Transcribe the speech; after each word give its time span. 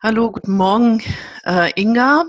Hallo, 0.00 0.30
guten 0.30 0.56
Morgen, 0.56 1.02
äh, 1.44 1.72
Inga. 1.74 2.24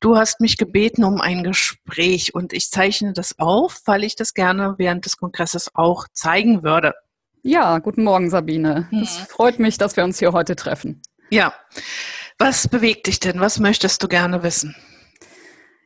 Du 0.00 0.16
hast 0.16 0.40
mich 0.40 0.56
gebeten 0.56 1.04
um 1.04 1.20
ein 1.20 1.44
Gespräch 1.44 2.34
und 2.34 2.52
ich 2.52 2.68
zeichne 2.68 3.12
das 3.12 3.38
auf, 3.38 3.80
weil 3.84 4.02
ich 4.02 4.16
das 4.16 4.34
gerne 4.34 4.74
während 4.78 5.04
des 5.04 5.16
Kongresses 5.16 5.70
auch 5.76 6.08
zeigen 6.12 6.64
würde. 6.64 6.94
Ja, 7.44 7.78
guten 7.78 8.02
Morgen, 8.02 8.28
Sabine. 8.28 8.88
Hm. 8.90 9.02
Es 9.02 9.18
freut 9.18 9.60
mich, 9.60 9.78
dass 9.78 9.96
wir 9.96 10.02
uns 10.02 10.18
hier 10.18 10.32
heute 10.32 10.56
treffen. 10.56 11.00
Ja. 11.30 11.54
Was 12.38 12.66
bewegt 12.66 13.06
dich 13.06 13.20
denn? 13.20 13.38
Was 13.38 13.60
möchtest 13.60 14.02
du 14.02 14.08
gerne 14.08 14.42
wissen? 14.42 14.74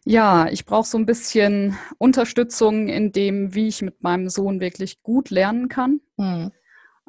Ja, 0.07 0.49
ich 0.49 0.65
brauche 0.65 0.89
so 0.89 0.97
ein 0.97 1.05
bisschen 1.05 1.77
Unterstützung 1.99 2.89
in 2.89 3.13
dem, 3.13 3.55
wie 3.55 3.69
ich 3.69 3.83
mit 3.83 4.03
meinem 4.03 4.31
Sohn 4.31 4.59
wirklich 4.59 5.03
gut 5.03 5.29
lernen 5.29 5.69
kann. 5.69 6.01
Hm. 6.17 6.51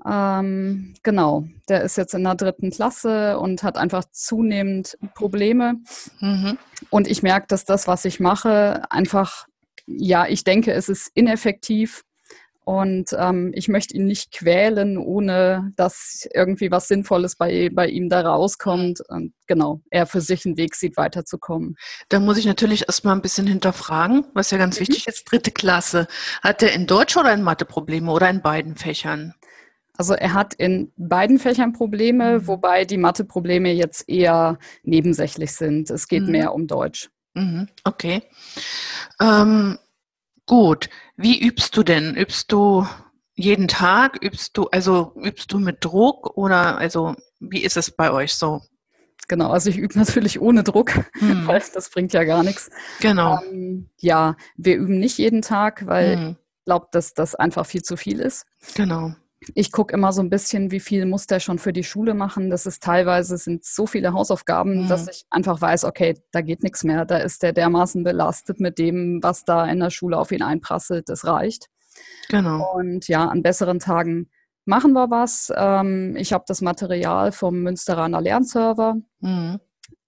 Ähm, 0.06 0.94
genau, 1.04 1.46
der 1.70 1.82
ist 1.82 1.98
jetzt 1.98 2.14
in 2.14 2.24
der 2.24 2.36
dritten 2.36 2.72
Klasse 2.72 3.38
und 3.40 3.64
hat 3.64 3.78
einfach 3.78 4.06
zunehmend 4.12 4.98
Probleme. 5.14 5.76
Mhm. 6.20 6.58
Und 6.90 7.08
ich 7.08 7.24
merke, 7.24 7.48
dass 7.48 7.66
das, 7.66 7.88
was 7.88 8.06
ich 8.06 8.20
mache, 8.20 8.84
einfach, 8.90 9.46
ja, 9.86 10.28
ich 10.28 10.44
denke, 10.44 10.74
es 10.74 10.90
ist 10.90 11.12
ineffektiv. 11.14 12.04
Und 12.64 13.16
ähm, 13.18 13.52
ich 13.56 13.68
möchte 13.68 13.96
ihn 13.96 14.06
nicht 14.06 14.32
quälen, 14.32 14.98
ohne 14.98 15.74
dass 15.76 16.28
irgendwie 16.32 16.70
was 16.70 16.88
Sinnvolles 16.88 17.36
bei, 17.36 17.70
bei 17.74 17.88
ihm 17.88 18.08
da 18.08 18.22
rauskommt. 18.22 19.02
Und 19.10 19.34
genau, 19.48 19.82
er 19.90 20.06
für 20.06 20.22
sich 20.22 20.46
einen 20.46 20.58
Weg 20.58 20.76
sieht, 20.76 20.96
weiterzukommen. 20.96 21.76
Da 22.10 22.20
muss 22.20 22.38
ich 22.38 22.46
natürlich 22.46 22.84
erstmal 22.88 23.16
ein 23.16 23.24
bisschen 23.24 23.48
hinterfragen, 23.48 24.26
was 24.36 24.52
ja 24.52 24.60
ganz 24.60 24.76
mhm. 24.76 24.82
wichtig 24.82 25.08
ist. 25.08 25.26
Dritte 25.26 25.52
Klasse. 25.52 26.08
Hat 26.44 26.62
er 26.62 26.74
in 26.74 26.86
Deutsch 26.86 27.18
oder 27.18 27.34
in 27.34 27.42
Mathe 27.42 27.66
Probleme 27.66 28.12
oder 28.12 28.30
in 28.30 28.42
beiden 28.44 28.76
Fächern? 28.76 29.34
Also 30.02 30.16
er 30.16 30.34
hat 30.34 30.56
in 30.56 30.92
beiden 30.98 31.38
Fächern 31.38 31.74
Probleme, 31.74 32.40
mhm. 32.40 32.48
wobei 32.48 32.86
die 32.86 32.98
Mathe-Probleme 32.98 33.72
jetzt 33.72 34.10
eher 34.10 34.58
nebensächlich 34.82 35.52
sind. 35.52 35.92
Es 35.92 36.08
geht 36.08 36.24
mhm. 36.24 36.32
mehr 36.32 36.56
um 36.56 36.66
Deutsch. 36.66 37.12
Mhm. 37.36 37.68
Okay. 37.84 38.24
Ähm, 39.22 39.78
gut. 40.48 40.90
Wie 41.18 41.40
übst 41.40 41.78
du 41.78 41.84
denn? 41.84 42.16
Übst 42.16 42.52
du 42.52 42.88
jeden 43.36 43.68
Tag? 43.68 44.18
Übst 44.24 44.58
du, 44.58 44.70
also 44.70 45.14
übst 45.24 45.54
du 45.54 45.60
mit 45.60 45.86
Druck 45.86 46.36
oder 46.36 46.80
also 46.80 47.14
wie 47.40 47.62
ist 47.62 47.78
es 47.78 47.92
bei 47.92 48.12
euch 48.12 48.34
so? 48.34 48.60
Genau, 49.28 49.52
also 49.52 49.70
ich 49.70 49.78
übe 49.78 50.00
natürlich 50.00 50.42
ohne 50.42 50.64
Druck, 50.64 50.96
hm. 51.20 51.46
weil 51.46 51.62
das 51.76 51.92
bringt 51.92 52.12
ja 52.14 52.24
gar 52.24 52.42
nichts. 52.42 52.72
Genau. 53.02 53.40
Ähm, 53.44 53.92
ja, 54.00 54.36
wir 54.58 54.78
üben 54.78 54.98
nicht 54.98 55.20
jeden 55.20 55.44
Tag, 55.44 55.86
weil 55.86 56.16
hm. 56.16 56.30
ich 56.32 56.66
glaube, 56.66 56.88
dass 56.92 57.14
das 57.14 57.36
einfach 57.36 57.68
viel 57.68 57.84
zu 57.84 57.98
viel 57.98 58.20
ist. 58.20 58.48
Genau 58.74 59.14
ich 59.56 59.72
gucke 59.72 59.94
immer 59.94 60.12
so 60.14 60.22
ein 60.22 60.30
bisschen, 60.30 60.70
wie 60.70 60.80
viel 60.80 61.06
muss 61.06 61.26
der 61.26 61.40
schon 61.40 61.58
für 61.58 61.74
die 61.74 61.84
Schule 61.84 62.14
machen. 62.14 62.50
Das 62.50 62.66
ist 62.68 62.84
teilweise 62.84 63.38
sind 63.38 63.66
so 63.66 63.88
viele 63.88 64.14
Hausaufgaben, 64.14 64.84
mhm. 64.84 64.88
dass 64.88 65.08
ich 65.08 65.26
einfach 65.32 65.60
weiß, 65.60 65.86
okay, 65.86 66.16
da 66.32 66.42
geht 66.42 66.62
nichts 66.62 66.84
mehr. 66.84 67.06
Da 67.06 67.18
ist 67.18 67.42
der 67.42 67.52
dermaßen 67.52 68.04
belastet 68.04 68.60
mit 68.60 68.78
dem, 68.78 69.20
was 69.24 69.44
da 69.44 69.66
in 69.66 69.80
der 69.80 69.90
Schule 69.90 70.18
auf 70.18 70.32
ihn 70.32 70.44
einprasselt. 70.44 71.10
Das 71.10 71.26
reicht. 71.26 71.68
Genau. 72.30 72.72
Und 72.76 73.08
ja, 73.08 73.28
an 73.28 73.42
besseren 73.42 73.80
Tagen 73.80 74.30
machen 74.66 74.94
wir 74.94 75.10
was. 75.10 75.52
Ähm, 75.56 76.16
ich 76.18 76.34
habe 76.34 76.44
das 76.48 76.62
Material 76.62 77.32
vom 77.32 77.62
Münsteraner 77.62 78.22
Lernserver. 78.22 78.98
Mhm. 79.22 79.60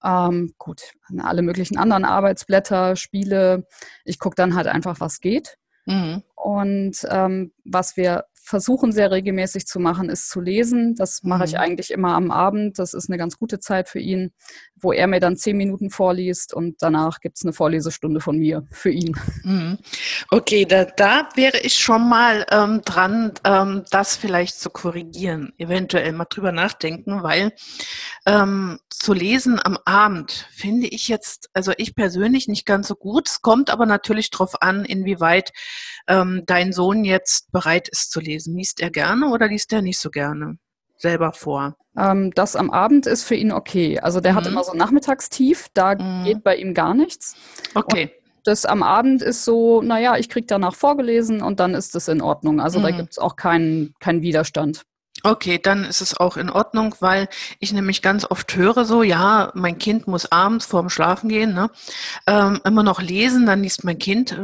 Ähm, 0.03 0.53
gut, 0.59 0.91
alle 1.17 1.41
möglichen 1.41 1.77
anderen 1.77 2.05
Arbeitsblätter, 2.05 2.95
Spiele. 2.95 3.65
Ich 4.05 4.19
gucke 4.19 4.35
dann 4.35 4.53
halt 4.53 4.67
einfach, 4.67 4.99
was 4.99 5.21
geht. 5.21 5.57
Mhm. 5.85 6.23
Und 6.35 6.97
ähm, 7.09 7.51
was 7.65 7.97
wir 7.97 8.25
versuchen 8.43 8.91
sehr 8.91 9.09
regelmäßig 9.09 9.65
zu 9.65 9.79
machen, 9.79 10.09
ist 10.09 10.29
zu 10.29 10.41
lesen. 10.41 10.95
Das 10.95 11.23
mache 11.23 11.45
ich 11.45 11.53
mhm. 11.53 11.59
eigentlich 11.59 11.91
immer 11.91 12.13
am 12.13 12.29
Abend. 12.29 12.77
Das 12.77 12.93
ist 12.93 13.09
eine 13.09 13.17
ganz 13.17 13.39
gute 13.39 13.59
Zeit 13.59 13.87
für 13.87 13.99
ihn, 13.99 14.33
wo 14.75 14.91
er 14.91 15.07
mir 15.07 15.21
dann 15.21 15.37
zehn 15.37 15.55
Minuten 15.55 15.89
vorliest 15.89 16.53
und 16.53 16.81
danach 16.81 17.21
gibt 17.21 17.37
es 17.37 17.45
eine 17.45 17.53
Vorlesestunde 17.53 18.19
von 18.19 18.37
mir 18.37 18.67
für 18.69 18.91
ihn. 18.91 19.15
Mhm. 19.43 19.77
Okay, 20.29 20.65
da, 20.65 20.83
da 20.83 21.29
wäre 21.35 21.59
ich 21.59 21.75
schon 21.75 22.09
mal 22.09 22.45
ähm, 22.51 22.81
dran, 22.83 23.31
ähm, 23.45 23.83
das 23.91 24.17
vielleicht 24.17 24.59
zu 24.59 24.69
korrigieren, 24.69 25.53
eventuell 25.57 26.11
mal 26.11 26.25
drüber 26.25 26.51
nachdenken, 26.51 27.23
weil 27.23 27.53
ähm, 28.25 28.79
zu 28.89 29.13
lesen 29.13 29.59
am 29.63 29.77
Abend 29.85 30.47
finde 30.51 30.87
ich 30.87 31.07
jetzt, 31.07 31.49
also 31.53 31.71
ich 31.77 31.95
persönlich 31.95 32.47
nicht 32.47 32.65
ganz 32.65 32.89
so 32.89 32.95
gut. 32.95 33.29
Es 33.29 33.41
kommt 33.41 33.69
aber 33.69 33.85
natürlich 33.85 34.31
darauf 34.31 34.61
an, 34.61 34.83
inwieweit 34.83 35.53
ähm, 36.07 36.43
dein 36.45 36.73
Sohn 36.73 37.03
jetzt 37.03 37.51
bereit 37.51 37.87
ist 37.89 38.11
zu 38.11 38.19
lesen. 38.19 38.55
Liest 38.55 38.81
er 38.81 38.89
gerne 38.89 39.29
oder 39.29 39.47
liest 39.47 39.71
er 39.73 39.81
nicht 39.81 39.99
so 39.99 40.09
gerne 40.09 40.57
selber 40.97 41.33
vor? 41.33 41.75
Ähm, 41.97 42.31
das 42.33 42.55
am 42.55 42.71
Abend 42.71 43.05
ist 43.05 43.23
für 43.23 43.35
ihn 43.35 43.51
okay. 43.51 43.99
Also 43.99 44.19
der 44.19 44.33
mhm. 44.33 44.37
hat 44.37 44.47
immer 44.47 44.63
so 44.63 44.73
Nachmittagstief, 44.73 45.67
da 45.73 45.95
mhm. 45.95 46.23
geht 46.25 46.43
bei 46.43 46.55
ihm 46.55 46.73
gar 46.73 46.93
nichts. 46.93 47.35
Okay. 47.75 48.03
Und 48.03 48.47
das 48.47 48.65
am 48.65 48.83
Abend 48.83 49.21
ist 49.21 49.45
so, 49.45 49.81
naja, 49.81 50.17
ich 50.17 50.29
kriege 50.29 50.47
danach 50.47 50.75
vorgelesen 50.75 51.41
und 51.41 51.59
dann 51.59 51.75
ist 51.75 51.95
es 51.95 52.07
in 52.07 52.21
Ordnung. 52.21 52.59
Also 52.59 52.79
mhm. 52.79 52.83
da 52.83 52.91
gibt 52.91 53.11
es 53.11 53.19
auch 53.19 53.35
keinen 53.35 53.93
keinen 53.99 54.21
Widerstand. 54.21 54.83
Okay, 55.25 55.57
dann 55.61 55.85
ist 55.85 56.01
es 56.01 56.17
auch 56.17 56.35
in 56.35 56.49
Ordnung, 56.49 56.95
weil 56.99 57.29
ich 57.59 57.71
nämlich 57.71 58.01
ganz 58.01 58.25
oft 58.29 58.53
höre 58.57 58.83
so, 58.83 59.03
ja, 59.03 59.51
mein 59.53 59.77
Kind 59.77 60.05
muss 60.05 60.29
abends 60.29 60.65
vorm 60.65 60.89
Schlafen 60.89 61.29
gehen, 61.29 61.53
ne, 61.53 61.69
ähm, 62.27 62.59
immer 62.65 62.83
noch 62.83 63.01
lesen, 63.01 63.45
dann 63.45 63.63
liest 63.63 63.85
mein 63.85 63.99
Kind 63.99 64.35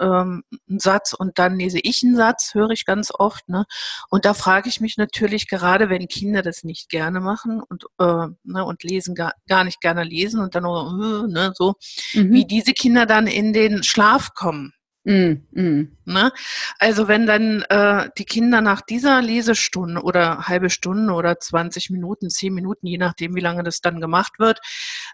ähm, 0.00 0.42
einen 0.68 0.78
Satz 0.78 1.12
und 1.12 1.38
dann 1.38 1.58
lese 1.58 1.78
ich 1.82 2.02
einen 2.02 2.16
Satz, 2.16 2.54
höre 2.54 2.70
ich 2.70 2.84
ganz 2.84 3.10
oft. 3.12 3.48
Ne? 3.48 3.64
Und 4.10 4.24
da 4.24 4.34
frage 4.34 4.68
ich 4.68 4.80
mich 4.80 4.96
natürlich, 4.96 5.48
gerade 5.48 5.88
wenn 5.88 6.08
Kinder 6.08 6.42
das 6.42 6.64
nicht 6.64 6.88
gerne 6.88 7.20
machen 7.20 7.62
und, 7.62 7.84
äh, 7.98 8.26
ne, 8.44 8.64
und 8.64 8.82
lesen 8.82 9.14
gar, 9.14 9.34
gar 9.48 9.64
nicht 9.64 9.80
gerne 9.80 10.04
lesen 10.04 10.40
und 10.40 10.54
dann 10.54 10.64
äh, 10.64 11.32
ne, 11.32 11.52
so, 11.54 11.74
mhm. 12.14 12.32
wie 12.32 12.44
diese 12.44 12.72
Kinder 12.72 13.06
dann 13.06 13.26
in 13.26 13.52
den 13.52 13.82
Schlaf 13.82 14.34
kommen. 14.34 14.72
Mm, 15.06 15.46
mm. 15.52 15.96
Ne? 16.04 16.32
Also 16.80 17.06
wenn 17.06 17.26
dann 17.26 17.62
äh, 17.68 18.08
die 18.18 18.24
Kinder 18.24 18.60
nach 18.60 18.80
dieser 18.80 19.22
Lesestunde 19.22 20.02
oder 20.02 20.48
halbe 20.48 20.68
Stunde 20.68 21.12
oder 21.12 21.38
20 21.38 21.90
Minuten, 21.90 22.28
10 22.28 22.52
Minuten, 22.52 22.88
je 22.88 22.98
nachdem, 22.98 23.36
wie 23.36 23.40
lange 23.40 23.62
das 23.62 23.80
dann 23.80 24.00
gemacht 24.00 24.40
wird, 24.40 24.58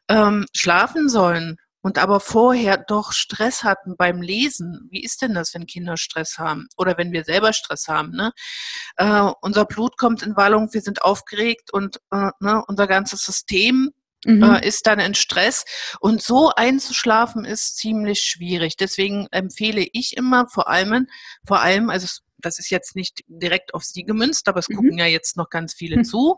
ähm, 0.08 0.46
schlafen 0.54 1.10
sollen, 1.10 1.58
und 1.82 1.98
aber 1.98 2.20
vorher 2.20 2.78
doch 2.78 3.12
Stress 3.12 3.64
hatten 3.64 3.96
beim 3.96 4.22
Lesen. 4.22 4.88
Wie 4.90 5.02
ist 5.02 5.20
denn 5.20 5.34
das, 5.34 5.52
wenn 5.52 5.66
Kinder 5.66 5.96
Stress 5.96 6.38
haben 6.38 6.68
oder 6.76 6.96
wenn 6.96 7.12
wir 7.12 7.24
selber 7.24 7.52
Stress 7.52 7.88
haben? 7.88 8.12
Ne? 8.12 8.32
Äh, 8.96 9.30
unser 9.42 9.64
Blut 9.66 9.98
kommt 9.98 10.22
in 10.22 10.36
Wallung, 10.36 10.72
wir 10.72 10.80
sind 10.80 11.02
aufgeregt 11.02 11.72
und 11.72 11.96
äh, 12.12 12.30
ne, 12.40 12.62
unser 12.66 12.86
ganzes 12.86 13.22
System 13.24 13.90
mhm. 14.24 14.42
äh, 14.42 14.66
ist 14.66 14.86
dann 14.86 15.00
in 15.00 15.14
Stress. 15.14 15.64
Und 16.00 16.22
so 16.22 16.50
einzuschlafen 16.54 17.44
ist 17.44 17.76
ziemlich 17.76 18.20
schwierig. 18.20 18.76
Deswegen 18.76 19.26
empfehle 19.30 19.86
ich 19.92 20.16
immer 20.16 20.48
vor 20.48 20.68
allem, 20.68 21.08
vor 21.46 21.60
allem, 21.60 21.90
also 21.90 22.06
das 22.42 22.58
ist 22.58 22.70
jetzt 22.70 22.96
nicht 22.96 23.22
direkt 23.26 23.74
auf 23.74 23.84
Sie 23.84 24.04
gemünzt, 24.04 24.48
aber 24.48 24.60
es 24.60 24.68
mhm. 24.68 24.76
gucken 24.76 24.98
ja 24.98 25.06
jetzt 25.06 25.36
noch 25.36 25.50
ganz 25.50 25.74
viele 25.74 25.98
mhm. 25.98 26.04
zu. 26.04 26.36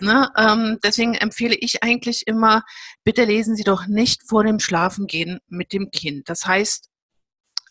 Ne? 0.00 0.30
Ähm, 0.36 0.78
deswegen 0.82 1.14
empfehle 1.14 1.54
ich 1.54 1.82
eigentlich 1.82 2.26
immer, 2.26 2.62
bitte 3.04 3.24
lesen 3.24 3.56
Sie 3.56 3.64
doch 3.64 3.86
nicht 3.86 4.22
vor 4.28 4.44
dem 4.44 4.58
Schlafengehen 4.58 5.40
mit 5.48 5.72
dem 5.72 5.90
Kind. 5.90 6.28
Das 6.28 6.46
heißt, 6.46 6.88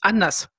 anders. 0.02 0.50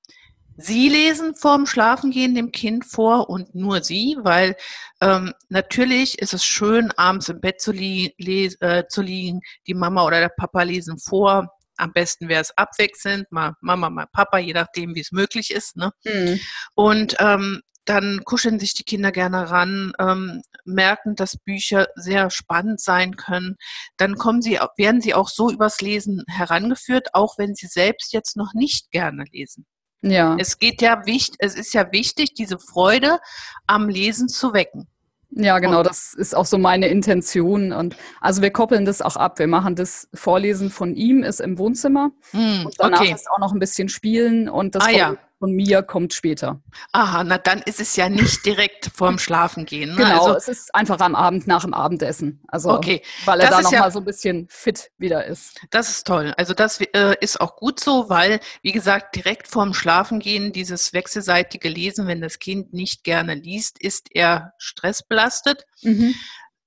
Sie 0.57 0.89
lesen 0.89 1.35
vorm 1.35 1.67
Schlafengehen 1.67 2.35
dem 2.35 2.53
Kind 2.53 2.85
vor 2.85 3.29
und 3.29 3.57
nur 3.57 3.83
Sie, 3.83 4.17
weil 4.21 4.55
ähm, 5.01 5.33
natürlich 5.49 6.21
ist 6.21 6.33
es 6.33 6.45
schön, 6.45 6.93
abends 6.93 7.29
im 7.29 7.41
Bett 7.41 7.61
zu, 7.61 7.73
li 7.73 8.15
äh, 8.19 8.85
zu 8.89 9.03
liegen, 9.03 9.41
die 9.67 9.75
Mama 9.75 10.05
oder 10.05 10.21
der 10.21 10.29
Papa 10.29 10.63
lesen 10.63 10.99
vor, 10.99 11.49
am 11.77 11.93
besten 11.93 12.29
wäre 12.29 12.41
es 12.41 12.57
abwechselnd, 12.57 13.31
mal 13.31 13.55
Mama, 13.61 13.91
mal 13.91 14.07
Papa, 14.13 14.39
je 14.39 14.53
nachdem, 14.53 14.95
wie 14.95 15.01
es 15.01 15.13
möglich 15.13 15.51
ist. 15.51 15.77
Ne? 15.77 15.93
Mhm. 16.05 16.41
Und 16.75 17.17
ähm, 17.19 17.63
dann 17.85 18.23
kuscheln 18.25 18.59
sich 18.59 18.75
die 18.75 18.85
Kinder 18.85 19.13
gerne 19.13 19.51
ran, 19.51 19.93
ähm, 19.99 20.43
merken, 20.65 21.17
dass 21.17 21.37
Bücher 21.37 21.87
sehr 21.97 22.31
spannend 22.31 22.81
sein 22.81 23.17
können. 23.17 23.57
Dann 23.97 24.17
kommen 24.17 24.41
sie, 24.41 24.59
werden 24.77 25.01
sie 25.01 25.15
auch 25.15 25.29
so 25.29 25.51
übers 25.51 25.81
Lesen 25.81 26.25
herangeführt, 26.29 27.09
auch 27.13 27.37
wenn 27.39 27.55
sie 27.55 27.67
selbst 27.67 28.13
jetzt 28.13 28.37
noch 28.37 28.55
nicht 28.55 28.91
gerne 28.91 29.25
lesen. 29.31 29.67
Ja. 30.01 30.37
Es 30.39 30.59
geht 30.59 30.83
ja 30.83 31.07
wichtig, 31.07 31.37
es 31.39 31.55
ist 31.55 31.73
ja 31.73 31.91
wichtig, 31.91 32.35
diese 32.35 32.59
Freude 32.59 33.19
am 33.67 33.89
Lesen 33.89 34.29
zu 34.29 34.53
wecken. 34.53 34.89
Ja, 35.37 35.59
genau, 35.59 35.83
das 35.83 36.15
ist 36.15 36.37
auch 36.37 36.47
so 36.47 36.59
meine 36.59 36.87
Intention. 36.89 37.73
Und 37.73 37.97
also 38.21 38.41
wir 38.41 38.51
koppeln 38.51 38.85
das 38.85 39.03
auch 39.03 39.17
ab. 39.17 39.39
Wir 39.39 39.49
machen 39.49 39.75
das 39.75 40.09
Vorlesen 40.15 40.71
von 40.71 40.95
ihm 40.95 41.23
ist 41.23 41.41
im 41.41 41.59
Wohnzimmer 41.59 42.11
mm, 42.33 42.67
und 42.67 42.75
danach 42.79 43.01
okay. 43.01 43.13
ist 43.13 43.29
auch 43.31 43.39
noch 43.39 43.53
ein 43.53 43.59
bisschen 43.59 43.89
Spielen 43.89 44.49
und 44.49 44.75
das 44.75 44.87
ah, 44.87 44.91
ja 44.91 45.17
von 45.39 45.53
mir 45.53 45.83
kommt 45.83 46.15
später. 46.15 46.61
Aha, 46.93 47.25
na 47.25 47.39
dann 47.39 47.61
ist 47.63 47.81
es 47.81 47.97
ja 47.97 48.09
nicht 48.09 48.47
direkt 48.47 48.91
vorm 48.95 49.19
Schlafengehen. 49.19 49.91
Ne? 49.91 49.97
Genau, 49.97 50.27
also, 50.27 50.37
es 50.37 50.49
ist 50.49 50.75
einfach 50.75 50.99
am 51.01 51.15
Abend 51.15 51.47
nach 51.47 51.65
dem 51.65 51.75
Abendessen. 51.75 52.43
Also, 52.49 52.71
okay. 52.71 53.03
weil 53.25 53.41
er 53.41 53.51
das 53.51 53.57
da 53.57 53.63
nochmal 53.63 53.81
ja, 53.81 53.91
so 53.91 53.99
ein 53.99 54.05
bisschen 54.05 54.47
fit 54.49 54.91
wieder 54.99 55.25
ist. 55.25 55.61
Das 55.71 55.91
ist 55.91 56.07
toll. 56.07 56.33
Also 56.37 56.55
das 56.55 56.81
äh, 56.81 57.17
ist 57.21 57.41
auch 57.41 57.57
gut 57.57 57.81
so, 57.81 58.09
weil, 58.09 58.41
wie 58.63 58.73
gesagt, 58.73 59.17
direkt 59.17 59.49
vorm 59.49 59.75
Schlafengehen 59.75 60.53
dieses 60.53 60.93
wechselseitige 60.93 61.69
Lesen, 61.69 62.07
wenn 62.07 62.21
das 62.21 62.39
Kind 62.39 62.73
nicht 62.73 63.05
gerne 63.05 63.35
liest, 63.35 63.79
ist 63.79 64.09
er 64.13 64.55
stressbelastet. 64.59 65.67
Mhm. 65.83 66.15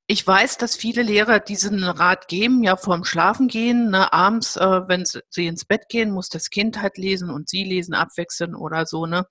Ich 0.07 0.25
weiß, 0.25 0.57
dass 0.57 0.77
viele 0.77 1.03
Lehrer 1.03 1.39
diesen 1.39 1.83
Rat 1.83 2.29
geben, 2.29 2.63
ja 2.63 2.77
vorm 2.77 3.03
Schlafen 3.03 3.49
gehen, 3.49 3.91
ne, 3.91 4.11
abends, 4.13 4.55
äh, 4.55 4.87
wenn 4.87 5.03
sie 5.05 5.47
ins 5.47 5.65
Bett 5.65 5.89
gehen, 5.89 6.11
muss 6.11 6.29
das 6.29 6.49
Kind 6.49 6.81
halt 6.81 6.97
lesen 6.97 7.29
und 7.29 7.49
sie 7.49 7.65
lesen 7.65 7.93
abwechseln 7.93 8.55
oder 8.55 8.85
so, 8.85 9.05
ne? 9.05 9.25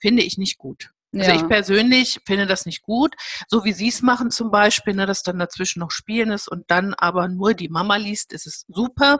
Finde 0.00 0.22
ich 0.22 0.38
nicht 0.38 0.56
gut. 0.56 0.90
Also 1.14 1.30
ja. 1.30 1.36
ich 1.36 1.46
persönlich 1.46 2.20
finde 2.24 2.46
das 2.46 2.64
nicht 2.64 2.80
gut, 2.80 3.14
so 3.46 3.64
wie 3.64 3.74
Sie 3.74 3.88
es 3.88 4.00
machen 4.00 4.30
zum 4.30 4.50
Beispiel, 4.50 4.94
ne, 4.94 5.04
dass 5.04 5.22
dann 5.22 5.38
dazwischen 5.38 5.80
noch 5.80 5.90
Spielen 5.90 6.30
ist 6.30 6.48
und 6.48 6.70
dann 6.70 6.94
aber 6.94 7.28
nur 7.28 7.52
die 7.52 7.68
Mama 7.68 7.96
liest, 7.96 8.32
ist 8.32 8.46
es 8.46 8.64
super. 8.68 9.18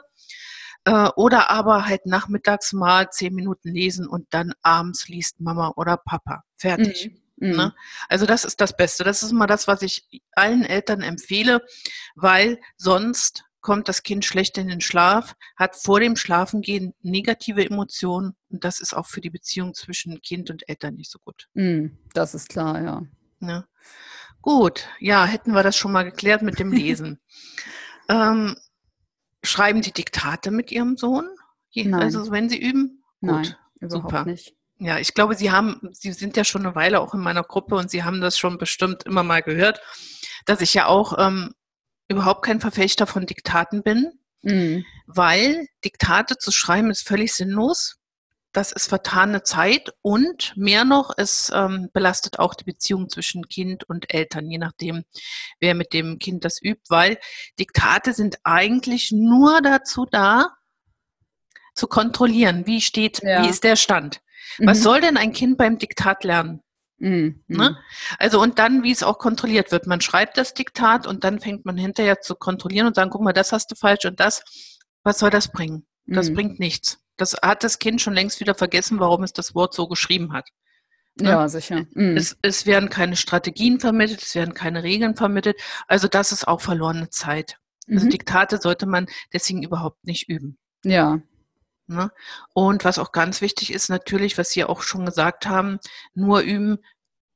Äh, 0.85 1.11
oder 1.17 1.51
aber 1.51 1.85
halt 1.85 2.07
nachmittags 2.07 2.73
mal 2.73 3.11
zehn 3.11 3.35
Minuten 3.35 3.75
lesen 3.75 4.09
und 4.09 4.27
dann 4.31 4.55
abends 4.63 5.09
liest 5.09 5.41
Mama 5.41 5.75
oder 5.77 5.99
Papa. 5.99 6.45
Fertig. 6.57 7.11
Mhm. 7.13 7.22
Mhm. 7.43 7.57
Ne? 7.57 7.75
Also 8.09 8.25
das 8.25 8.45
ist 8.45 8.61
das 8.61 8.77
Beste. 8.77 9.03
Das 9.03 9.23
ist 9.23 9.33
immer 9.33 9.49
das, 9.49 9.67
was 9.67 9.83
ich 9.83 10.07
allen 10.33 10.65
Eltern 10.65 11.03
empfehle, 11.03 11.61
weil 12.15 12.61
sonst 12.77 13.45
kommt 13.61 13.89
das 13.89 14.03
Kind 14.03 14.25
schlecht 14.25 14.59
in 14.59 14.69
den 14.69 14.81
Schlaf, 14.81 15.35
hat 15.57 15.77
vor 15.77 16.01
dem 16.01 16.17
Schlafengehen 16.17 16.95
negative 17.03 17.65
Emotionen 17.65 18.35
und 18.49 18.65
das 18.65 18.81
ist 18.81 18.95
auch 18.95 19.07
für 19.07 19.21
die 19.21 19.31
Beziehung 19.31 19.75
zwischen 19.75 20.21
Kind 20.23 20.51
und 20.51 20.69
Eltern 20.69 20.95
nicht 20.95 21.11
so 21.11 21.19
gut. 21.19 21.49
Mhm, 21.55 21.97
das 22.13 22.35
ist 22.35 22.49
klar, 22.49 22.77
ja. 22.81 22.85
ja. 22.85 23.07
Ne? 23.41 23.67
Gut, 24.41 24.89
ja, 24.99 25.25
hätten 25.25 25.53
wir 25.53 25.63
das 25.63 25.77
schon 25.77 25.93
mal 25.93 26.05
geklärt 26.05 26.43
mit 26.43 26.59
dem 26.59 26.73
Lesen. 26.73 27.21
ähm, 28.09 28.57
schreiben 29.45 29.83
Sie 29.83 29.93
Diktate 29.93 30.51
mit 30.51 30.71
Ihrem 30.73 30.97
Sohn? 30.97 31.29
Nein. 31.75 31.95
Also 31.95 32.31
wenn 32.31 32.49
Sie 32.49 32.61
üben? 32.61 33.03
Gut, 33.21 33.31
Nein, 33.31 33.55
überhaupt 33.81 34.11
super. 34.11 34.25
nicht. 34.25 34.57
Ja, 34.85 34.99
ich 34.99 35.15
glaube, 35.15 35.37
Sie 35.37 35.53
haben, 35.53 35.81
Sie 35.93 36.13
sind 36.13 36.37
ja 36.37 36.43
schon 36.43 36.67
eine 36.67 36.75
Weile 36.75 37.01
auch 37.01 37.15
in 37.15 37.21
meiner 37.21 37.45
Gruppe 37.45 37.77
und 37.77 37.89
Sie 37.89 38.03
haben 38.03 38.21
das 38.21 38.37
schon 38.37 38.59
bestimmt 38.59 39.05
immer 39.05 39.23
mal 39.23 39.41
gehört, 39.41 39.81
dass 40.45 40.61
ich 40.61 40.75
ja 40.75 40.87
auch 40.87 41.17
ähm, 41.19 41.55
überhaupt 42.09 42.45
kein 42.45 42.61
Verfechter 42.61 43.07
von 43.07 43.25
Diktaten 43.25 43.85
bin, 43.85 44.11
mhm. 44.43 44.85
weil 45.07 45.69
Diktate 45.85 46.37
zu 46.37 46.51
schreiben 46.51 46.91
ist 46.91 47.07
völlig 47.07 47.33
sinnlos. 47.33 48.01
Das 48.51 48.73
ist 48.73 48.89
vertane 48.89 49.45
Zeit 49.45 49.95
und 50.03 50.53
mehr 50.57 50.85
noch, 50.85 51.13
es 51.17 51.53
ähm, 51.55 51.89
belastet 51.93 52.41
auch 52.41 52.55
die 52.55 52.65
Beziehung 52.65 53.09
zwischen 53.09 53.47
Kind 53.47 53.85
und 53.85 54.13
Eltern, 54.13 54.51
je 54.51 54.59
nachdem, 54.59 55.05
wer 55.61 55.77
mit 55.77 55.93
dem 55.93 56.19
Kind 56.19 56.45
das 56.45 56.61
übt, 56.61 56.83
weil 56.89 57.19
Diktate 57.61 58.15
sind 58.15 58.39
eigentlich 58.43 59.13
nur 59.13 59.63
dazu 59.63 60.07
da, 60.11 60.49
zu 61.75 61.87
kontrollieren, 61.87 62.67
wie 62.67 62.81
steht, 62.81 63.23
ja. 63.23 63.45
wie 63.45 63.49
ist 63.49 63.63
der 63.63 63.77
Stand. 63.77 64.22
Mhm. 64.59 64.67
Was 64.67 64.83
soll 64.83 65.01
denn 65.01 65.17
ein 65.17 65.33
Kind 65.33 65.59
beim 65.59 65.79
Diktat 65.79 66.25
lernen? 66.25 66.63
Mhm. 66.99 67.43
Ne? 67.49 67.77
Also 68.19 68.41
und 68.41 68.59
dann, 68.59 68.83
wie 68.85 68.93
es 68.93 69.03
auch 69.03 69.19
kontrolliert 69.19 69.73
wird. 69.73 69.87
Man 69.87 70.01
schreibt 70.01 70.37
das 70.39 70.55
Diktat 70.55 71.07
und 71.07 71.25
dann 71.25 71.41
fängt 71.41 71.65
man 71.65 71.77
hinterher 71.77 72.21
zu 72.21 72.37
kontrollieren 72.37 72.87
und 72.87 72.95
sagen, 72.95 73.11
guck 73.11 73.23
mal, 73.23 73.33
das 73.33 73.53
hast 73.53 73.71
du 73.71 73.75
falsch 73.75 74.05
und 74.05 74.21
das. 74.21 74.45
Was 75.03 75.19
soll 75.19 75.31
das 75.31 75.51
bringen? 75.51 75.85
Das 76.07 76.31
mhm. 76.31 76.35
bringt 76.35 76.61
nichts. 76.61 76.99
Das 77.17 77.37
hat 77.43 77.65
das 77.65 77.79
Kind 77.81 78.01
schon 78.01 78.15
längst 78.15 78.41
wieder 78.41 78.55
vergessen, 78.55 79.01
warum 79.01 79.25
es 79.25 79.33
das 79.33 79.55
Wort 79.55 79.75
so 79.75 79.89
geschrieben 79.89 80.33
hat. 80.33 80.49
Ne? 81.17 81.31
Ja, 81.31 81.49
sicher. 81.49 81.87
Mhm. 81.93 82.17
Es, 82.17 82.37
es 82.43 82.67
werden 82.67 82.89
keine 82.89 83.17
Strategien 83.17 83.81
vermittelt, 83.81 84.23
es 84.23 84.35
werden 84.35 84.55
keine 84.55 84.83
Regeln 84.83 85.17
vermittelt. 85.17 85.61
Also 85.89 86.09
das 86.09 86.33
ist 86.33 86.47
auch 86.47 86.61
verlorene 86.61 87.11
Zeit. 87.11 87.59
Also 87.91 88.07
mhm. 88.07 88.11
Diktate 88.11 88.59
sollte 88.59 88.87
man 88.87 89.07
deswegen 89.33 89.63
überhaupt 89.63 90.05
nicht 90.05 90.29
üben. 90.29 90.57
Ja, 90.85 91.21
Ne? 91.95 92.11
Und 92.55 92.85
was 92.85 92.99
auch 92.99 93.13
ganz 93.13 93.41
wichtig 93.41 93.73
ist, 93.73 93.89
natürlich, 93.89 94.39
was 94.39 94.51
Sie 94.51 94.65
auch 94.65 94.83
schon 94.83 95.07
gesagt 95.07 95.47
haben, 95.47 95.79
nur 96.15 96.41
üben, 96.41 96.79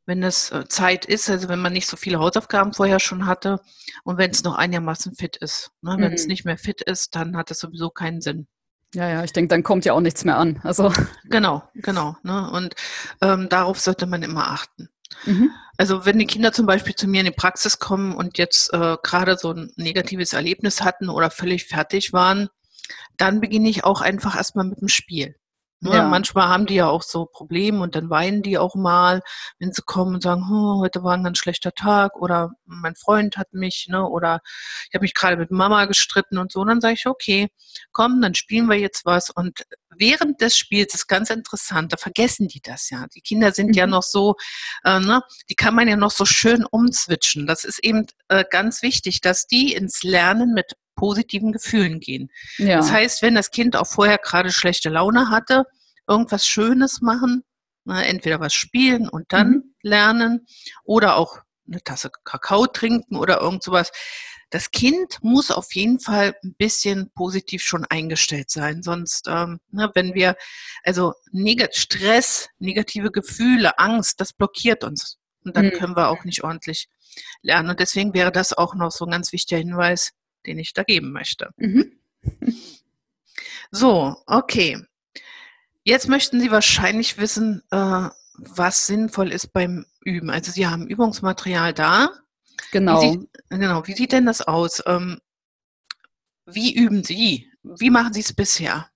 wenn 0.07 0.23
es 0.23 0.51
äh, 0.53 0.67
Zeit 0.69 1.05
ist, 1.05 1.29
also 1.29 1.49
wenn 1.49 1.61
man 1.61 1.73
nicht 1.73 1.89
so 1.89 1.97
viele 1.97 2.19
Hausaufgaben 2.19 2.73
vorher 2.73 3.01
schon 3.01 3.27
hatte 3.27 3.61
und 4.05 4.19
wenn 4.19 4.31
es 4.31 4.45
noch 4.45 4.55
einigermaßen 4.55 5.15
fit 5.15 5.37
ist. 5.37 5.73
Ne? 5.83 5.97
Wenn 5.99 6.09
mhm. 6.09 6.15
es 6.15 6.27
nicht 6.27 6.45
mehr 6.45 6.59
fit 6.59 6.81
ist, 6.81 7.15
dann 7.17 7.37
hat 7.37 7.51
es 7.51 7.59
sowieso 7.59 7.91
keinen 7.91 8.21
Sinn. 8.21 8.47
Ja, 8.95 9.09
ja, 9.09 9.25
ich 9.25 9.33
denke, 9.33 9.49
dann 9.49 9.65
kommt 9.65 9.85
ja 9.85 9.93
auch 9.93 10.01
nichts 10.01 10.25
mehr 10.25 10.39
an. 10.39 10.61
Also 10.63 10.93
genau, 11.25 11.65
genau. 11.75 12.17
Ne? 12.23 12.51
Und 12.51 12.75
ähm, 13.21 13.49
darauf 13.49 13.81
sollte 13.81 14.07
man 14.07 14.23
immer 14.23 14.53
achten. 14.53 14.89
Mhm. 15.25 15.51
Also 15.77 16.07
wenn 16.07 16.19
die 16.19 16.27
Kinder 16.27 16.53
zum 16.53 16.67
Beispiel 16.67 16.95
zu 16.95 17.07
mir 17.09 17.21
in 17.21 17.27
die 17.27 17.33
Praxis 17.33 17.79
kommen 17.79 18.15
und 18.15 18.39
jetzt 18.39 18.73
äh, 18.73 18.97
gerade 19.03 19.37
so 19.37 19.53
ein 19.53 19.73
negatives 19.77 20.33
Erlebnis 20.33 20.83
hatten 20.83 21.09
oder 21.09 21.31
völlig 21.31 21.67
fertig 21.67 22.13
waren, 22.13 22.49
dann 23.19 23.41
beginne 23.41 23.69
ich 23.69 23.85
auch 23.85 24.01
einfach 24.01 24.37
erstmal 24.37 24.67
mit 24.67 24.81
dem 24.81 24.89
Spiel. 24.89 25.37
Ne? 25.81 25.95
Ja. 25.95 26.09
Manchmal 26.09 26.49
haben 26.49 26.65
die 26.65 26.77
ja 26.77 26.89
auch 26.89 27.03
so 27.03 27.27
Probleme 27.27 27.81
und 27.83 27.95
dann 27.95 28.09
weinen 28.09 28.43
die 28.43 28.57
auch 28.57 28.75
mal, 28.75 29.21
wenn 29.59 29.73
sie 29.73 29.83
kommen 29.83 30.15
und 30.15 30.23
sagen, 30.23 30.43
oh, 30.51 30.81
heute 30.81 31.05
war 31.05 31.13
ein 31.15 31.25
ganz 31.25 31.37
schlechter 31.37 31.73
Tag 31.73 32.17
oder 32.17 32.53
mein 32.65 32.97
Freund 32.97 33.37
hat 33.37 33.53
mich, 33.53 33.87
ne, 33.91 34.07
oder 34.09 34.41
ich 34.89 34.95
habe 34.95 35.03
mich 35.03 35.13
gerade 35.13 35.37
mit 35.37 35.51
Mama 35.51 35.85
gestritten 35.85 36.39
und 36.39 36.51
so. 36.51 36.61
Und 36.61 36.69
dann 36.69 36.81
sage 36.81 36.95
ich, 36.95 37.07
okay, 37.07 37.49
komm, 37.93 38.23
dann 38.23 38.35
spielen 38.35 38.69
wir 38.69 38.79
jetzt 38.79 39.05
was. 39.05 39.29
Und 39.29 39.65
während 39.91 40.41
des 40.41 40.57
Spiels 40.57 40.95
ist 40.95 41.09
ganz 41.09 41.29
interessant, 41.29 41.93
da 41.93 41.99
vergessen 41.99 42.49
die 42.49 42.63
das 42.63 42.89
ja. 42.89 43.07
Die 43.15 43.21
Kinder 43.21 43.53
sind 43.53 43.69
mhm. 43.69 43.75
ja 43.75 43.87
noch 43.87 44.03
so, 44.03 44.37
äh, 44.85 44.99
ne, 44.99 45.21
die 45.51 45.57
kann 45.57 45.75
man 45.75 45.89
ja 45.89 45.97
noch 45.97 46.11
so 46.11 46.25
schön 46.25 46.65
umzwitschen. 46.65 47.47
Das 47.47 47.65
ist 47.65 47.85
eben 47.85 48.07
äh, 48.29 48.45
ganz 48.51 48.81
wichtig, 48.81 49.21
dass 49.21 49.47
die 49.47 49.75
ins 49.75 50.03
Lernen 50.03 50.55
mit 50.55 50.73
positiven 50.97 51.53
Gefühlen 51.53 52.01
gehen. 52.01 52.31
Ja. 52.59 52.79
Das 52.79 52.91
heißt, 52.91 53.23
wenn 53.23 53.37
das 53.37 53.53
Kind 53.53 53.77
auch 53.77 53.87
vorher 53.87 54.19
gerade 54.19 54.51
schlechte 54.51 54.89
Laune 54.89 55.31
hatte, 55.31 55.65
irgendwas 56.09 56.47
Schönes 56.47 57.01
machen, 57.01 57.45
ne, 57.85 58.05
entweder 58.07 58.41
was 58.41 58.55
spielen 58.55 59.09
und 59.09 59.33
dann 59.33 59.49
mhm. 59.49 59.75
lernen 59.83 60.47
oder 60.85 61.17
auch 61.17 61.39
eine 61.69 61.83
Tasse 61.83 62.11
Kakao 62.25 62.67
trinken 62.67 63.17
oder 63.17 63.41
irgend 63.41 63.63
sowas. 63.63 63.91
Das 64.51 64.71
Kind 64.71 65.19
muss 65.23 65.51
auf 65.51 65.75
jeden 65.75 65.99
Fall 65.99 66.37
ein 66.45 66.55
bisschen 66.57 67.11
positiv 67.15 67.63
schon 67.63 67.85
eingestellt 67.85 68.51
sein. 68.51 68.83
Sonst, 68.83 69.27
ähm, 69.29 69.59
ne, 69.73 69.91
wenn 69.95 70.15
wir, 70.15 70.37
also 70.85 71.15
Neg 71.33 71.69
Stress, 71.75 72.49
negative 72.59 73.11
Gefühle, 73.11 73.79
Angst, 73.79 74.21
das 74.21 74.33
blockiert 74.33 74.85
uns. 74.85 75.19
Und 75.45 75.57
dann 75.57 75.67
mhm. 75.67 75.73
können 75.73 75.97
wir 75.97 76.09
auch 76.09 76.25
nicht 76.25 76.45
ordentlich 76.45 76.89
lernen. 77.43 77.71
Und 77.71 77.81
deswegen 77.81 78.15
wäre 78.15 78.31
das 78.31 78.53
auch 78.53 78.75
noch 78.75 78.93
so 78.93 79.05
ein 79.05 79.11
ganz 79.11 79.33
wichtiger 79.33 79.59
Hinweis, 79.59 80.13
den 80.47 80.59
ich 80.59 80.73
da 80.73 80.83
geben 80.83 81.13
möchte. 81.13 81.51
Mhm. 81.57 81.93
So, 83.71 84.17
okay. 84.27 84.83
Jetzt 85.85 86.09
möchten 86.09 86.41
Sie 86.41 86.51
wahrscheinlich 86.51 87.19
wissen, 87.19 87.63
äh, 87.71 88.09
was 88.39 88.87
sinnvoll 88.87 89.33
ist 89.33 89.53
beim 89.53 89.87
Üben. 90.01 90.31
Also 90.31 90.53
Sie 90.53 90.67
haben 90.67 90.87
Übungsmaterial 90.87 91.73
da. 91.73 92.11
Genau. 92.73 93.01
Wie 93.03 93.11
sieht, 93.11 93.29
genau. 93.51 93.87
Wie 93.87 93.95
sieht 93.95 94.13
denn 94.13 94.27
das 94.27 94.41
aus? 94.41 94.83
Ähm, 94.87 95.21
wie 96.47 96.75
üben 96.75 97.05
Sie? 97.05 97.51
Wie 97.63 97.91
machen 97.91 98.13
Sie 98.13 98.21
es 98.21 98.33
bisher? 98.33 98.89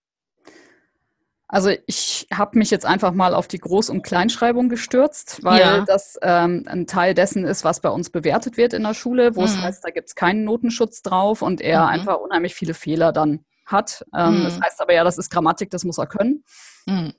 Also 1.52 1.73
ich 1.87 2.28
habe 2.33 2.57
mich 2.59 2.71
jetzt 2.71 2.87
einfach 2.87 3.12
mal 3.12 3.35
auf 3.35 3.49
die 3.49 3.61
Groß- 3.61 3.90
und 3.90 4.02
Kleinschreibung 4.02 4.69
gestürzt, 4.69 5.42
weil 5.42 5.61
ja. 5.61 5.85
das 5.85 6.16
ähm, 6.23 6.64
ein 6.66 6.87
Teil 6.87 7.12
dessen 7.12 7.45
ist, 7.45 7.64
was 7.64 7.80
bei 7.80 7.88
uns 7.88 8.11
bewertet 8.11 8.57
wird 8.57 8.73
in 8.73 8.85
der 8.85 8.95
Schule, 8.95 9.35
wo 9.35 9.40
mhm. 9.40 9.47
es 9.47 9.61
heißt, 9.61 9.85
da 9.85 9.90
gibt 9.90 10.09
es 10.09 10.14
keinen 10.14 10.45
Notenschutz 10.45 11.02
drauf 11.02 11.42
und 11.42 11.61
er 11.61 11.83
mhm. 11.83 11.88
einfach 11.88 12.19
unheimlich 12.19 12.54
viele 12.54 12.73
Fehler 12.73 13.11
dann 13.11 13.45
hat. 13.66 14.07
Ähm, 14.16 14.38
mhm. 14.38 14.45
Das 14.45 14.61
heißt 14.61 14.80
aber 14.80 14.95
ja, 14.95 15.02
das 15.02 15.19
ist 15.19 15.28
Grammatik, 15.30 15.71
das 15.71 15.83
muss 15.83 15.99
er 15.99 16.07
können. 16.07 16.45
Mhm. 16.87 17.14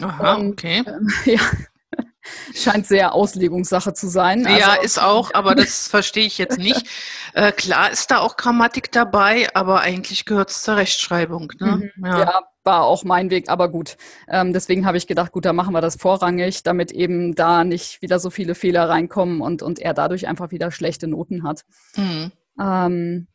Aha, 0.00 0.34
und, 0.36 0.52
okay. 0.52 0.82
Ähm, 0.86 1.08
ja, 1.26 1.40
Scheint 2.54 2.86
sehr 2.86 3.14
Auslegungssache 3.14 3.94
zu 3.94 4.08
sein. 4.08 4.46
Also 4.46 4.58
ja, 4.58 4.74
ist 4.74 5.00
auch, 5.00 5.30
aber 5.34 5.54
das 5.54 5.88
verstehe 5.88 6.26
ich 6.26 6.38
jetzt 6.38 6.58
nicht. 6.58 6.86
Äh, 7.34 7.52
klar 7.52 7.90
ist 7.90 8.10
da 8.10 8.18
auch 8.18 8.36
Grammatik 8.36 8.92
dabei, 8.92 9.48
aber 9.54 9.80
eigentlich 9.80 10.24
gehört 10.24 10.50
es 10.50 10.62
zur 10.62 10.76
Rechtschreibung. 10.76 11.52
Ne? 11.58 11.90
Mhm. 11.96 12.06
Ja. 12.06 12.18
ja. 12.20 12.42
war 12.64 12.84
auch 12.84 13.04
mein 13.04 13.30
Weg, 13.30 13.48
aber 13.48 13.68
gut. 13.68 13.96
Ähm, 14.28 14.52
deswegen 14.52 14.86
habe 14.86 14.96
ich 14.96 15.06
gedacht, 15.06 15.32
gut, 15.32 15.44
da 15.44 15.52
machen 15.52 15.74
wir 15.74 15.80
das 15.80 15.96
vorrangig, 15.96 16.62
damit 16.62 16.92
eben 16.92 17.34
da 17.34 17.64
nicht 17.64 18.02
wieder 18.02 18.18
so 18.18 18.30
viele 18.30 18.54
Fehler 18.54 18.88
reinkommen 18.88 19.40
und, 19.40 19.62
und 19.62 19.78
er 19.78 19.94
dadurch 19.94 20.26
einfach 20.26 20.50
wieder 20.50 20.70
schlechte 20.70 21.08
Noten 21.08 21.44
hat. 21.44 21.64
Mhm. 21.96 22.32
Ähm, 22.60 23.26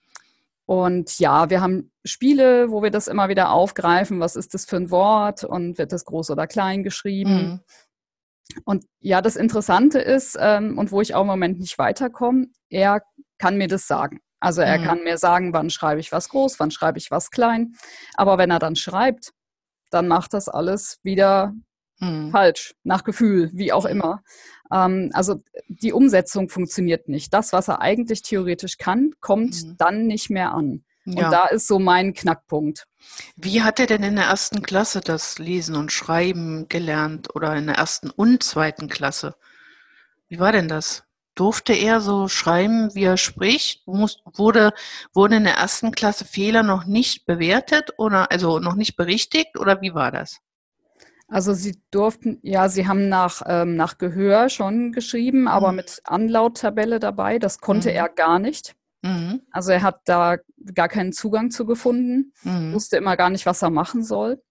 und 0.66 1.20
ja, 1.20 1.50
wir 1.50 1.62
haben 1.62 1.92
Spiele, 2.06 2.72
wo 2.72 2.82
wir 2.82 2.92
das 2.92 3.08
immer 3.08 3.28
wieder 3.28 3.52
aufgreifen. 3.52 4.20
Was 4.20 4.36
ist 4.36 4.54
das 4.54 4.66
für 4.66 4.78
ein 4.78 4.92
Wort 4.92 5.44
und 5.44 5.78
wird 5.78 5.92
das 5.92 6.06
groß 6.06 6.32
oder 6.32 6.48
klein 6.48 6.84
geschrieben? 6.84 7.36
Mhm. 7.36 7.60
Und 8.66 8.86
ja, 9.00 9.22
das 9.22 9.36
Interessante 9.36 10.00
ist, 10.00 10.38
ähm, 10.40 10.78
und 10.78 10.92
wo 10.92 11.02
ich 11.02 11.16
auch 11.16 11.22
im 11.22 11.28
Moment 11.28 11.60
nicht 11.60 11.78
weiterkomme, 11.78 12.48
er 12.70 13.02
kann 13.38 13.58
mir 13.58 13.68
das 13.68 13.88
sagen. 13.88 14.20
Also 14.40 14.62
er 14.62 14.80
mhm. 14.80 14.84
kann 14.84 15.04
mir 15.04 15.18
sagen, 15.18 15.54
wann 15.54 15.70
schreibe 15.70 16.02
ich 16.02 16.12
was 16.12 16.30
groß, 16.30 16.60
wann 16.60 16.72
schreibe 16.72 16.98
ich 16.98 17.12
was 17.12 17.32
klein. 17.32 17.76
Aber 18.16 18.38
wenn 18.38 18.52
er 18.52 18.60
dann 18.60 18.76
schreibt, 18.76 19.32
dann 19.90 20.08
macht 20.08 20.34
das 20.34 20.50
alles 20.50 21.00
wieder 21.04 21.54
mhm. 22.00 22.32
falsch, 22.32 22.76
nach 22.84 23.04
Gefühl, 23.04 23.52
wie 23.54 23.72
auch 23.72 23.86
immer. 23.86 24.22
Ähm, 24.72 25.12
also 25.14 25.42
die 25.68 25.94
Umsetzung 25.94 26.50
funktioniert 26.50 27.08
nicht. 27.08 27.34
Das, 27.34 27.54
was 27.54 27.70
er 27.70 27.82
eigentlich 27.82 28.22
theoretisch 28.22 28.78
kann, 28.78 29.14
kommt 29.22 29.64
mhm. 29.64 29.78
dann 29.78 30.08
nicht 30.08 30.30
mehr 30.30 30.54
an. 30.54 30.84
Ja. 31.06 31.26
Und 31.26 31.32
da 31.32 31.48
ist 31.48 31.68
so 31.68 31.80
mein 31.80 32.14
Knackpunkt. 32.14 32.88
Wie 33.36 33.62
hat 33.62 33.80
er 33.80 33.88
denn 33.88 34.04
in 34.04 34.16
der 34.16 34.26
ersten 34.26 34.62
Klasse 34.62 35.02
das 35.02 35.38
Lesen 35.38 35.76
und 35.76 35.92
Schreiben 35.92 36.68
gelernt 36.70 37.36
oder 37.36 37.56
in 37.56 37.68
der 37.68 37.76
ersten 37.76 38.10
und 38.10 38.44
zweiten 38.44 38.88
Klasse? 38.88 39.36
Wie 40.30 40.40
war 40.40 40.52
denn 40.52 40.68
das? 40.68 41.04
durfte 41.36 41.74
er 41.74 42.02
so 42.02 42.28
schreiben, 42.28 42.94
wie 42.94 43.04
er 43.04 43.18
spricht? 43.18 43.88
Muss, 43.88 44.22
wurde, 44.34 44.74
wurde 45.14 45.38
in 45.38 45.44
der 45.44 45.56
ersten 45.56 45.92
Klasse 45.92 46.26
Fehler 46.26 46.64
noch 46.64 46.86
nicht 46.86 47.26
bewertet 47.26 47.92
oder 47.98 48.32
also 48.32 48.60
noch 48.60 48.76
nicht 48.76 48.96
berichtigt 48.96 49.58
oder 49.58 49.82
wie 49.82 49.94
war 49.94 50.12
das? 50.12 50.40
Also 51.28 51.54
sie 51.54 51.82
durften, 51.90 52.38
ja, 52.44 52.70
sie 52.70 52.88
haben 52.88 53.10
nach, 53.10 53.42
ähm, 53.48 53.76
nach 53.76 53.98
Gehör 53.98 54.50
schon 54.50 54.92
geschrieben, 54.92 55.48
aber 55.48 55.72
mhm. 55.72 55.78
mit 55.78 56.02
Anlauttabelle 56.04 57.00
dabei. 57.00 57.40
Das 57.40 57.60
konnte 57.60 57.90
mhm. 57.90 57.96
er 57.96 58.10
gar 58.10 58.40
nicht. 58.40 58.76
Mhm. 59.04 59.42
Also 59.52 59.72
er 59.72 59.84
hat 59.84 60.02
da 60.06 60.38
gar 60.74 60.88
keinen 60.88 61.14
Zugang 61.14 61.52
zu 61.52 61.66
gefunden, 61.66 62.34
mhm. 62.44 62.74
wusste 62.74 62.98
immer 62.98 63.16
gar 63.18 63.30
nicht, 63.30 63.46
was 63.46 63.62
er 63.62 63.70
machen 63.70 64.04
soll. 64.04 64.42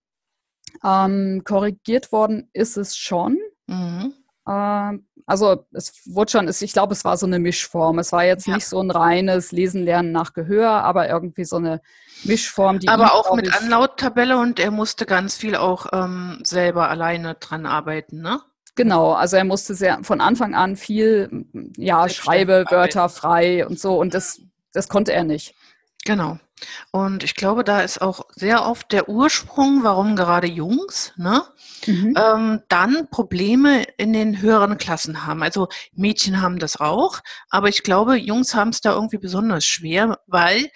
Ähm, 0.85 1.43
korrigiert 1.45 2.13
worden 2.13 2.49
ist 2.53 2.77
es 2.77 2.97
schon. 2.97 3.39
Mhm. 3.67 4.15
Ähm, 4.49 5.07
also 5.27 5.67
es 5.73 6.03
wurde 6.07 6.31
schon, 6.31 6.49
ich 6.49 6.73
glaube, 6.73 6.93
es 6.93 7.05
war 7.05 7.17
so 7.17 7.27
eine 7.27 7.39
Mischform. 7.39 7.99
Es 7.99 8.13
war 8.13 8.25
jetzt 8.25 8.47
ja. 8.47 8.55
nicht 8.55 8.67
so 8.67 8.81
ein 8.81 8.91
reines 8.91 9.53
Lesen, 9.53 9.85
Lernen 9.85 10.13
nach 10.13 10.35
Gehör, 10.35 10.71
aber 10.71 11.09
irgendwie 11.09 11.45
so 11.45 11.57
eine 11.57 11.81
Mischform. 12.25 12.79
Die 12.79 12.89
aber 12.89 13.05
ihm, 13.05 13.11
auch 13.11 13.35
mit 13.35 13.55
Anlauttabelle 13.55 14.39
und 14.39 14.61
er 14.61 14.71
musste 14.71 15.07
ganz 15.07 15.37
viel 15.37 15.57
auch 15.57 15.87
ähm, 15.93 16.41
selber 16.45 16.91
alleine 16.91 17.35
dran 17.37 17.67
arbeiten, 17.67 18.21
ne? 18.21 18.41
Genau, 18.75 19.13
also 19.13 19.37
er 19.37 19.45
musste 19.45 19.75
sehr 19.75 20.03
von 20.03 20.21
Anfang 20.21 20.55
an 20.55 20.77
viel, 20.77 21.45
ja, 21.77 22.09
schreibe 22.09 22.65
Wörter 22.71 23.09
frei 23.09 23.67
und 23.67 23.79
so 23.79 23.99
und 24.01 24.15
das, 24.15 24.41
das 24.73 24.89
konnte 24.89 25.13
er 25.13 25.25
nicht. 25.25 25.55
Genau. 26.05 26.39
Und 26.91 27.25
ich 27.25 27.35
glaube, 27.35 27.65
da 27.65 27.81
ist 27.81 28.01
auch 28.01 28.23
sehr 28.35 28.65
oft 28.67 28.93
der 28.93 29.09
Ursprung, 29.09 29.83
warum 29.83 30.17
gerade 30.17 30.47
Jungs 30.47 31.13
ne, 31.17 31.43
mhm. 31.87 32.15
ähm, 32.17 32.63
dann 32.69 33.09
Probleme 33.11 33.85
in 33.97 34.13
den 34.13 34.41
höheren 34.41 34.79
Klassen 34.79 35.27
haben. 35.27 35.43
Also 35.43 35.69
Mädchen 35.93 36.41
haben 36.41 36.59
das 36.59 36.79
auch, 36.79 37.21
aber 37.51 37.69
ich 37.69 37.83
glaube, 37.83 38.17
Jungs 38.17 38.55
haben 38.55 38.71
es 38.71 38.81
da 38.81 38.93
irgendwie 38.93 39.19
besonders 39.19 39.65
schwer, 39.65 40.21
weil 40.27 40.71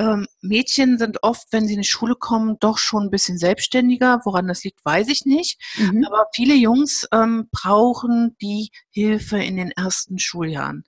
ähm, 0.00 0.26
Mädchen 0.40 0.96
sind 0.98 1.22
oft, 1.22 1.48
wenn 1.50 1.66
sie 1.66 1.74
in 1.74 1.82
die 1.82 1.86
Schule 1.86 2.14
kommen, 2.14 2.56
doch 2.58 2.78
schon 2.78 3.04
ein 3.04 3.10
bisschen 3.10 3.36
selbstständiger. 3.36 4.22
Woran 4.24 4.48
das 4.48 4.64
liegt, 4.64 4.82
weiß 4.84 5.08
ich 5.08 5.26
nicht. 5.26 5.60
Mhm. 5.76 6.04
Aber 6.06 6.24
viele 6.34 6.54
Jungs 6.54 7.06
ähm, 7.12 7.48
brauchen 7.52 8.36
die 8.40 8.70
Hilfe 8.90 9.42
in 9.42 9.56
den 9.56 9.70
ersten 9.70 10.18
Schuljahren. 10.18 10.84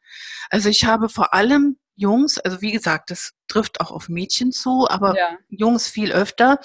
Also 0.49 0.71
ich 0.71 0.87
habe 0.87 1.11
vor 1.11 1.35
allem 1.35 1.76
Jungs, 1.95 2.38
also 2.38 2.62
wie 2.62 2.73
gesagt, 2.73 3.11
das 3.11 3.33
trifft 3.49 3.81
auch 3.81 3.90
auf 3.90 4.09
Mädchen 4.09 4.50
zu, 4.50 4.88
aber 4.88 5.14
ja. 5.16 5.37
Jungs 5.50 5.88
viel 5.88 6.11
öfter. 6.11 6.59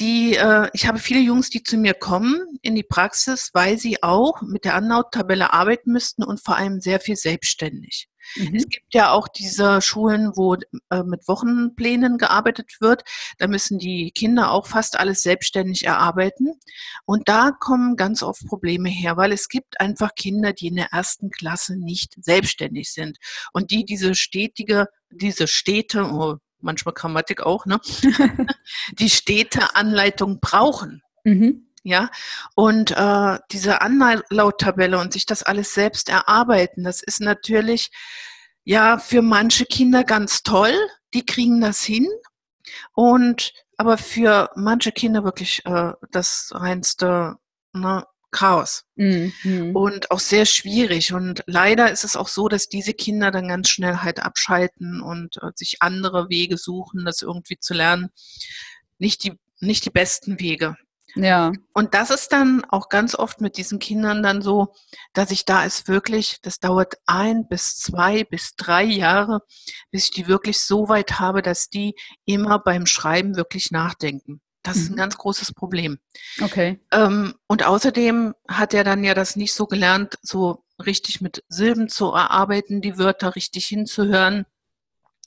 Die, 0.00 0.34
äh, 0.34 0.68
ich 0.72 0.88
habe 0.88 0.98
viele 0.98 1.20
Jungs, 1.20 1.48
die 1.50 1.62
zu 1.62 1.76
mir 1.76 1.94
kommen 1.94 2.40
in 2.62 2.74
die 2.74 2.82
Praxis, 2.82 3.50
weil 3.52 3.78
sie 3.78 4.02
auch 4.02 4.42
mit 4.42 4.64
der 4.64 4.74
Anlauttabelle 4.74 5.52
arbeiten 5.52 5.92
müssten 5.92 6.24
und 6.24 6.42
vor 6.42 6.56
allem 6.56 6.80
sehr 6.80 6.98
viel 6.98 7.16
selbstständig. 7.16 8.08
Mhm. 8.36 8.54
Es 8.54 8.68
gibt 8.68 8.94
ja 8.94 9.12
auch 9.12 9.28
diese 9.28 9.80
Schulen, 9.80 10.32
wo 10.36 10.54
äh, 10.90 11.02
mit 11.04 11.26
Wochenplänen 11.28 12.18
gearbeitet 12.18 12.80
wird. 12.80 13.02
Da 13.38 13.46
müssen 13.46 13.78
die 13.78 14.10
Kinder 14.10 14.50
auch 14.50 14.66
fast 14.66 14.98
alles 14.98 15.22
selbstständig 15.22 15.84
erarbeiten. 15.84 16.54
Und 17.04 17.28
da 17.28 17.50
kommen 17.50 17.96
ganz 17.96 18.22
oft 18.22 18.46
Probleme 18.46 18.88
her, 18.88 19.16
weil 19.16 19.32
es 19.32 19.48
gibt 19.48 19.80
einfach 19.80 20.14
Kinder, 20.14 20.52
die 20.52 20.68
in 20.68 20.76
der 20.76 20.92
ersten 20.92 21.30
Klasse 21.30 21.76
nicht 21.76 22.14
selbstständig 22.22 22.92
sind 22.92 23.18
und 23.52 23.70
die 23.70 23.84
diese 23.84 24.14
stetige, 24.14 24.86
diese 25.10 25.46
Städte, 25.46 26.04
oh, 26.04 26.36
manchmal 26.60 26.94
Grammatik 26.94 27.42
auch, 27.42 27.66
ne? 27.66 27.80
die 28.98 29.10
Städteanleitung 29.10 30.40
brauchen. 30.40 31.02
Mhm. 31.24 31.71
Ja, 31.84 32.10
und 32.54 32.92
äh, 32.92 33.38
diese 33.50 33.80
Anlauttabelle 33.80 34.98
und 34.98 35.12
sich 35.12 35.26
das 35.26 35.42
alles 35.42 35.74
selbst 35.74 36.08
erarbeiten, 36.08 36.84
das 36.84 37.02
ist 37.02 37.20
natürlich 37.20 37.90
ja 38.64 38.98
für 38.98 39.20
manche 39.20 39.66
Kinder 39.66 40.04
ganz 40.04 40.44
toll, 40.44 40.74
die 41.12 41.26
kriegen 41.26 41.60
das 41.60 41.82
hin. 41.82 42.06
Und 42.94 43.52
aber 43.76 43.98
für 43.98 44.50
manche 44.54 44.92
Kinder 44.92 45.24
wirklich 45.24 45.66
äh, 45.66 45.92
das 46.12 46.50
reinste 46.54 47.36
ne, 47.72 48.06
Chaos. 48.30 48.84
Mhm. 48.96 49.76
Und 49.76 50.10
auch 50.10 50.18
sehr 50.18 50.46
schwierig. 50.46 51.12
Und 51.12 51.44
leider 51.46 51.90
ist 51.92 52.02
es 52.02 52.16
auch 52.16 52.28
so, 52.28 52.48
dass 52.48 52.68
diese 52.68 52.94
Kinder 52.94 53.30
dann 53.30 53.48
ganz 53.48 53.68
schnell 53.68 53.98
halt 53.98 54.20
abschalten 54.20 55.02
und 55.02 55.36
äh, 55.42 55.50
sich 55.54 55.82
andere 55.82 56.30
Wege 56.30 56.56
suchen, 56.56 57.04
das 57.04 57.20
irgendwie 57.22 57.58
zu 57.58 57.74
lernen. 57.74 58.10
Nicht 58.98 59.24
die, 59.24 59.38
nicht 59.60 59.84
die 59.84 59.90
besten 59.90 60.40
Wege. 60.40 60.76
Ja. 61.14 61.52
Und 61.74 61.94
das 61.94 62.10
ist 62.10 62.32
dann 62.32 62.64
auch 62.68 62.88
ganz 62.88 63.14
oft 63.14 63.40
mit 63.40 63.56
diesen 63.56 63.78
Kindern 63.78 64.22
dann 64.22 64.40
so, 64.42 64.74
dass 65.12 65.30
ich 65.30 65.44
da 65.44 65.64
ist 65.64 65.88
wirklich, 65.88 66.38
das 66.42 66.58
dauert 66.58 66.94
ein 67.06 67.46
bis 67.48 67.76
zwei 67.76 68.24
bis 68.24 68.54
drei 68.56 68.84
Jahre, 68.84 69.42
bis 69.90 70.04
ich 70.04 70.10
die 70.12 70.26
wirklich 70.26 70.60
so 70.60 70.88
weit 70.88 71.20
habe, 71.20 71.42
dass 71.42 71.68
die 71.68 71.94
immer 72.24 72.58
beim 72.58 72.86
Schreiben 72.86 73.36
wirklich 73.36 73.70
nachdenken. 73.70 74.40
Das 74.62 74.76
ist 74.76 74.90
ein 74.90 74.92
mhm. 74.92 74.98
ganz 74.98 75.18
großes 75.18 75.54
Problem. 75.54 75.98
Okay. 76.40 76.80
Ähm, 76.92 77.34
und 77.48 77.66
außerdem 77.66 78.34
hat 78.48 78.74
er 78.74 78.84
dann 78.84 79.02
ja 79.02 79.14
das 79.14 79.34
nicht 79.36 79.54
so 79.54 79.66
gelernt, 79.66 80.18
so 80.22 80.64
richtig 80.84 81.20
mit 81.20 81.44
Silben 81.48 81.88
zu 81.88 82.12
erarbeiten, 82.12 82.80
die 82.80 82.96
Wörter 82.96 83.34
richtig 83.34 83.66
hinzuhören. 83.66 84.46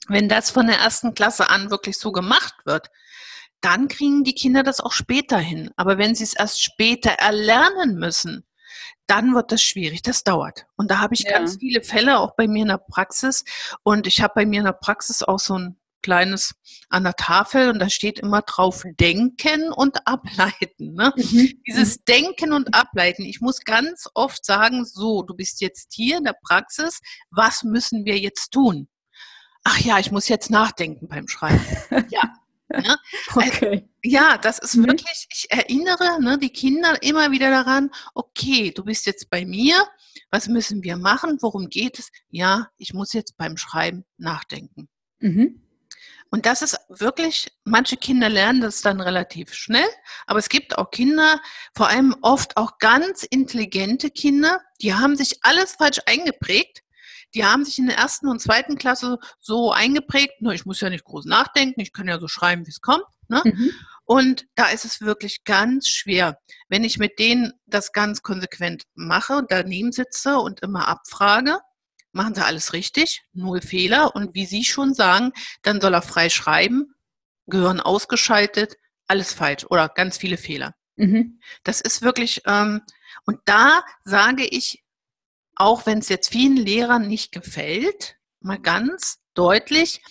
Wenn 0.08 0.28
das 0.28 0.50
von 0.50 0.66
der 0.66 0.78
ersten 0.78 1.14
Klasse 1.14 1.50
an 1.50 1.70
wirklich 1.70 1.98
so 1.98 2.12
gemacht 2.12 2.54
wird, 2.64 2.90
dann 3.66 3.88
kriegen 3.88 4.22
die 4.22 4.34
Kinder 4.34 4.62
das 4.62 4.78
auch 4.80 4.92
später 4.92 5.38
hin. 5.38 5.70
Aber 5.76 5.98
wenn 5.98 6.14
sie 6.14 6.22
es 6.22 6.34
erst 6.34 6.62
später 6.62 7.10
erlernen 7.10 7.96
müssen, 7.96 8.46
dann 9.08 9.34
wird 9.34 9.50
das 9.50 9.60
schwierig. 9.60 10.02
Das 10.02 10.22
dauert. 10.22 10.66
Und 10.76 10.88
da 10.92 11.00
habe 11.00 11.14
ich 11.14 11.24
ja. 11.24 11.32
ganz 11.32 11.56
viele 11.58 11.82
Fälle 11.82 12.20
auch 12.20 12.36
bei 12.36 12.46
mir 12.46 12.62
in 12.62 12.68
der 12.68 12.78
Praxis. 12.78 13.44
Und 13.82 14.06
ich 14.06 14.22
habe 14.22 14.34
bei 14.36 14.46
mir 14.46 14.60
in 14.60 14.66
der 14.66 14.72
Praxis 14.72 15.24
auch 15.24 15.40
so 15.40 15.58
ein 15.58 15.76
kleines 16.00 16.54
an 16.90 17.02
der 17.02 17.14
Tafel 17.14 17.68
und 17.70 17.80
da 17.80 17.90
steht 17.90 18.20
immer 18.20 18.42
drauf 18.42 18.84
denken 19.00 19.72
und 19.72 20.06
ableiten. 20.06 20.94
Ne? 20.94 21.12
Mhm. 21.16 21.60
Dieses 21.66 22.04
Denken 22.04 22.52
und 22.52 22.72
Ableiten. 22.72 23.22
Ich 23.22 23.40
muss 23.40 23.62
ganz 23.62 24.08
oft 24.14 24.44
sagen, 24.44 24.84
so, 24.84 25.24
du 25.24 25.34
bist 25.34 25.60
jetzt 25.60 25.92
hier 25.92 26.18
in 26.18 26.24
der 26.24 26.36
Praxis, 26.40 27.00
was 27.30 27.64
müssen 27.64 28.04
wir 28.04 28.16
jetzt 28.16 28.52
tun? 28.52 28.86
Ach 29.64 29.80
ja, 29.80 29.98
ich 29.98 30.12
muss 30.12 30.28
jetzt 30.28 30.50
nachdenken 30.50 31.08
beim 31.08 31.26
Schreiben. 31.26 31.66
ja, 32.10 32.22
Ne? 32.68 32.96
Okay. 33.34 33.88
ja, 34.02 34.38
das 34.38 34.58
ist 34.58 34.76
mhm. 34.76 34.86
wirklich, 34.88 35.26
ich 35.32 35.50
erinnere 35.50 36.20
ne, 36.20 36.38
die 36.38 36.50
Kinder 36.52 37.00
immer 37.02 37.30
wieder 37.30 37.50
daran, 37.50 37.90
okay, 38.14 38.72
du 38.72 38.84
bist 38.84 39.06
jetzt 39.06 39.30
bei 39.30 39.44
mir, 39.44 39.86
was 40.30 40.48
müssen 40.48 40.82
wir 40.82 40.96
machen, 40.96 41.38
worum 41.40 41.68
geht 41.68 41.98
es? 41.98 42.10
Ja, 42.30 42.68
ich 42.76 42.94
muss 42.94 43.12
jetzt 43.12 43.36
beim 43.36 43.56
Schreiben 43.56 44.04
nachdenken. 44.16 44.88
Mhm. 45.20 45.62
Und 46.30 46.44
das 46.44 46.62
ist 46.62 46.76
wirklich, 46.88 47.48
manche 47.64 47.96
Kinder 47.96 48.28
lernen 48.28 48.60
das 48.60 48.82
dann 48.82 49.00
relativ 49.00 49.54
schnell, 49.54 49.86
aber 50.26 50.40
es 50.40 50.48
gibt 50.48 50.76
auch 50.76 50.90
Kinder, 50.90 51.40
vor 51.74 51.88
allem 51.88 52.16
oft 52.22 52.56
auch 52.56 52.78
ganz 52.78 53.22
intelligente 53.22 54.10
Kinder, 54.10 54.60
die 54.82 54.94
haben 54.94 55.16
sich 55.16 55.38
alles 55.42 55.72
falsch 55.72 56.00
eingeprägt 56.06 56.82
die 57.34 57.44
haben 57.44 57.64
sich 57.64 57.78
in 57.78 57.86
der 57.86 57.96
ersten 57.96 58.28
und 58.28 58.40
zweiten 58.40 58.76
Klasse 58.76 59.18
so 59.38 59.72
eingeprägt, 59.72 60.40
nur 60.40 60.52
ich 60.54 60.66
muss 60.66 60.80
ja 60.80 60.90
nicht 60.90 61.04
groß 61.04 61.24
nachdenken, 61.26 61.80
ich 61.80 61.92
kann 61.92 62.08
ja 62.08 62.18
so 62.18 62.28
schreiben, 62.28 62.66
wie 62.66 62.70
es 62.70 62.80
kommt. 62.80 63.04
Ne? 63.28 63.42
Mhm. 63.44 63.70
Und 64.04 64.46
da 64.54 64.66
ist 64.68 64.84
es 64.84 65.00
wirklich 65.00 65.44
ganz 65.44 65.88
schwer, 65.88 66.38
wenn 66.68 66.84
ich 66.84 66.98
mit 66.98 67.18
denen 67.18 67.52
das 67.66 67.92
ganz 67.92 68.22
konsequent 68.22 68.84
mache 68.94 69.36
und 69.36 69.50
daneben 69.50 69.90
sitze 69.90 70.38
und 70.38 70.60
immer 70.60 70.86
abfrage, 70.86 71.58
machen 72.12 72.34
sie 72.34 72.44
alles 72.44 72.72
richtig, 72.72 73.22
null 73.32 73.60
Fehler 73.60 74.14
und 74.14 74.34
wie 74.34 74.46
Sie 74.46 74.64
schon 74.64 74.94
sagen, 74.94 75.32
dann 75.62 75.80
soll 75.80 75.94
er 75.94 76.02
frei 76.02 76.30
schreiben, 76.30 76.94
Gehirn 77.46 77.80
ausgeschaltet, 77.80 78.76
alles 79.06 79.32
falsch 79.32 79.66
oder 79.68 79.88
ganz 79.88 80.16
viele 80.16 80.36
Fehler. 80.36 80.74
Mhm. 80.96 81.40
Das 81.62 81.80
ist 81.80 82.02
wirklich, 82.02 82.42
ähm, 82.46 82.82
und 83.24 83.40
da 83.44 83.82
sage 84.04 84.44
ich 84.46 84.82
auch 85.56 85.86
wenn 85.86 85.98
es 85.98 86.08
jetzt 86.08 86.28
vielen 86.28 86.56
Lehrern 86.56 87.08
nicht 87.08 87.32
gefällt, 87.32 88.16
mal 88.40 88.58
ganz 88.58 89.18
deutlich, 89.34 90.02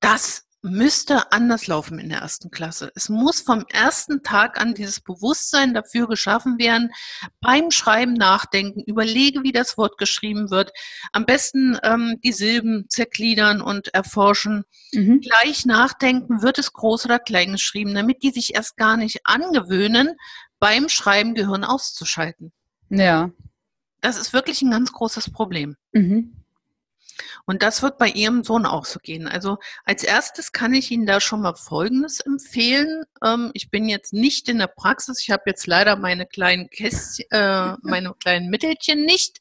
das 0.00 0.46
müsste 0.62 1.32
anders 1.32 1.66
laufen 1.66 1.98
in 1.98 2.08
der 2.08 2.20
ersten 2.20 2.50
Klasse. 2.50 2.90
Es 2.94 3.08
muss 3.08 3.40
vom 3.40 3.64
ersten 3.68 4.22
Tag 4.22 4.60
an 4.60 4.74
dieses 4.74 5.00
Bewusstsein 5.00 5.74
dafür 5.74 6.08
geschaffen 6.08 6.58
werden, 6.58 6.90
beim 7.40 7.70
Schreiben 7.70 8.14
nachdenken, 8.14 8.80
überlege, 8.80 9.42
wie 9.42 9.52
das 9.52 9.78
Wort 9.78 9.96
geschrieben 9.98 10.50
wird, 10.50 10.72
am 11.12 11.24
besten 11.24 11.78
ähm, 11.82 12.18
die 12.24 12.32
Silben 12.32 12.86
zergliedern 12.88 13.60
und 13.60 13.94
erforschen, 13.94 14.64
mhm. 14.92 15.20
gleich 15.20 15.66
nachdenken, 15.66 16.42
wird 16.42 16.58
es 16.58 16.72
groß 16.72 17.06
oder 17.06 17.18
klein 17.18 17.52
geschrieben, 17.52 17.94
damit 17.94 18.22
die 18.22 18.30
sich 18.30 18.54
erst 18.54 18.76
gar 18.76 18.96
nicht 18.96 19.20
angewöhnen, 19.24 20.16
beim 20.58 20.88
Schreiben 20.88 21.34
Gehirn 21.34 21.64
auszuschalten. 21.64 22.52
Ja, 22.88 23.30
das 24.06 24.18
ist 24.18 24.32
wirklich 24.32 24.62
ein 24.62 24.70
ganz 24.70 24.92
großes 24.92 25.32
Problem. 25.32 25.76
Mhm. 25.90 26.32
Und 27.44 27.62
das 27.64 27.82
wird 27.82 27.98
bei 27.98 28.08
Ihrem 28.08 28.44
Sohn 28.44 28.64
auch 28.64 28.84
so 28.84 29.00
gehen. 29.00 29.26
Also 29.26 29.58
als 29.84 30.04
erstes 30.04 30.52
kann 30.52 30.74
ich 30.74 30.92
Ihnen 30.92 31.06
da 31.06 31.20
schon 31.20 31.42
mal 31.42 31.56
Folgendes 31.56 32.20
empfehlen. 32.20 33.02
Ähm, 33.24 33.50
ich 33.54 33.68
bin 33.68 33.88
jetzt 33.88 34.12
nicht 34.12 34.48
in 34.48 34.58
der 34.58 34.68
Praxis. 34.68 35.20
Ich 35.20 35.30
habe 35.30 35.42
jetzt 35.46 35.66
leider 35.66 35.96
meine 35.96 36.24
kleinen 36.24 36.70
Kästchen, 36.70 37.26
äh, 37.30 37.74
meine 37.82 38.14
kleinen 38.14 38.48
Mittelchen 38.48 39.04
nicht. 39.04 39.40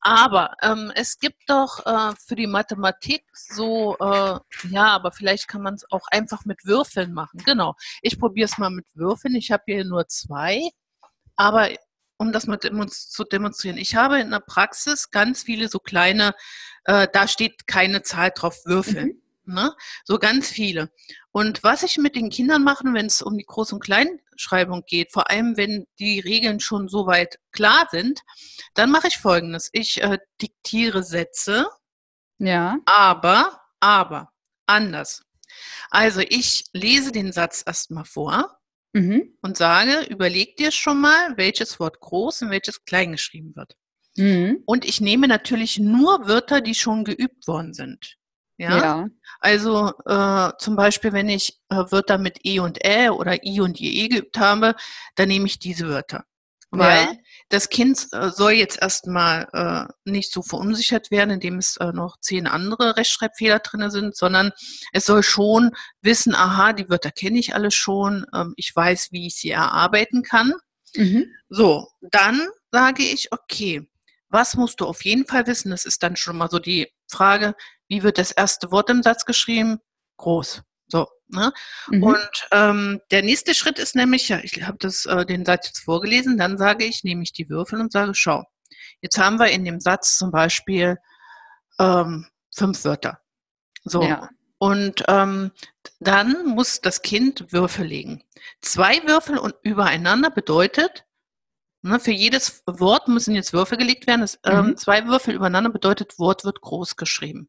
Aber 0.00 0.54
ähm, 0.62 0.90
es 0.94 1.18
gibt 1.18 1.50
doch 1.50 1.84
äh, 1.84 2.14
für 2.26 2.36
die 2.36 2.46
Mathematik 2.46 3.24
so, 3.34 3.98
äh, 3.98 4.38
ja, 4.70 4.86
aber 4.86 5.12
vielleicht 5.12 5.46
kann 5.46 5.60
man 5.60 5.74
es 5.74 5.90
auch 5.90 6.06
einfach 6.10 6.46
mit 6.46 6.64
Würfeln 6.64 7.12
machen. 7.12 7.42
Genau. 7.44 7.74
Ich 8.00 8.18
probiere 8.18 8.46
es 8.46 8.56
mal 8.56 8.70
mit 8.70 8.86
Würfeln. 8.94 9.34
Ich 9.34 9.50
habe 9.50 9.64
hier 9.66 9.84
nur 9.84 10.08
zwei. 10.08 10.70
Aber 11.36 11.68
um 12.20 12.32
das 12.32 12.46
mal 12.46 12.60
zu 12.60 13.24
demonstrieren. 13.24 13.78
Ich 13.78 13.96
habe 13.96 14.20
in 14.20 14.30
der 14.30 14.40
Praxis 14.40 15.10
ganz 15.10 15.42
viele 15.42 15.68
so 15.68 15.78
kleine, 15.78 16.34
äh, 16.84 17.08
da 17.10 17.26
steht 17.26 17.66
keine 17.66 18.02
Zahl 18.02 18.30
drauf, 18.34 18.66
Würfel. 18.66 19.06
Mhm. 19.06 19.22
Ne? 19.46 19.74
So 20.04 20.18
ganz 20.18 20.50
viele. 20.50 20.90
Und 21.32 21.64
was 21.64 21.82
ich 21.82 21.96
mit 21.96 22.14
den 22.14 22.28
Kindern 22.28 22.62
mache, 22.62 22.84
wenn 22.84 23.06
es 23.06 23.22
um 23.22 23.38
die 23.38 23.46
Groß- 23.46 23.72
und 23.72 23.82
Kleinschreibung 23.82 24.84
geht, 24.86 25.12
vor 25.12 25.30
allem 25.30 25.56
wenn 25.56 25.86
die 25.98 26.20
Regeln 26.20 26.60
schon 26.60 26.88
soweit 26.88 27.38
klar 27.52 27.88
sind, 27.90 28.20
dann 28.74 28.90
mache 28.90 29.08
ich 29.08 29.16
folgendes. 29.16 29.70
Ich 29.72 30.02
äh, 30.02 30.18
diktiere 30.42 31.02
Sätze. 31.02 31.68
Ja. 32.36 32.76
Aber, 32.84 33.62
aber, 33.80 34.30
anders. 34.66 35.22
Also 35.88 36.20
ich 36.20 36.66
lese 36.74 37.12
den 37.12 37.32
Satz 37.32 37.62
erstmal 37.66 38.04
vor 38.04 38.59
mhm. 38.92 39.36
und 39.42 39.56
sage, 39.56 40.06
überleg 40.08 40.56
dir 40.56 40.70
schon 40.70 41.00
mal, 41.00 41.36
welches 41.36 41.80
Wort 41.80 42.00
groß 42.00 42.42
und 42.42 42.50
welches 42.50 42.84
klein 42.84 43.12
geschrieben 43.12 43.54
wird. 43.56 43.76
Mhm. 44.16 44.62
Und 44.66 44.84
ich 44.84 45.00
nehme 45.00 45.28
natürlich 45.28 45.78
nur 45.78 46.26
Wörter, 46.26 46.60
die 46.60 46.74
schon 46.74 47.04
geübt 47.04 47.46
worden 47.46 47.74
sind. 47.74 48.16
Ja. 48.58 48.78
ja. 48.78 49.08
Also 49.38 49.92
äh, 50.04 50.52
zum 50.58 50.76
Beispiel, 50.76 51.14
wenn 51.14 51.30
ich 51.30 51.58
äh, 51.70 51.76
Wörter 51.76 52.18
mit 52.18 52.40
E 52.44 52.60
und 52.60 52.84
Ä 52.84 53.08
oder 53.08 53.42
I 53.42 53.60
und 53.60 53.80
IE 53.80 54.08
geübt 54.08 54.38
habe, 54.38 54.74
dann 55.14 55.28
nehme 55.28 55.46
ich 55.46 55.58
diese 55.58 55.88
Wörter. 55.88 56.24
Weil 56.72 57.04
ja. 57.04 57.12
das 57.48 57.68
Kind 57.68 58.06
äh, 58.12 58.30
soll 58.30 58.52
jetzt 58.52 58.80
erstmal 58.80 59.48
äh, 59.52 59.92
nicht 60.10 60.32
so 60.32 60.42
verunsichert 60.42 61.10
werden, 61.10 61.30
indem 61.30 61.58
es 61.58 61.76
äh, 61.78 61.92
noch 61.92 62.18
zehn 62.20 62.46
andere 62.46 62.96
Rechtschreibfehler 62.96 63.58
drin 63.58 63.90
sind, 63.90 64.16
sondern 64.16 64.52
es 64.92 65.04
soll 65.04 65.24
schon 65.24 65.72
wissen, 66.00 66.34
aha, 66.34 66.72
die 66.72 66.88
Wörter 66.88 67.10
kenne 67.10 67.40
ich 67.40 67.54
alle 67.54 67.72
schon, 67.72 68.24
ähm, 68.32 68.54
ich 68.56 68.74
weiß, 68.74 69.08
wie 69.10 69.26
ich 69.26 69.34
sie 69.34 69.50
erarbeiten 69.50 70.22
kann. 70.22 70.52
Mhm. 70.94 71.26
So, 71.48 71.88
dann 72.00 72.48
sage 72.70 73.02
ich, 73.02 73.32
okay, 73.32 73.88
was 74.28 74.54
musst 74.54 74.80
du 74.80 74.86
auf 74.86 75.04
jeden 75.04 75.26
Fall 75.26 75.48
wissen? 75.48 75.70
Das 75.70 75.84
ist 75.84 76.04
dann 76.04 76.14
schon 76.14 76.36
mal 76.36 76.50
so 76.50 76.60
die 76.60 76.88
Frage, 77.08 77.54
wie 77.88 78.04
wird 78.04 78.18
das 78.18 78.30
erste 78.30 78.70
Wort 78.70 78.90
im 78.90 79.02
Satz 79.02 79.24
geschrieben? 79.24 79.80
Groß. 80.18 80.62
So, 80.90 81.06
Ne? 81.32 81.52
Mhm. 81.88 82.02
Und 82.02 82.48
ähm, 82.50 83.00
der 83.10 83.22
nächste 83.22 83.54
Schritt 83.54 83.78
ist 83.78 83.94
nämlich, 83.94 84.28
ja, 84.28 84.38
ich 84.42 84.62
habe 84.62 84.78
das 84.78 85.06
äh, 85.06 85.24
den 85.24 85.44
Satz 85.44 85.68
jetzt 85.68 85.80
vorgelesen, 85.80 86.38
dann 86.38 86.58
sage 86.58 86.84
ich, 86.84 87.04
nehme 87.04 87.22
ich 87.22 87.32
die 87.32 87.48
Würfel 87.48 87.80
und 87.80 87.92
sage, 87.92 88.14
schau, 88.14 88.44
jetzt 89.00 89.18
haben 89.18 89.38
wir 89.38 89.50
in 89.50 89.64
dem 89.64 89.80
Satz 89.80 90.18
zum 90.18 90.30
Beispiel 90.30 90.98
ähm, 91.78 92.26
fünf 92.54 92.84
Wörter. 92.84 93.20
So. 93.84 94.02
Ja. 94.02 94.28
Und 94.58 95.04
ähm, 95.08 95.52
dann 96.00 96.44
muss 96.46 96.80
das 96.80 97.00
Kind 97.00 97.52
Würfel 97.52 97.86
legen. 97.86 98.22
Zwei 98.60 99.00
Würfel 99.06 99.38
und 99.38 99.54
übereinander 99.62 100.30
bedeutet, 100.30 101.06
ne, 101.82 101.98
für 101.98 102.10
jedes 102.10 102.62
Wort 102.66 103.08
müssen 103.08 103.34
jetzt 103.34 103.54
Würfel 103.54 103.78
gelegt 103.78 104.06
werden. 104.06 104.20
Das, 104.20 104.38
ähm, 104.44 104.66
mhm. 104.66 104.76
zwei 104.76 105.06
Würfel 105.06 105.34
übereinander 105.34 105.70
bedeutet, 105.70 106.18
Wort 106.18 106.44
wird 106.44 106.60
groß 106.60 106.96
geschrieben. 106.96 107.48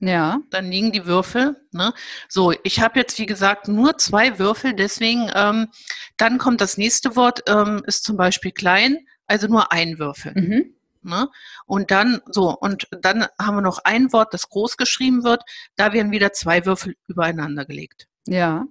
Ja. 0.00 0.40
Dann 0.50 0.70
liegen 0.70 0.92
die 0.92 1.04
Würfel. 1.04 1.56
Ne? 1.72 1.92
So, 2.28 2.52
ich 2.64 2.80
habe 2.80 2.98
jetzt 2.98 3.18
wie 3.18 3.26
gesagt 3.26 3.68
nur 3.68 3.98
zwei 3.98 4.38
Würfel, 4.38 4.74
deswegen 4.74 5.30
ähm, 5.34 5.68
dann 6.16 6.38
kommt 6.38 6.60
das 6.60 6.78
nächste 6.78 7.16
Wort, 7.16 7.42
ähm, 7.48 7.82
ist 7.86 8.04
zum 8.04 8.16
Beispiel 8.16 8.50
klein, 8.50 9.06
also 9.26 9.46
nur 9.46 9.72
ein 9.72 9.98
Würfel. 9.98 10.32
Mhm. 10.34 10.74
Ne? 11.02 11.28
Und 11.66 11.90
dann 11.90 12.20
so, 12.26 12.56
und 12.56 12.88
dann 12.90 13.26
haben 13.38 13.56
wir 13.56 13.62
noch 13.62 13.80
ein 13.84 14.12
Wort, 14.12 14.34
das 14.34 14.48
groß 14.48 14.76
geschrieben 14.76 15.22
wird, 15.22 15.42
da 15.76 15.92
werden 15.92 16.12
wieder 16.12 16.32
zwei 16.32 16.64
Würfel 16.66 16.96
übereinander 17.06 17.64
gelegt. 17.64 18.08
Ja. 18.26 18.66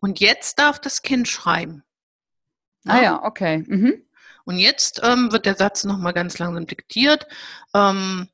Und 0.00 0.20
jetzt 0.20 0.58
darf 0.58 0.80
das 0.80 1.02
Kind 1.02 1.28
schreiben. 1.28 1.82
Ne? 2.84 2.92
Ah 2.92 3.02
ja, 3.02 3.22
okay. 3.24 3.64
Mhm. 3.66 4.04
Und 4.44 4.58
jetzt 4.58 5.00
ähm, 5.04 5.30
wird 5.32 5.46
der 5.46 5.54
Satz 5.54 5.84
nochmal 5.84 6.12
ganz 6.12 6.38
langsam 6.38 6.66
diktiert. 6.66 7.26
Ähm, 7.74 8.28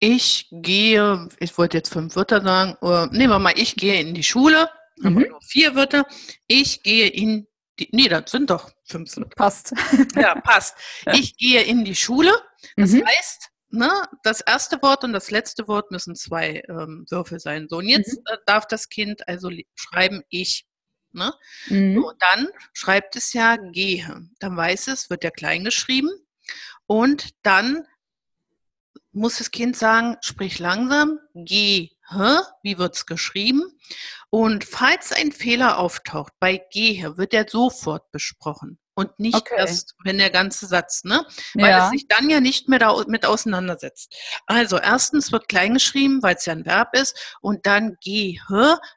ich 0.00 0.48
gehe, 0.50 1.28
ich 1.38 1.56
wollte 1.58 1.76
jetzt 1.76 1.92
fünf 1.92 2.16
Wörter 2.16 2.42
sagen, 2.42 2.76
oder, 2.80 3.06
nehmen 3.08 3.32
wir 3.34 3.38
mal, 3.38 3.52
ich 3.56 3.76
gehe 3.76 4.00
in 4.00 4.14
die 4.14 4.22
Schule, 4.22 4.68
mhm. 4.96 5.26
nur 5.28 5.40
vier 5.42 5.74
Wörter. 5.74 6.06
Ich 6.46 6.82
gehe 6.82 7.06
in 7.06 7.46
die, 7.78 7.88
nee, 7.92 8.08
das 8.08 8.30
sind 8.30 8.50
doch 8.50 8.70
fünf 8.84 9.16
Wörter. 9.16 9.36
Passt. 9.36 9.74
Ja, 10.16 10.34
passt. 10.40 10.76
Ja. 11.06 11.14
Ich 11.14 11.36
gehe 11.36 11.62
in 11.62 11.84
die 11.84 11.94
Schule. 11.94 12.32
Das 12.76 12.92
mhm. 12.92 13.06
heißt, 13.06 13.48
ne, 13.70 13.90
das 14.22 14.40
erste 14.40 14.80
Wort 14.82 15.04
und 15.04 15.12
das 15.12 15.30
letzte 15.30 15.68
Wort 15.68 15.90
müssen 15.90 16.16
zwei 16.16 16.62
ähm, 16.68 17.06
Würfel 17.10 17.38
sein. 17.38 17.66
So, 17.68 17.78
und 17.78 17.86
jetzt 17.86 18.16
mhm. 18.16 18.24
äh, 18.26 18.36
darf 18.46 18.66
das 18.66 18.88
Kind 18.88 19.28
also 19.28 19.50
schreiben, 19.74 20.22
ich. 20.30 20.66
Ne? 21.12 21.34
Mhm. 21.68 21.96
So, 21.96 22.12
dann 22.18 22.48
schreibt 22.72 23.16
es 23.16 23.32
ja 23.32 23.56
gehe. 23.56 24.28
Dann 24.38 24.56
weiß 24.56 24.88
es, 24.88 25.10
wird 25.10 25.24
ja 25.24 25.30
klein 25.30 25.64
geschrieben. 25.64 26.10
Und 26.86 27.30
dann 27.42 27.86
muss 29.12 29.38
das 29.38 29.50
Kind 29.50 29.76
sagen, 29.76 30.16
sprich 30.20 30.58
langsam, 30.58 31.18
geh, 31.34 31.90
wie 32.62 32.78
wird's 32.78 33.06
geschrieben? 33.06 33.62
Und 34.30 34.64
falls 34.64 35.12
ein 35.12 35.32
Fehler 35.32 35.78
auftaucht 35.78 36.32
bei 36.40 36.62
gehe, 36.70 37.16
wird 37.16 37.34
er 37.34 37.48
sofort 37.48 38.10
besprochen 38.12 38.78
und 38.94 39.18
nicht 39.18 39.36
okay. 39.36 39.54
erst, 39.56 39.94
wenn 40.04 40.18
der 40.18 40.30
ganze 40.30 40.66
Satz, 40.66 41.04
ne? 41.04 41.24
Weil 41.54 41.70
ja. 41.70 41.84
es 41.86 41.90
sich 41.90 42.06
dann 42.08 42.28
ja 42.30 42.40
nicht 42.40 42.68
mehr 42.68 42.78
damit 42.78 43.24
auseinandersetzt. 43.24 44.14
Also 44.46 44.78
erstens 44.78 45.32
wird 45.32 45.48
klein 45.48 45.74
geschrieben, 45.74 46.22
weil 46.22 46.36
es 46.36 46.46
ja 46.46 46.52
ein 46.52 46.66
Verb 46.66 46.94
ist, 46.96 47.36
und 47.40 47.66
dann 47.66 47.96
gehe 48.00 48.38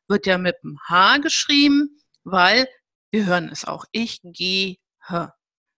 wird 0.08 0.26
ja 0.26 0.38
mit 0.38 0.58
dem 0.64 0.78
H 0.88 1.18
geschrieben, 1.18 2.00
weil 2.24 2.68
wir 3.12 3.26
hören 3.26 3.50
es 3.50 3.66
auch. 3.66 3.86
Ich 3.92 4.20
gehe. 4.24 4.78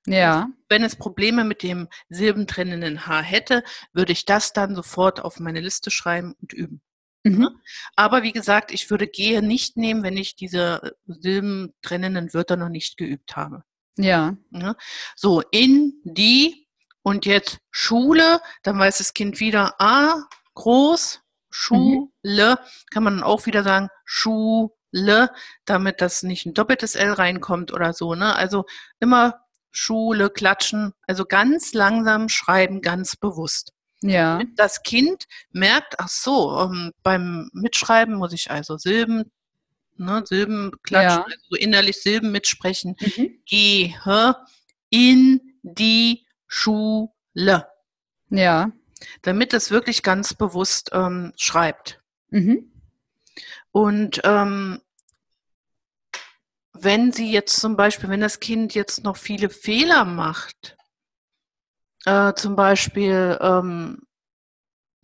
Ja. 0.06 0.50
Wenn 0.70 0.84
es 0.84 0.96
Probleme 0.96 1.44
mit 1.44 1.64
dem 1.64 1.88
silbentrennenden 2.10 3.08
H 3.08 3.22
hätte, 3.22 3.64
würde 3.94 4.12
ich 4.12 4.26
das 4.26 4.54
dann 4.54 4.76
sofort 4.76 5.20
auf 5.20 5.40
meine 5.40 5.62
Liste 5.62 5.92
schreiben 5.92 6.36
und 6.42 6.54
üben. 6.54 6.82
Mhm. 7.24 7.40
Ne? 7.40 7.52
Aber 7.96 8.24
wie 8.24 8.32
gesagt, 8.32 8.72
ich 8.72 8.90
würde 8.90 9.08
gehe 9.08 9.42
nicht 9.42 9.78
nehmen, 9.78 10.04
wenn 10.04 10.18
ich 10.18 10.36
diese 10.36 10.96
silbentrennenden 11.08 12.34
Wörter 12.34 12.56
noch 12.56 12.70
nicht 12.70 12.98
geübt 12.98 13.36
habe. 13.36 13.64
Ja. 13.98 14.38
Ne? 14.52 14.76
So, 15.16 15.42
in 15.52 16.02
die 16.04 16.68
und 17.02 17.26
jetzt 17.26 17.60
Schule, 17.72 18.42
dann 18.64 18.80
weiß 18.80 19.00
das 19.00 19.14
Kind 19.14 19.40
wieder 19.40 19.80
A, 19.80 20.24
groß, 20.54 21.22
Schule, 21.50 22.10
mhm. 22.24 22.58
kann 22.92 23.04
man 23.04 23.24
auch 23.24 23.46
wieder 23.46 23.64
sagen, 23.64 23.90
Schule, 24.04 25.32
damit 25.66 26.02
das 26.02 26.24
nicht 26.24 26.46
ein 26.46 26.54
doppeltes 26.54 26.96
L 26.96 27.14
reinkommt 27.14 27.72
oder 27.74 27.94
so. 27.94 28.16
Ne? 28.16 28.36
Also 28.36 28.66
immer 29.00 29.45
Schule, 29.76 30.30
Klatschen, 30.30 30.94
also 31.08 31.26
ganz 31.26 31.74
langsam 31.74 32.30
schreiben, 32.30 32.82
ganz 32.82 33.16
bewusst. 33.16 33.74
Ja. 34.02 34.42
Das 34.56 34.84
Kind 34.84 35.26
merkt, 35.52 35.96
ach 36.00 36.10
so, 36.10 36.60
ähm, 36.60 36.92
beim 37.04 37.50
Mitschreiben 37.54 38.16
muss 38.16 38.34
ich 38.34 38.52
also 38.52 38.78
Silben, 38.78 39.32
ne, 39.98 40.24
Silben 40.26 40.72
klatschen, 40.84 41.20
ja. 41.20 41.26
also 41.26 41.56
innerlich 41.58 42.02
Silben 42.02 42.32
mitsprechen. 42.32 42.96
Mhm. 43.00 43.40
Gehe 43.46 44.36
in 44.90 45.42
die 45.64 46.26
Schule. 46.48 47.68
Ja. 48.30 48.72
Damit 49.24 49.54
es 49.54 49.72
wirklich 49.72 50.04
ganz 50.04 50.34
bewusst 50.34 50.92
ähm, 50.94 51.34
schreibt. 51.36 52.02
Mhm. 52.30 52.72
Und 53.72 54.22
ähm, 54.24 54.80
wenn 56.80 57.12
sie 57.12 57.32
jetzt 57.32 57.60
zum 57.60 57.76
Beispiel, 57.76 58.10
wenn 58.10 58.22
das 58.22 58.40
Kind 58.40 58.74
jetzt 58.76 59.04
noch 59.04 59.18
viele 59.18 59.50
Fehler 59.50 60.06
macht, 60.06 60.78
äh, 62.06 62.34
zum 62.34 62.56
Beispiel 62.56 63.38
ähm, 63.42 64.06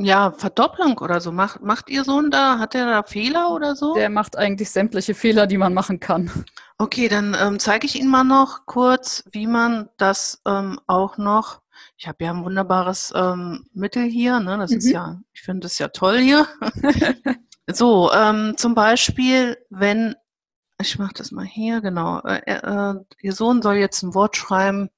ja, 0.04 0.32
Verdopplung 0.32 0.98
oder 0.98 1.22
so, 1.22 1.32
macht, 1.32 1.62
macht 1.62 1.90
Ihr 1.90 2.04
Sohn 2.04 2.32
da, 2.32 2.60
hat 2.60 2.76
er 2.76 2.86
da 2.86 3.04
Fehler 3.04 3.52
oder 3.52 3.76
so? 3.76 3.94
Der 3.94 4.10
macht 4.10 4.38
eigentlich 4.38 4.70
sämtliche 4.70 5.14
Fehler, 5.14 5.48
die 5.48 5.58
man 5.58 5.74
machen 5.74 6.00
kann. 6.00 6.32
Okay, 6.78 7.08
dann 7.08 7.36
ähm, 7.40 7.60
zeige 7.60 7.86
ich 7.86 7.96
Ihnen 8.00 8.10
mal 8.10 8.24
noch 8.24 8.66
kurz, 8.66 9.24
wie 9.32 9.48
man 9.48 9.90
das 9.98 10.42
ähm, 10.48 10.80
auch 10.88 11.18
noch, 11.18 11.62
ich 11.98 12.08
habe 12.08 12.24
ja 12.24 12.32
ein 12.32 12.44
wunderbares 12.44 13.14
ähm, 13.16 13.66
Mittel 13.74 14.04
hier, 14.04 14.40
ne? 14.40 14.58
das 14.58 14.72
mhm. 14.72 14.78
ist 14.78 14.90
ja, 14.90 15.20
ich 15.34 15.42
finde 15.42 15.62
das 15.62 15.78
ja 15.78 15.90
toll 15.90 16.20
hier. 16.20 16.48
so, 17.68 18.12
ähm, 18.12 18.56
zum 18.58 18.74
Beispiel, 18.74 19.58
wenn 19.70 20.16
ich 20.82 21.00
mache 21.00 21.14
das 21.14 21.32
mal 21.32 21.46
hier, 21.46 21.82
genau. 21.82 22.20
Äh, 22.22 22.42
äh, 22.46 22.96
ihr 23.22 23.34
Sohn 23.34 23.62
soll 23.62 23.76
jetzt 23.76 24.04
ein 24.04 24.14
Wort 24.14 24.36
schreiben, 24.36 24.90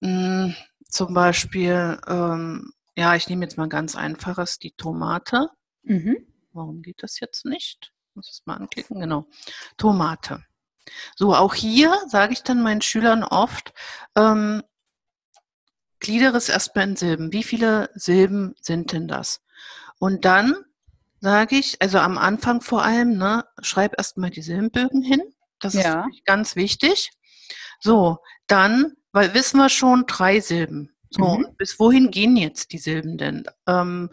mh, 0.00 0.08
hm, 0.08 0.56
zum 0.88 1.14
Beispiel 1.14 1.98
ähm, 2.06 2.74
ja, 2.96 3.16
ich 3.16 3.28
nehme 3.28 3.44
jetzt 3.44 3.58
mal 3.58 3.68
ganz 3.68 3.96
einfaches, 3.96 4.58
die 4.58 4.72
Tomate. 4.72 5.50
Mhm. 5.82 6.26
Warum 6.52 6.82
geht 6.82 7.02
das 7.02 7.18
jetzt 7.18 7.44
nicht? 7.44 7.92
Ich 8.10 8.16
muss 8.16 8.30
es 8.30 8.46
mal 8.46 8.56
anklicken, 8.56 9.00
genau. 9.00 9.26
Tomate. 9.76 10.44
So, 11.16 11.34
auch 11.34 11.54
hier 11.54 11.98
sage 12.08 12.32
ich 12.32 12.42
dann 12.42 12.62
meinen 12.62 12.82
Schülern 12.82 13.24
oft, 13.24 13.72
ähm, 14.14 14.62
gliedere 15.98 16.36
es 16.36 16.48
erstmal 16.48 16.88
in 16.88 16.96
Silben. 16.96 17.32
Wie 17.32 17.42
viele 17.42 17.90
Silben 17.94 18.54
sind 18.60 18.92
denn 18.92 19.08
das? 19.08 19.42
Und 19.98 20.24
dann 20.24 20.54
sage 21.24 21.56
ich, 21.56 21.80
also 21.80 21.98
am 21.98 22.18
Anfang 22.18 22.60
vor 22.60 22.84
allem, 22.84 23.16
ne, 23.16 23.46
schreib 23.62 23.94
erstmal 23.96 24.28
die 24.28 24.42
Silbenbögen 24.42 25.02
hin. 25.02 25.22
Das 25.58 25.72
ja. 25.72 26.06
ist 26.12 26.24
ganz 26.26 26.54
wichtig. 26.54 27.12
So, 27.80 28.18
dann, 28.46 28.92
weil 29.12 29.32
wissen 29.32 29.56
wir 29.56 29.70
schon, 29.70 30.04
drei 30.06 30.40
Silben. 30.40 30.94
So, 31.08 31.38
mhm. 31.38 31.46
bis 31.56 31.80
wohin 31.80 32.10
gehen 32.10 32.36
jetzt 32.36 32.72
die 32.72 32.78
Silben 32.78 33.16
denn? 33.16 33.44
Ähm, 33.66 34.10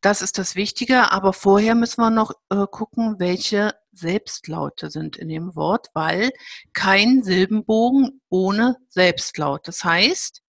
das 0.00 0.22
ist 0.22 0.38
das 0.38 0.56
Wichtige, 0.56 1.12
aber 1.12 1.34
vorher 1.34 1.74
müssen 1.74 2.00
wir 2.00 2.10
noch 2.10 2.32
äh, 2.48 2.64
gucken, 2.70 3.16
welche 3.18 3.74
Selbstlaute 3.92 4.90
sind 4.90 5.16
in 5.16 5.28
dem 5.28 5.54
Wort, 5.56 5.88
weil 5.92 6.30
kein 6.72 7.22
Silbenbogen 7.22 8.22
ohne 8.30 8.78
Selbstlaut. 8.88 9.68
Das 9.68 9.84
heißt, 9.84 10.42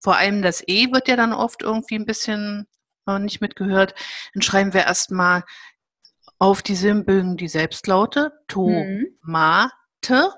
vor 0.00 0.16
allem 0.16 0.42
das 0.42 0.62
E 0.66 0.92
wird 0.92 1.08
ja 1.08 1.16
dann 1.16 1.32
oft 1.32 1.62
irgendwie 1.62 1.94
ein 1.94 2.04
bisschen 2.04 2.66
nicht 3.06 3.40
mitgehört. 3.40 3.94
Dann 4.34 4.42
schreiben 4.42 4.74
wir 4.74 4.82
erstmal 4.82 5.44
auf 6.38 6.62
die 6.62 6.74
Silbenbögen 6.74 7.36
die 7.36 7.48
Selbstlaute. 7.48 8.32
To, 8.48 8.68
mhm. 8.68 9.06
ma, 9.22 9.70
te. 10.00 10.32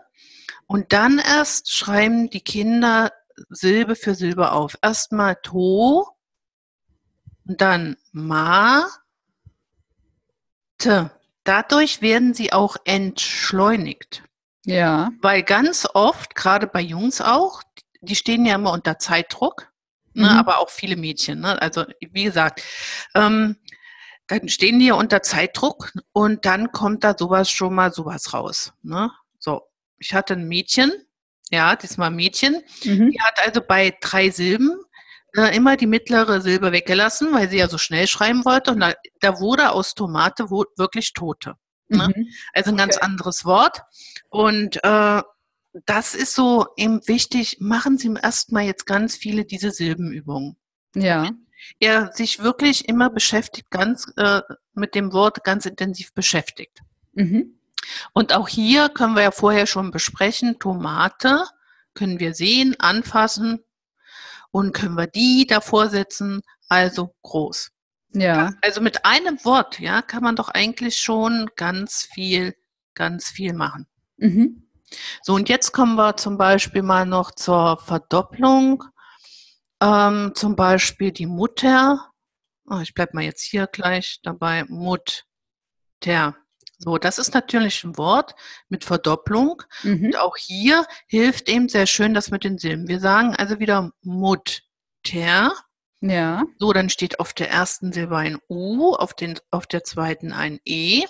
Und 0.67 0.93
dann 0.93 1.19
erst 1.19 1.73
schreiben 1.73 2.31
die 2.31 2.41
Kinder 2.41 3.13
Silbe 3.49 3.97
für 3.97 4.15
Silbe 4.15 4.53
auf. 4.53 4.79
Erstmal 4.83 5.37
to, 5.43 6.07
und 7.47 7.61
dann 7.61 7.97
ma, 8.13 8.89
te. 10.79 11.11
Dadurch 11.45 12.03
werden 12.03 12.35
sie 12.35 12.53
auch 12.53 12.77
entschleunigt. 12.85 14.25
Ja. 14.65 15.11
Weil 15.23 15.45
ganz 15.45 15.87
oft, 15.95 16.35
gerade 16.35 16.67
bei 16.67 16.81
Jungs 16.81 17.21
auch, 17.21 17.63
die 18.01 18.17
stehen 18.17 18.45
ja 18.45 18.57
immer 18.57 18.73
unter 18.73 18.99
Zeitdruck, 18.99 19.73
ne, 20.17 20.31
mhm. 20.31 20.39
aber 20.39 20.59
auch 20.59 20.71
viele 20.71 20.97
Mädchen. 20.97 21.41
Ne? 21.41 21.61
Also 21.61 21.85
wie 22.01 22.25
gesagt, 22.25 22.63
ähm, 23.15 23.57
dann 24.27 24.49
stehen 24.49 24.79
die 24.81 24.87
ja 24.87 24.95
unter 24.95 25.23
Zeitdruck 25.23 25.93
und 26.13 26.45
dann 26.47 26.73
kommt 26.73 27.05
da 27.05 27.15
sowas 27.17 27.51
schon 27.51 27.75
mal 27.75 27.93
sowas 27.93 28.33
raus. 28.33 28.73
Ne? 28.83 29.11
So, 29.39 29.63
ich 29.99 30.15
hatte 30.15 30.35
ein 30.35 30.49
Mädchen, 30.49 30.93
ja, 31.51 31.77
diesmal 31.77 32.11
Mädchen, 32.11 32.63
mhm. 32.85 33.11
die 33.11 33.21
hat 33.21 33.39
also 33.45 33.61
bei 33.61 33.97
drei 34.01 34.31
Silben 34.31 34.81
äh, 35.37 35.55
immer 35.55 35.77
die 35.77 35.87
mittlere 35.87 36.41
Silbe 36.41 36.73
weggelassen, 36.73 37.33
weil 37.33 37.49
sie 37.49 37.59
ja 37.59 37.69
so 37.69 37.79
schnell 37.79 38.07
schreiben 38.07 38.45
wollte 38.45 38.73
und 38.73 38.81
da, 38.81 38.95
da 39.21 39.39
wurde 39.39 39.71
aus 39.71 39.95
Tomate 39.95 40.51
wo, 40.51 40.65
wirklich 40.77 41.13
Tote. 41.13 41.55
Ne? 41.89 42.13
Mhm. 42.15 42.27
Also 42.53 42.71
ein 42.71 42.77
ganz 42.77 42.97
okay. 42.97 43.05
anderes 43.05 43.45
Wort 43.45 43.83
und 44.31 44.83
äh, 44.83 45.23
das 45.85 46.15
ist 46.15 46.35
so 46.35 46.67
eben 46.77 47.07
wichtig, 47.07 47.59
machen 47.61 47.99
Sie 47.99 48.13
erstmal 48.23 48.65
jetzt 48.65 48.87
ganz 48.87 49.17
viele 49.17 49.45
diese 49.45 49.71
Silbenübungen. 49.71 50.57
Ja. 50.95 51.31
Er 51.81 52.13
sich 52.13 52.39
wirklich 52.41 52.89
immer 52.89 53.11
beschäftigt, 53.11 53.71
ganz 53.71 54.13
äh, 54.17 54.43
mit 54.75 54.95
dem 54.95 55.13
Wort 55.13 55.45
ganz 55.45 55.67
intensiv 55.67 56.13
beschäftigt. 56.15 56.81
Mhm. 57.13 57.59
Und 58.13 58.35
auch 58.35 58.49
hier 58.49 58.89
können 58.89 59.15
wir 59.15 59.23
ja 59.23 59.31
vorher 59.31 59.67
schon 59.67 59.91
besprechen, 59.91 60.59
Tomate 60.59 61.45
können 61.95 62.21
wir 62.21 62.35
sehen, 62.35 62.77
anfassen 62.79 63.65
und 64.51 64.73
können 64.73 64.95
wir 64.95 65.07
die 65.07 65.47
davor 65.47 65.89
setzen, 65.89 66.43
also 66.69 67.15
groß. 67.23 67.71
Ja. 68.13 68.53
Also 68.63 68.81
mit 68.81 69.05
einem 69.05 69.45
Wort, 69.45 69.81
ja, 69.81 70.03
kann 70.03 70.23
man 70.23 70.37
doch 70.37 70.49
eigentlich 70.49 70.99
schon 70.99 71.51
ganz 71.57 72.09
viel, 72.13 72.55
ganz 72.95 73.29
viel 73.29 73.53
machen. 73.53 73.87
Mhm. 74.19 74.66
So, 75.23 75.35
und 75.35 75.49
jetzt 75.49 75.73
kommen 75.73 75.97
wir 75.97 76.17
zum 76.17 76.39
Beispiel 76.39 76.83
mal 76.83 77.07
noch 77.07 77.33
zur 77.33 77.79
Verdopplung. 77.79 78.85
Ähm, 79.81 80.33
zum 80.35 80.57
Beispiel 80.57 81.13
die 81.13 81.27
Mutter. 81.27 82.11
Oh, 82.69 82.79
ich 82.81 82.95
bleibe 82.95 83.13
mal 83.15 83.25
jetzt 83.25 83.43
hier 83.43 83.67
gleich 83.67 84.21
dabei. 84.23 84.65
Mutter. 84.69 86.37
So, 86.79 86.99
das 86.99 87.19
ist 87.19 87.33
natürlich 87.33 87.85
ein 87.85 87.97
Wort 87.97 88.35
mit 88.69 88.85
Verdopplung. 88.85 89.63
Mhm. 89.83 90.07
Und 90.07 90.17
auch 90.19 90.37
hier 90.37 90.87
hilft 91.07 91.49
eben 91.49 91.69
sehr 91.69 91.87
schön 91.87 92.15
das 92.15 92.31
mit 92.31 92.45
den 92.45 92.59
Silben. 92.59 92.89
Wir 92.89 93.01
sagen 93.01 93.35
also 93.35 93.59
wieder 93.59 93.93
Mutter. 94.03 95.53
Ja. 96.01 96.45
So, 96.59 96.73
dann 96.73 96.91
steht 96.91 97.21
auf 97.21 97.33
der 97.33 97.51
ersten 97.51 97.93
Silbe 97.93 98.19
ein 98.19 98.39
U, 98.49 98.95
auf, 98.95 99.15
den, 99.15 99.39
auf 99.51 99.67
der 99.67 99.85
zweiten 99.85 100.33
ein 100.33 100.61
E. 100.65 101.05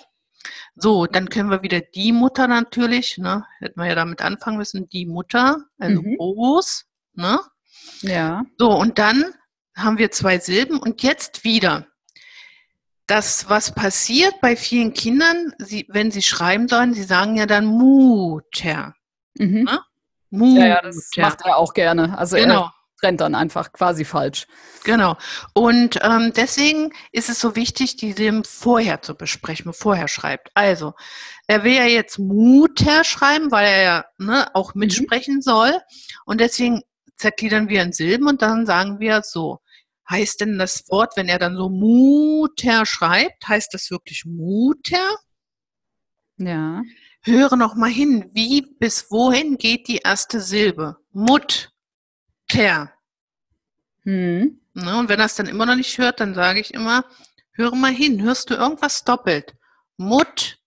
So, 0.75 1.05
dann 1.05 1.29
können 1.29 1.49
wir 1.49 1.63
wieder 1.63 1.81
die 1.81 2.11
Mutter 2.11 2.47
natürlich, 2.47 3.17
ne, 3.17 3.45
hätten 3.59 3.79
wir 3.79 3.87
ja 3.87 3.95
damit 3.95 4.21
anfangen 4.21 4.57
müssen, 4.57 4.89
die 4.89 5.05
Mutter, 5.05 5.57
also 5.79 6.01
mhm. 6.01 6.17
groß, 6.17 6.85
ne? 7.13 7.39
Ja. 8.01 8.43
So, 8.57 8.71
und 8.71 8.99
dann 8.99 9.25
haben 9.75 9.97
wir 9.97 10.11
zwei 10.11 10.39
Silben 10.39 10.79
und 10.79 11.03
jetzt 11.03 11.43
wieder. 11.43 11.87
Das, 13.05 13.49
was 13.49 13.73
passiert 13.73 14.41
bei 14.41 14.55
vielen 14.55 14.93
Kindern, 14.93 15.53
sie, 15.59 15.85
wenn 15.89 16.11
sie 16.11 16.21
schreiben 16.21 16.67
sollen, 16.67 16.93
sie 16.93 17.03
sagen 17.03 17.37
ja 17.37 17.45
dann 17.45 17.65
Mutter. 17.65 18.95
Mhm. 19.35 19.63
Ne? 19.63 19.79
Mutter. 20.29 20.59
Ja, 20.59 20.67
ja, 20.67 20.81
das 20.81 21.09
macht 21.15 21.41
er 21.45 21.57
auch 21.57 21.73
gerne. 21.73 22.17
Also 22.17 22.35
genau 22.35 22.69
trennt 22.99 23.21
dann 23.21 23.35
einfach 23.35 23.71
quasi 23.71 24.05
falsch. 24.05 24.47
Genau. 24.83 25.17
Und 25.53 25.99
ähm, 26.01 26.33
deswegen 26.35 26.91
ist 27.11 27.29
es 27.29 27.39
so 27.39 27.55
wichtig, 27.55 27.97
die 27.97 28.13
Silben 28.13 28.43
vorher 28.43 29.01
zu 29.01 29.15
besprechen, 29.15 29.65
bevor 29.65 29.95
er 29.95 30.07
schreibt. 30.07 30.49
Also, 30.53 30.93
er 31.47 31.63
will 31.63 31.73
ja 31.73 31.85
jetzt 31.85 32.19
Mutter 32.19 33.03
schreiben, 33.03 33.51
weil 33.51 33.67
er 33.67 33.81
ja 33.83 34.05
ne, 34.17 34.47
auch 34.55 34.73
mhm. 34.73 34.79
mitsprechen 34.79 35.35
mhm. 35.35 35.41
soll. 35.41 35.73
Und 36.25 36.41
deswegen 36.41 36.81
zergliedern 37.17 37.69
wir 37.69 37.81
in 37.81 37.93
Silben 37.93 38.27
und 38.27 38.41
dann 38.41 38.65
sagen 38.65 38.99
wir 38.99 39.21
so. 39.23 39.59
Heißt 40.09 40.39
denn 40.39 40.57
das 40.57 40.87
Wort, 40.87 41.17
wenn 41.17 41.27
er 41.27 41.37
dann 41.37 41.57
so 41.57 41.67
Mutter 41.67 42.85
schreibt, 42.85 43.45
heißt 43.45 43.73
das 43.73 43.91
wirklich 43.91 44.23
Mutter? 44.25 45.17
Ja. 46.37 46.81
Höre 47.23 47.57
noch 47.57 47.75
mal 47.75 47.89
hin, 47.89 48.29
wie 48.33 48.61
bis 48.61 49.11
wohin 49.11 49.57
geht 49.57 49.89
die 49.89 49.97
erste 49.97 50.39
Silbe? 50.39 50.95
Mut. 51.11 51.71
Ter. 52.47 52.91
Hm. 54.03 54.59
Ne, 54.73 54.97
und 54.97 55.09
wenn 55.09 55.19
er 55.19 55.25
es 55.25 55.35
dann 55.35 55.47
immer 55.47 55.65
noch 55.65 55.75
nicht 55.75 55.97
hört, 55.97 56.19
dann 56.19 56.35
sage 56.35 56.59
ich 56.59 56.73
immer, 56.73 57.03
höre 57.51 57.75
mal 57.75 57.91
hin, 57.91 58.21
hörst 58.21 58.49
du 58.49 58.53
irgendwas 58.53 59.03
doppelt? 59.03 59.55
Mut, 59.97 60.59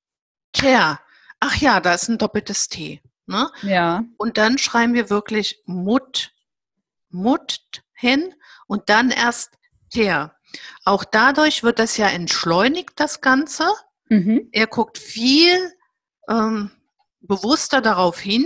ter. 0.52 1.00
Ach 1.38 1.56
ja, 1.56 1.80
da 1.80 1.94
ist 1.94 2.08
ein 2.08 2.18
doppeltes 2.18 2.68
T. 2.68 3.00
Ne? 3.26 3.48
Ja. 3.62 4.04
Und 4.18 4.36
dann 4.36 4.58
schreiben 4.58 4.94
wir 4.94 5.08
wirklich 5.08 5.62
Mut, 5.64 6.32
Mut 7.08 7.60
hin 7.92 8.34
und 8.66 8.88
dann 8.88 9.10
erst 9.10 9.52
ter. 9.90 10.34
Auch 10.84 11.04
dadurch 11.04 11.62
wird 11.62 11.78
das 11.78 11.96
ja 11.96 12.08
entschleunigt, 12.08 12.90
das 12.96 13.20
Ganze. 13.20 13.68
Mhm. 14.08 14.48
Er 14.50 14.66
guckt 14.66 14.98
viel 14.98 15.72
ähm, 16.28 16.72
bewusster 17.20 17.80
darauf 17.80 18.18
hin 18.18 18.44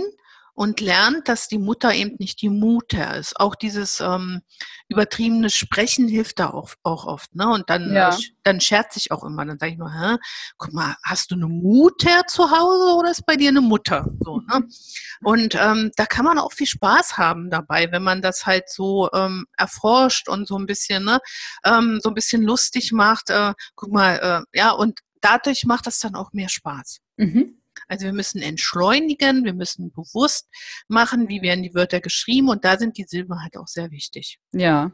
und 0.55 0.79
lernt, 0.79 1.27
dass 1.27 1.49
die 1.49 1.59
Mutter 1.59 1.93
eben 1.93 2.15
nicht 2.17 2.41
die 2.41 2.49
Mutter 2.49 3.17
ist. 3.17 3.37
Auch 3.39 3.55
dieses 3.55 3.99
ähm, 3.99 4.41
übertriebene 4.87 5.49
Sprechen 5.49 6.07
hilft 6.07 6.39
da 6.39 6.49
auch, 6.51 6.71
auch 6.81 7.05
oft. 7.05 7.35
Ne? 7.35 7.47
Und 7.49 7.69
dann, 7.69 7.93
ja. 7.93 8.09
äh, 8.09 8.17
dann 8.43 8.61
scherze 8.61 8.97
ich 8.97 9.11
auch 9.11 9.25
immer. 9.25 9.45
Dann 9.45 9.59
sage 9.59 9.73
ich 9.73 9.77
nur, 9.77 9.91
Hä? 9.91 10.15
guck 10.57 10.73
mal, 10.73 10.95
hast 11.03 11.31
du 11.31 11.35
eine 11.35 11.47
Mutter 11.47 12.25
zu 12.27 12.49
Hause 12.49 12.95
oder 12.97 13.11
ist 13.11 13.25
bei 13.25 13.35
dir 13.35 13.49
eine 13.49 13.59
Mutter? 13.59 14.07
So, 14.21 14.39
ne? 14.39 14.65
Und 15.23 15.55
ähm, 15.55 15.91
da 15.97 16.05
kann 16.05 16.25
man 16.25 16.37
auch 16.37 16.53
viel 16.53 16.67
Spaß 16.67 17.17
haben 17.17 17.49
dabei, 17.49 17.91
wenn 17.91 18.03
man 18.03 18.21
das 18.21 18.45
halt 18.45 18.69
so 18.69 19.09
ähm, 19.13 19.45
erforscht 19.57 20.29
und 20.29 20.47
so 20.47 20.57
ein 20.57 20.65
bisschen, 20.65 21.03
ne, 21.03 21.19
ähm, 21.65 21.99
so 22.01 22.09
ein 22.09 22.15
bisschen 22.15 22.43
lustig 22.43 22.91
macht. 22.91 23.29
Äh, 23.29 23.53
guck 23.75 23.91
mal, 23.91 24.45
äh, 24.53 24.57
ja, 24.57 24.71
und 24.71 24.99
dadurch 25.21 25.65
macht 25.65 25.87
das 25.87 25.99
dann 25.99 26.15
auch 26.15 26.31
mehr 26.33 26.49
Spaß. 26.49 26.99
Mhm. 27.17 27.57
Also 27.87 28.05
wir 28.05 28.13
müssen 28.13 28.41
entschleunigen, 28.41 29.45
wir 29.45 29.53
müssen 29.53 29.91
bewusst 29.91 30.47
machen, 30.87 31.29
wie 31.29 31.41
werden 31.41 31.63
die 31.63 31.73
Wörter 31.73 32.01
geschrieben 32.01 32.49
und 32.49 32.65
da 32.65 32.77
sind 32.77 32.97
die 32.97 33.05
Silben 33.07 33.41
halt 33.41 33.57
auch 33.57 33.67
sehr 33.67 33.91
wichtig. 33.91 34.39
Ja. 34.51 34.91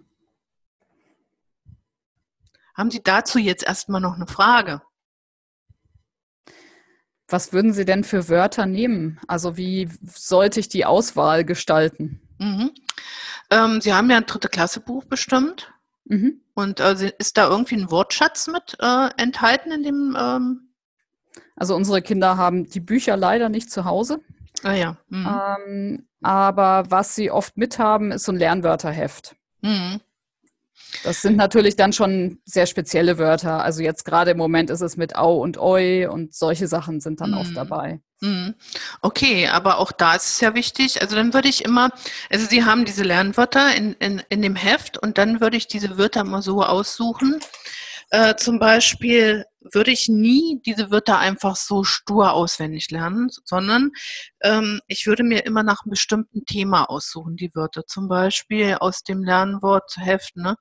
Haben 2.76 2.92
Sie 2.92 3.02
dazu 3.04 3.40
jetzt 3.40 3.64
erstmal 3.64 4.02
noch 4.02 4.16
eine 4.16 4.28
Frage? 4.28 4.82
Was 7.28 7.54
würden 7.54 7.74
Sie 7.74 7.86
denn 7.86 8.04
für 8.04 8.28
Wörter 8.28 8.66
nehmen? 8.66 9.20
Also 9.28 9.56
wie 9.56 9.90
sollte 10.04 10.60
ich 10.60 10.68
die 10.68 10.86
Auswahl 10.86 11.46
gestalten? 11.46 12.22
Mhm. 12.40 12.72
Ähm, 13.50 13.82
Sie 13.82 13.94
haben 13.94 14.10
ja 14.10 14.18
ein 14.18 14.26
dritte 14.26 14.50
Klasse 14.50 14.82
Buch 14.82 15.06
bestimmt. 15.06 15.74
Mhm. 16.06 16.42
Und 16.54 16.80
äh, 16.80 17.14
ist 17.20 17.38
da 17.38 17.48
irgendwie 17.48 17.76
ein 17.76 17.92
Wortschatz 17.92 18.48
mit 18.48 18.76
äh, 18.80 19.10
enthalten 19.18 19.72
in 19.72 19.84
dem 19.84 20.18
ähm, 20.20 20.71
also 21.62 21.76
unsere 21.76 22.02
Kinder 22.02 22.38
haben 22.38 22.68
die 22.68 22.80
Bücher 22.80 23.16
leider 23.16 23.48
nicht 23.48 23.70
zu 23.70 23.86
Hause. 23.86 24.20
Ah 24.64 24.74
ja. 24.74 24.98
Mhm. 25.10 25.28
Ähm, 25.68 26.08
aber 26.24 26.86
was 26.90 27.14
sie 27.14 27.30
oft 27.30 27.56
mithaben, 27.56 28.12
ist 28.12 28.24
so 28.24 28.32
ein 28.32 28.40
Lernwörterheft. 28.40 29.36
Mhm. 29.62 30.02
Das 31.04 31.22
sind 31.22 31.38
natürlich 31.38 31.76
dann 31.76 31.94
schon 31.94 32.40
sehr 32.46 32.66
spezielle 32.66 33.20
Wörter. 33.20 33.64
Also 33.64 33.84
jetzt 33.84 34.06
gerade 34.06 34.32
im 34.32 34.40
Moment 34.40 34.72
ist 34.72 34.82
es 34.82 34.98
mit 34.98 35.16
Au 35.16 35.36
und 35.36 35.60
Oi 35.60 36.08
und 36.08 36.34
solche 36.34 36.68
Sachen 36.68 37.00
sind 37.00 37.22
dann 37.22 37.32
mm. 37.32 37.38
oft 37.38 37.56
dabei. 37.56 38.00
Mhm. 38.22 38.56
Okay, 39.04 39.48
aber 39.48 39.78
auch 39.78 39.92
da 39.92 40.16
ist 40.16 40.26
es 40.26 40.42
ja 40.42 40.56
wichtig. 40.56 41.04
Also 41.04 41.16
dann 41.16 41.32
würde 41.36 41.48
ich 41.48 41.64
immer, 41.64 41.92
also 42.32 42.48
Sie 42.48 42.66
haben 42.66 42.86
diese 42.86 43.04
Lernwörter 43.04 43.76
in, 43.76 43.94
in, 44.00 44.24
in 44.30 44.42
dem 44.42 44.56
Heft 44.56 44.98
und 44.98 45.20
dann 45.20 45.42
würde 45.42 45.58
ich 45.58 45.68
diese 45.68 46.00
Wörter 46.00 46.24
mal 46.24 46.42
so 46.42 46.64
aussuchen. 46.64 47.40
Äh, 48.10 48.36
zum 48.36 48.58
Beispiel 48.58 49.46
würde 49.62 49.92
ich 49.92 50.10
nie 50.10 50.62
diese 50.66 50.92
Wörter 50.92 51.20
einfach 51.20 51.56
so 51.56 51.84
stur 51.84 52.34
auswendig 52.34 52.90
lernen, 52.90 53.30
sondern 53.46 53.92
ähm, 54.42 54.82
ich 54.88 55.06
würde 55.08 55.24
mir 55.24 55.46
immer 55.46 55.64
nach 55.64 55.84
einem 55.84 55.92
bestimmten 55.92 56.46
Thema 56.46 56.90
aussuchen, 56.90 57.36
die 57.36 57.54
Wörter. 57.54 57.86
Zum 57.86 58.08
Beispiel 58.08 58.78
aus 58.80 59.04
dem 59.04 59.24
Lernwortheft. 59.24 60.36
Ne? 60.36 60.56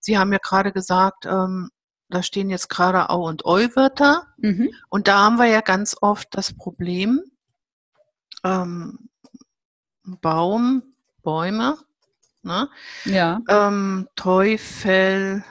Sie 0.00 0.18
haben 0.18 0.32
ja 0.32 0.38
gerade 0.40 0.72
gesagt, 0.72 1.26
ähm, 1.26 1.70
da 2.08 2.22
stehen 2.22 2.50
jetzt 2.50 2.68
gerade 2.68 3.10
Au- 3.10 3.26
und 3.26 3.44
Eu-Wörter. 3.44 4.28
Mhm. 4.38 4.70
Und 4.88 5.08
da 5.08 5.18
haben 5.18 5.36
wir 5.36 5.46
ja 5.46 5.60
ganz 5.60 5.96
oft 6.00 6.28
das 6.32 6.54
Problem, 6.54 7.20
ähm, 8.44 9.08
Baum, 10.04 10.94
Bäume, 11.22 11.78
ne? 12.42 12.68
ja. 13.04 13.40
Ähm, 13.48 14.06
Teufel, 14.16 15.42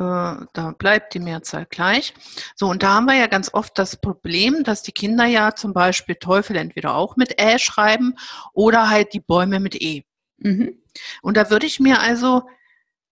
da 0.00 0.74
bleibt 0.78 1.12
die 1.12 1.20
Mehrzahl 1.20 1.66
gleich. 1.66 2.14
So, 2.54 2.68
und 2.68 2.82
da 2.82 2.94
haben 2.94 3.04
wir 3.04 3.16
ja 3.16 3.26
ganz 3.26 3.52
oft 3.52 3.78
das 3.78 3.96
Problem, 3.96 4.64
dass 4.64 4.82
die 4.82 4.92
Kinder 4.92 5.26
ja 5.26 5.54
zum 5.54 5.74
Beispiel 5.74 6.14
Teufel 6.14 6.56
entweder 6.56 6.94
auch 6.94 7.16
mit 7.16 7.38
Ä 7.40 7.58
schreiben 7.58 8.16
oder 8.54 8.88
halt 8.88 9.12
die 9.12 9.20
Bäume 9.20 9.60
mit 9.60 9.80
E. 9.80 10.04
Mhm. 10.38 10.80
Und 11.22 11.36
da 11.36 11.50
würde 11.50 11.66
ich 11.66 11.80
mir 11.80 12.00
also 12.00 12.48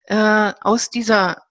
äh, 0.04 0.52
aus 0.60 0.90
dieser 0.90 1.42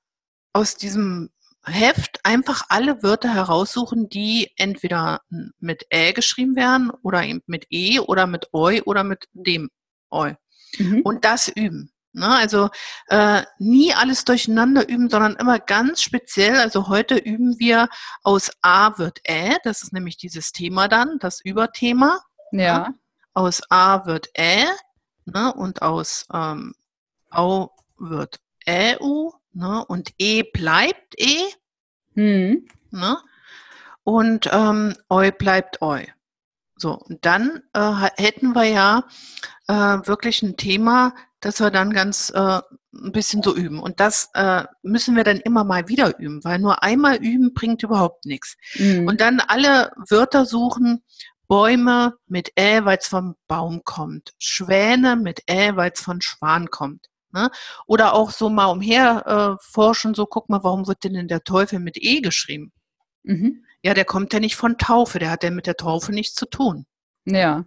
aus 0.53 0.77
diesem 0.77 1.31
Heft 1.65 2.19
einfach 2.23 2.65
alle 2.69 3.01
Wörter 3.01 3.33
heraussuchen, 3.33 4.09
die 4.09 4.51
entweder 4.57 5.21
mit 5.59 5.87
Ä 5.91 6.11
geschrieben 6.11 6.55
werden 6.55 6.91
oder 7.01 7.23
eben 7.23 7.41
mit 7.47 7.65
E 7.71 7.99
oder 7.99 8.27
mit 8.27 8.49
Eu 8.53 8.81
oder 8.85 9.03
mit 9.03 9.27
dem 9.33 9.71
Eu. 10.11 10.33
Mhm. 10.77 11.01
Und 11.01 11.25
das 11.25 11.47
üben. 11.47 11.92
Ne? 12.13 12.27
Also 12.27 12.69
äh, 13.07 13.43
nie 13.59 13.93
alles 13.93 14.25
durcheinander 14.25 14.87
üben, 14.87 15.09
sondern 15.09 15.35
immer 15.35 15.59
ganz 15.59 16.01
speziell. 16.01 16.57
Also 16.57 16.87
heute 16.87 17.15
üben 17.15 17.59
wir 17.59 17.89
aus 18.23 18.51
A 18.61 18.97
wird 18.97 19.19
Ä, 19.27 19.57
das 19.63 19.83
ist 19.83 19.93
nämlich 19.93 20.17
dieses 20.17 20.51
Thema 20.51 20.87
dann, 20.87 21.19
das 21.19 21.41
Überthema. 21.43 22.21
Ja. 22.51 22.89
Ne? 22.89 22.95
Aus 23.33 23.61
A 23.69 24.05
wird 24.05 24.29
Ä 24.37 24.65
ne? 25.25 25.53
und 25.53 25.81
aus 25.81 26.27
ähm, 26.33 26.75
Au 27.31 27.71
wird 27.97 28.39
Ä-U 28.67 29.33
Ne? 29.53 29.85
Und 29.85 30.13
E 30.17 30.43
bleibt 30.43 31.13
E. 31.17 31.37
Ne? 32.89 33.17
Und 34.03 34.49
ähm, 34.51 34.95
Eu 35.09 35.31
bleibt 35.31 35.81
Eu. 35.81 36.03
So, 36.75 36.97
und 36.97 37.25
dann 37.25 37.61
äh, 37.73 38.09
hätten 38.17 38.53
wir 38.55 38.65
ja 38.65 39.03
äh, 39.67 39.73
wirklich 39.73 40.41
ein 40.41 40.57
Thema, 40.57 41.13
das 41.45 41.59
wir 41.59 41.71
dann 41.71 41.91
ganz 41.91 42.31
äh, 42.33 42.61
ein 42.93 43.11
bisschen 43.11 43.43
so 43.43 43.55
üben. 43.55 43.79
Und 43.79 43.99
das 43.99 44.29
äh, 44.33 44.63
müssen 44.81 45.15
wir 45.15 45.23
dann 45.23 45.37
immer 45.37 45.63
mal 45.63 45.87
wieder 45.87 46.17
üben, 46.19 46.43
weil 46.43 46.59
nur 46.59 46.83
einmal 46.83 47.17
üben 47.17 47.53
bringt 47.53 47.83
überhaupt 47.83 48.25
nichts. 48.25 48.55
Mhm. 48.75 49.07
Und 49.07 49.21
dann 49.21 49.39
alle 49.39 49.91
Wörter 50.09 50.45
suchen, 50.45 51.03
Bäume 51.47 52.13
mit 52.27 52.51
Ä, 52.57 52.85
weil 52.85 52.97
es 52.97 53.07
vom 53.07 53.35
Baum 53.47 53.81
kommt. 53.83 54.33
Schwäne 54.37 55.15
mit 55.15 55.41
Ä, 55.49 55.75
weil 55.75 55.91
es 55.93 56.01
von 56.01 56.21
Schwan 56.21 56.69
kommt. 56.69 57.07
Ne? 57.31 57.49
Oder 57.87 58.13
auch 58.13 58.31
so 58.31 58.49
mal 58.49 58.67
umher 58.67 59.57
äh, 59.59 59.63
forschen, 59.71 60.13
so 60.13 60.25
guck 60.25 60.49
mal, 60.49 60.63
warum 60.63 60.87
wird 60.87 61.03
denn 61.03 61.27
der 61.27 61.43
Teufel 61.43 61.79
mit 61.79 61.97
E 61.97 62.21
geschrieben? 62.21 62.71
Mhm. 63.23 63.65
Ja, 63.81 63.93
der 63.93 64.05
kommt 64.05 64.33
ja 64.33 64.39
nicht 64.39 64.55
von 64.55 64.77
Taufe, 64.77 65.19
der 65.19 65.31
hat 65.31 65.43
ja 65.43 65.51
mit 65.51 65.67
der 65.67 65.75
Taufe 65.75 66.13
nichts 66.13 66.35
zu 66.35 66.45
tun. 66.45 66.85
Ja. 67.25 67.65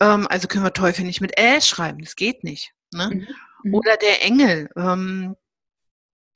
Ähm, 0.00 0.26
also 0.28 0.48
können 0.48 0.64
wir 0.64 0.72
Teufel 0.72 1.04
nicht 1.04 1.20
mit 1.20 1.38
Ä 1.38 1.60
schreiben, 1.60 2.00
das 2.00 2.16
geht 2.16 2.44
nicht. 2.44 2.72
Ne? 2.94 3.10
Mhm. 3.12 3.26
Mhm. 3.64 3.74
Oder 3.74 3.96
der 3.96 4.22
Engel. 4.22 4.70
Ähm, 4.76 5.36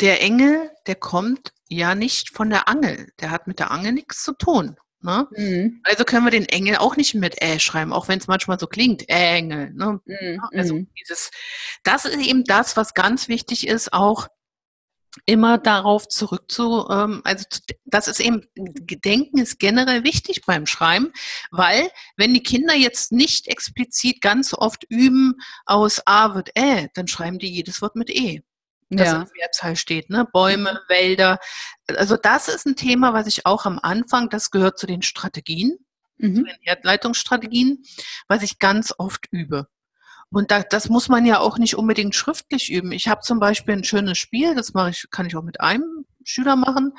der 0.01 0.23
Engel, 0.23 0.71
der 0.87 0.95
kommt 0.95 1.53
ja 1.69 1.95
nicht 1.95 2.31
von 2.31 2.51
der 2.51 2.69
Angel, 2.69 3.11
der 3.21 3.31
hat 3.31 3.47
mit 3.47 3.59
der 3.59 3.71
Angel 3.71 3.93
nichts 3.93 4.23
zu 4.23 4.33
tun. 4.33 4.77
Ne? 5.01 5.29
Mhm. 5.37 5.81
Also 5.85 6.05
können 6.05 6.25
wir 6.25 6.31
den 6.31 6.49
Engel 6.49 6.77
auch 6.77 6.97
nicht 6.97 7.15
mit 7.15 7.41
Ä 7.41 7.59
schreiben, 7.61 7.93
auch 7.93 8.09
wenn 8.09 8.19
es 8.19 8.27
manchmal 8.27 8.59
so 8.59 8.67
klingt, 8.67 9.09
Engel. 9.09 9.73
Ne? 9.73 10.01
Mhm. 10.05 10.41
Also 10.53 10.75
mhm. 10.75 10.89
dieses, 10.99 11.31
das 11.85 12.05
ist 12.05 12.19
eben 12.19 12.45
das, 12.45 12.77
was 12.77 12.95
ganz 12.95 13.29
wichtig 13.29 13.67
ist, 13.67 13.93
auch 13.93 14.29
immer 15.27 15.59
darauf 15.59 16.09
zurück 16.09 16.51
zu, 16.51 16.87
ähm, 16.91 17.23
also 17.25 17.45
zu, 17.49 17.61
das 17.85 18.09
ist 18.09 18.21
eben, 18.21 18.43
Gedenken 18.55 19.39
ist 19.39 19.59
generell 19.59 20.05
wichtig 20.05 20.43
beim 20.47 20.67
Schreiben, 20.67 21.13
weil 21.51 21.91
wenn 22.17 22.35
die 22.35 22.43
Kinder 22.43 22.75
jetzt 22.75 23.13
nicht 23.13 23.49
explizit 23.49 24.21
ganz 24.21 24.55
oft 24.55 24.85
üben, 24.89 25.35
aus 25.67 26.03
A 26.07 26.35
wird 26.35 26.51
Ä, 26.57 26.89
dann 26.95 27.09
schreiben 27.09 27.39
die 27.39 27.51
jedes 27.51 27.83
Wort 27.83 27.97
mit 27.97 28.11
E 28.11 28.43
das 28.91 29.09
ja. 29.09 29.23
in 29.23 29.29
Mehrzahl 29.37 29.77
steht, 29.77 30.11
ne? 30.11 30.27
Bäume. 30.33 30.81
Wälder. 30.89 31.39
Also 31.89 32.17
das 32.17 32.49
ist 32.49 32.67
ein 32.67 32.77
Thema, 32.77 33.13
was 33.13 33.27
ich 33.27 33.45
auch 33.45 33.67
am 33.67 33.79
Anfang, 33.79 34.31
das 34.31 34.51
gehört 34.51 34.79
zu 34.79 34.87
den 34.87 35.03
Strategien, 35.03 35.79
mhm. 36.17 36.37
zu 36.37 36.43
den 36.45 36.57
Erdleitungsstrategien, 36.63 37.85
was 38.29 38.43
ich 38.43 38.59
ganz 38.59 38.95
oft 38.97 39.27
übe. 39.31 39.69
Und 40.31 40.51
da, 40.51 40.63
das 40.63 40.89
muss 40.89 41.09
man 41.09 41.25
ja 41.25 41.41
auch 41.41 41.59
nicht 41.59 41.77
unbedingt 41.77 42.15
schriftlich 42.15 42.71
üben. 42.71 42.93
Ich 42.93 43.09
habe 43.09 43.23
zum 43.23 43.41
Beispiel 43.41 43.75
ein 43.75 43.85
schönes 43.85 44.19
Spiel, 44.19 44.55
das 44.55 44.75
mache 44.75 44.91
ich, 44.91 45.07
kann 45.11 45.27
ich 45.27 45.37
auch 45.37 45.43
mit 45.43 45.61
einem 45.61 46.05
Schüler 46.29 46.57
machen. 46.57 46.93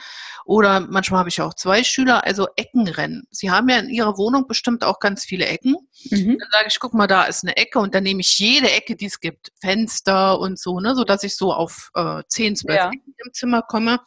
Oder 0.46 0.80
manchmal 0.80 1.20
habe 1.20 1.30
ich 1.30 1.42
auch 1.42 1.54
zwei 1.54 1.84
Schüler, 1.84 2.26
also 2.26 2.48
Eckenrennen. 2.56 3.28
Sie 3.30 3.52
haben 3.52 3.70
ja 3.70 3.78
in 3.78 3.90
ihrer 3.90 4.18
Wohnung 4.18 4.48
bestimmt 4.48 4.84
auch 4.84 5.00
ganz 5.00 5.24
viele 5.24 5.46
Ecken. 5.46 5.76
Mhm. 6.10 6.38
Dann 6.40 6.50
sage 6.52 6.68
ich, 6.70 6.80
guck 6.80 6.94
mal, 6.94 7.08
da 7.08 7.24
ist 7.24 7.44
eine 7.44 7.56
Ecke 7.56 7.80
und 7.80 7.94
dann 7.94 8.04
nehme 8.04 8.22
ich 8.22 8.40
jede 8.40 8.72
Ecke, 8.72 8.96
die 8.96 9.06
es 9.06 9.20
gibt, 9.20 9.52
Fenster 9.62 10.40
und 10.40 10.60
so, 10.60 10.80
ne, 10.80 10.96
sodass 10.96 11.24
ich 11.24 11.36
so 11.38 11.54
auf 11.54 11.92
äh, 11.94 12.24
10, 12.28 12.56
12 12.56 12.76
ja. 12.76 12.88
Ecken 12.88 13.14
im 13.24 13.34
Zimmer 13.34 13.62
komme. 13.62 14.00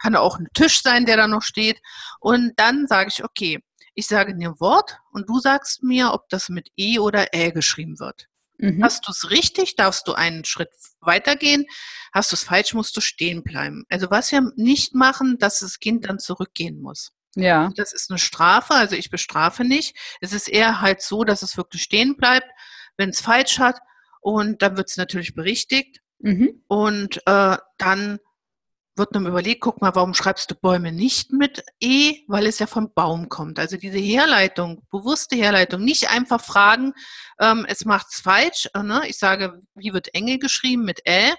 Kann 0.00 0.14
auch 0.14 0.38
ein 0.38 0.46
Tisch 0.54 0.82
sein, 0.82 1.04
der 1.04 1.16
da 1.16 1.26
noch 1.26 1.42
steht. 1.42 1.80
Und 2.20 2.52
dann 2.56 2.86
sage 2.86 3.10
ich, 3.12 3.24
okay, 3.24 3.58
ich 3.94 4.06
sage 4.06 4.36
dir 4.36 4.50
ein 4.50 4.60
Wort 4.60 5.00
und 5.10 5.28
du 5.28 5.40
sagst 5.40 5.82
mir, 5.82 6.12
ob 6.12 6.28
das 6.28 6.48
mit 6.48 6.68
E 6.76 7.00
oder 7.00 7.34
Ä 7.34 7.50
geschrieben 7.50 7.98
wird. 7.98 8.28
Mhm. 8.58 8.82
Hast 8.82 9.06
du 9.06 9.12
es 9.12 9.30
richtig, 9.30 9.76
darfst 9.76 10.06
du 10.08 10.14
einen 10.14 10.44
Schritt 10.44 10.70
weitergehen. 11.00 11.64
Hast 12.12 12.32
du 12.32 12.36
es 12.36 12.44
falsch, 12.44 12.74
musst 12.74 12.96
du 12.96 13.00
stehen 13.00 13.42
bleiben. 13.42 13.84
Also 13.88 14.10
was 14.10 14.32
wir 14.32 14.52
nicht 14.56 14.94
machen, 14.94 15.38
dass 15.38 15.60
das 15.60 15.78
Kind 15.78 16.08
dann 16.08 16.18
zurückgehen 16.18 16.80
muss. 16.80 17.12
Ja. 17.34 17.70
Das 17.76 17.92
ist 17.92 18.10
eine 18.10 18.18
Strafe, 18.18 18.74
also 18.74 18.96
ich 18.96 19.10
bestrafe 19.10 19.64
nicht. 19.64 19.96
Es 20.20 20.32
ist 20.32 20.48
eher 20.48 20.80
halt 20.80 21.02
so, 21.02 21.24
dass 21.24 21.42
es 21.42 21.56
wirklich 21.56 21.82
stehen 21.82 22.16
bleibt, 22.16 22.48
wenn 22.96 23.10
es 23.10 23.20
falsch 23.20 23.58
hat. 23.58 23.78
Und 24.20 24.62
dann 24.62 24.76
wird 24.76 24.90
es 24.90 24.96
natürlich 24.96 25.34
berichtigt. 25.34 26.00
Mhm. 26.18 26.62
Und 26.66 27.18
äh, 27.26 27.56
dann 27.76 28.18
wird 28.98 29.14
einem 29.14 29.26
überlegt, 29.26 29.60
guck 29.60 29.80
mal, 29.80 29.94
warum 29.94 30.14
schreibst 30.14 30.50
du 30.50 30.54
Bäume 30.54 30.92
nicht 30.92 31.32
mit 31.32 31.64
E? 31.80 32.18
Weil 32.26 32.46
es 32.46 32.58
ja 32.58 32.66
vom 32.66 32.92
Baum 32.92 33.28
kommt. 33.28 33.58
Also 33.58 33.76
diese 33.76 33.98
Herleitung, 33.98 34.82
bewusste 34.90 35.36
Herleitung, 35.36 35.82
nicht 35.84 36.10
einfach 36.10 36.40
fragen, 36.40 36.92
ähm, 37.40 37.64
es 37.68 37.84
macht's 37.84 38.20
falsch. 38.20 38.68
Äh, 38.74 38.82
ne? 38.82 39.02
Ich 39.06 39.18
sage, 39.18 39.62
wie 39.74 39.92
wird 39.92 40.14
Engel 40.14 40.38
geschrieben 40.38 40.84
mit 40.84 41.00
Ä? 41.06 41.32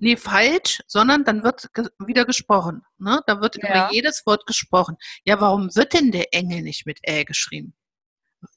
Nee, 0.00 0.16
falsch, 0.16 0.80
sondern 0.86 1.24
dann 1.24 1.42
wird 1.42 1.72
ge 1.74 1.88
wieder 1.98 2.24
gesprochen. 2.24 2.82
Ne? 2.98 3.20
Da 3.26 3.40
wird 3.40 3.56
ja. 3.56 3.68
über 3.68 3.92
jedes 3.92 4.24
Wort 4.26 4.46
gesprochen. 4.46 4.96
Ja, 5.24 5.40
warum 5.40 5.74
wird 5.74 5.92
denn 5.92 6.12
der 6.12 6.32
Engel 6.32 6.62
nicht 6.62 6.86
mit 6.86 7.00
Ä 7.02 7.24
geschrieben? 7.24 7.74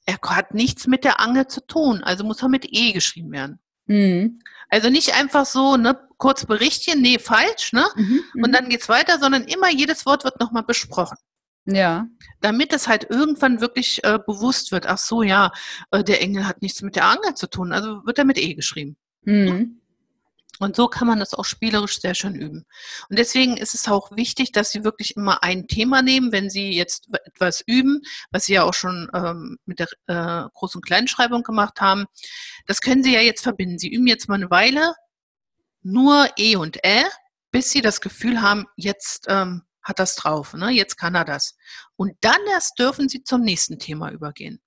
Er 0.06 0.18
hat 0.22 0.54
nichts 0.54 0.86
mit 0.86 1.02
der 1.02 1.18
Angel 1.18 1.48
zu 1.48 1.66
tun, 1.66 2.04
also 2.04 2.22
muss 2.22 2.42
er 2.42 2.48
mit 2.48 2.66
E 2.70 2.92
geschrieben 2.92 3.32
werden. 3.32 3.58
Mhm. 3.86 4.40
Also 4.68 4.88
nicht 4.88 5.14
einfach 5.14 5.44
so, 5.44 5.76
ne, 5.76 5.98
kurz 6.22 6.46
Berichtchen, 6.46 7.02
nee, 7.02 7.18
falsch, 7.18 7.72
ne? 7.72 7.84
Mhm, 7.96 8.20
und 8.36 8.50
mhm. 8.50 8.52
dann 8.52 8.68
geht's 8.68 8.88
weiter, 8.88 9.18
sondern 9.18 9.42
immer 9.42 9.68
jedes 9.68 10.06
Wort 10.06 10.22
wird 10.22 10.38
nochmal 10.38 10.62
besprochen. 10.62 11.18
Ja. 11.64 12.06
Damit 12.40 12.72
es 12.72 12.86
halt 12.86 13.10
irgendwann 13.10 13.60
wirklich 13.60 14.04
äh, 14.04 14.20
bewusst 14.24 14.70
wird, 14.70 14.86
ach 14.86 14.98
so, 14.98 15.24
ja, 15.24 15.50
äh, 15.90 16.04
der 16.04 16.22
Engel 16.22 16.46
hat 16.46 16.62
nichts 16.62 16.80
mit 16.80 16.94
der 16.94 17.06
Angel 17.06 17.34
zu 17.34 17.48
tun, 17.48 17.72
also 17.72 18.06
wird 18.06 18.18
er 18.18 18.24
mit 18.24 18.38
E 18.38 18.54
geschrieben. 18.54 18.96
Mhm. 19.22 19.80
Und 20.60 20.76
so 20.76 20.86
kann 20.86 21.08
man 21.08 21.18
das 21.18 21.34
auch 21.34 21.44
spielerisch 21.44 22.00
sehr 22.00 22.14
schön 22.14 22.36
üben. 22.36 22.66
Und 23.08 23.18
deswegen 23.18 23.56
ist 23.56 23.74
es 23.74 23.88
auch 23.88 24.12
wichtig, 24.12 24.52
dass 24.52 24.70
Sie 24.70 24.84
wirklich 24.84 25.16
immer 25.16 25.42
ein 25.42 25.66
Thema 25.66 26.02
nehmen, 26.02 26.30
wenn 26.30 26.50
Sie 26.50 26.70
jetzt 26.70 27.08
etwas 27.24 27.64
üben, 27.66 28.02
was 28.30 28.44
Sie 28.44 28.52
ja 28.52 28.62
auch 28.62 28.74
schon 28.74 29.10
ähm, 29.12 29.58
mit 29.66 29.80
der 29.80 29.88
äh, 30.06 30.46
Groß- 30.54 30.76
und 30.76 30.86
Kleinschreibung 30.86 31.42
gemacht 31.42 31.80
haben. 31.80 32.04
Das 32.68 32.80
können 32.80 33.02
Sie 33.02 33.12
ja 33.12 33.20
jetzt 33.20 33.42
verbinden. 33.42 33.78
Sie 33.80 33.92
üben 33.92 34.06
jetzt 34.06 34.28
mal 34.28 34.36
eine 34.36 34.50
Weile 34.50 34.94
nur 35.82 36.28
E 36.36 36.56
und 36.56 36.84
Ä, 36.84 37.04
bis 37.50 37.70
Sie 37.70 37.82
das 37.82 38.00
Gefühl 38.00 38.40
haben, 38.40 38.66
jetzt 38.76 39.26
ähm, 39.28 39.62
hat 39.82 39.98
das 39.98 40.14
drauf, 40.14 40.54
ne? 40.54 40.70
jetzt 40.70 40.96
kann 40.96 41.14
er 41.14 41.24
das. 41.24 41.56
Und 41.96 42.12
dann 42.20 42.40
erst 42.50 42.78
dürfen 42.78 43.08
Sie 43.08 43.24
zum 43.24 43.42
nächsten 43.42 43.78
Thema 43.78 44.10
übergehen. 44.10 44.60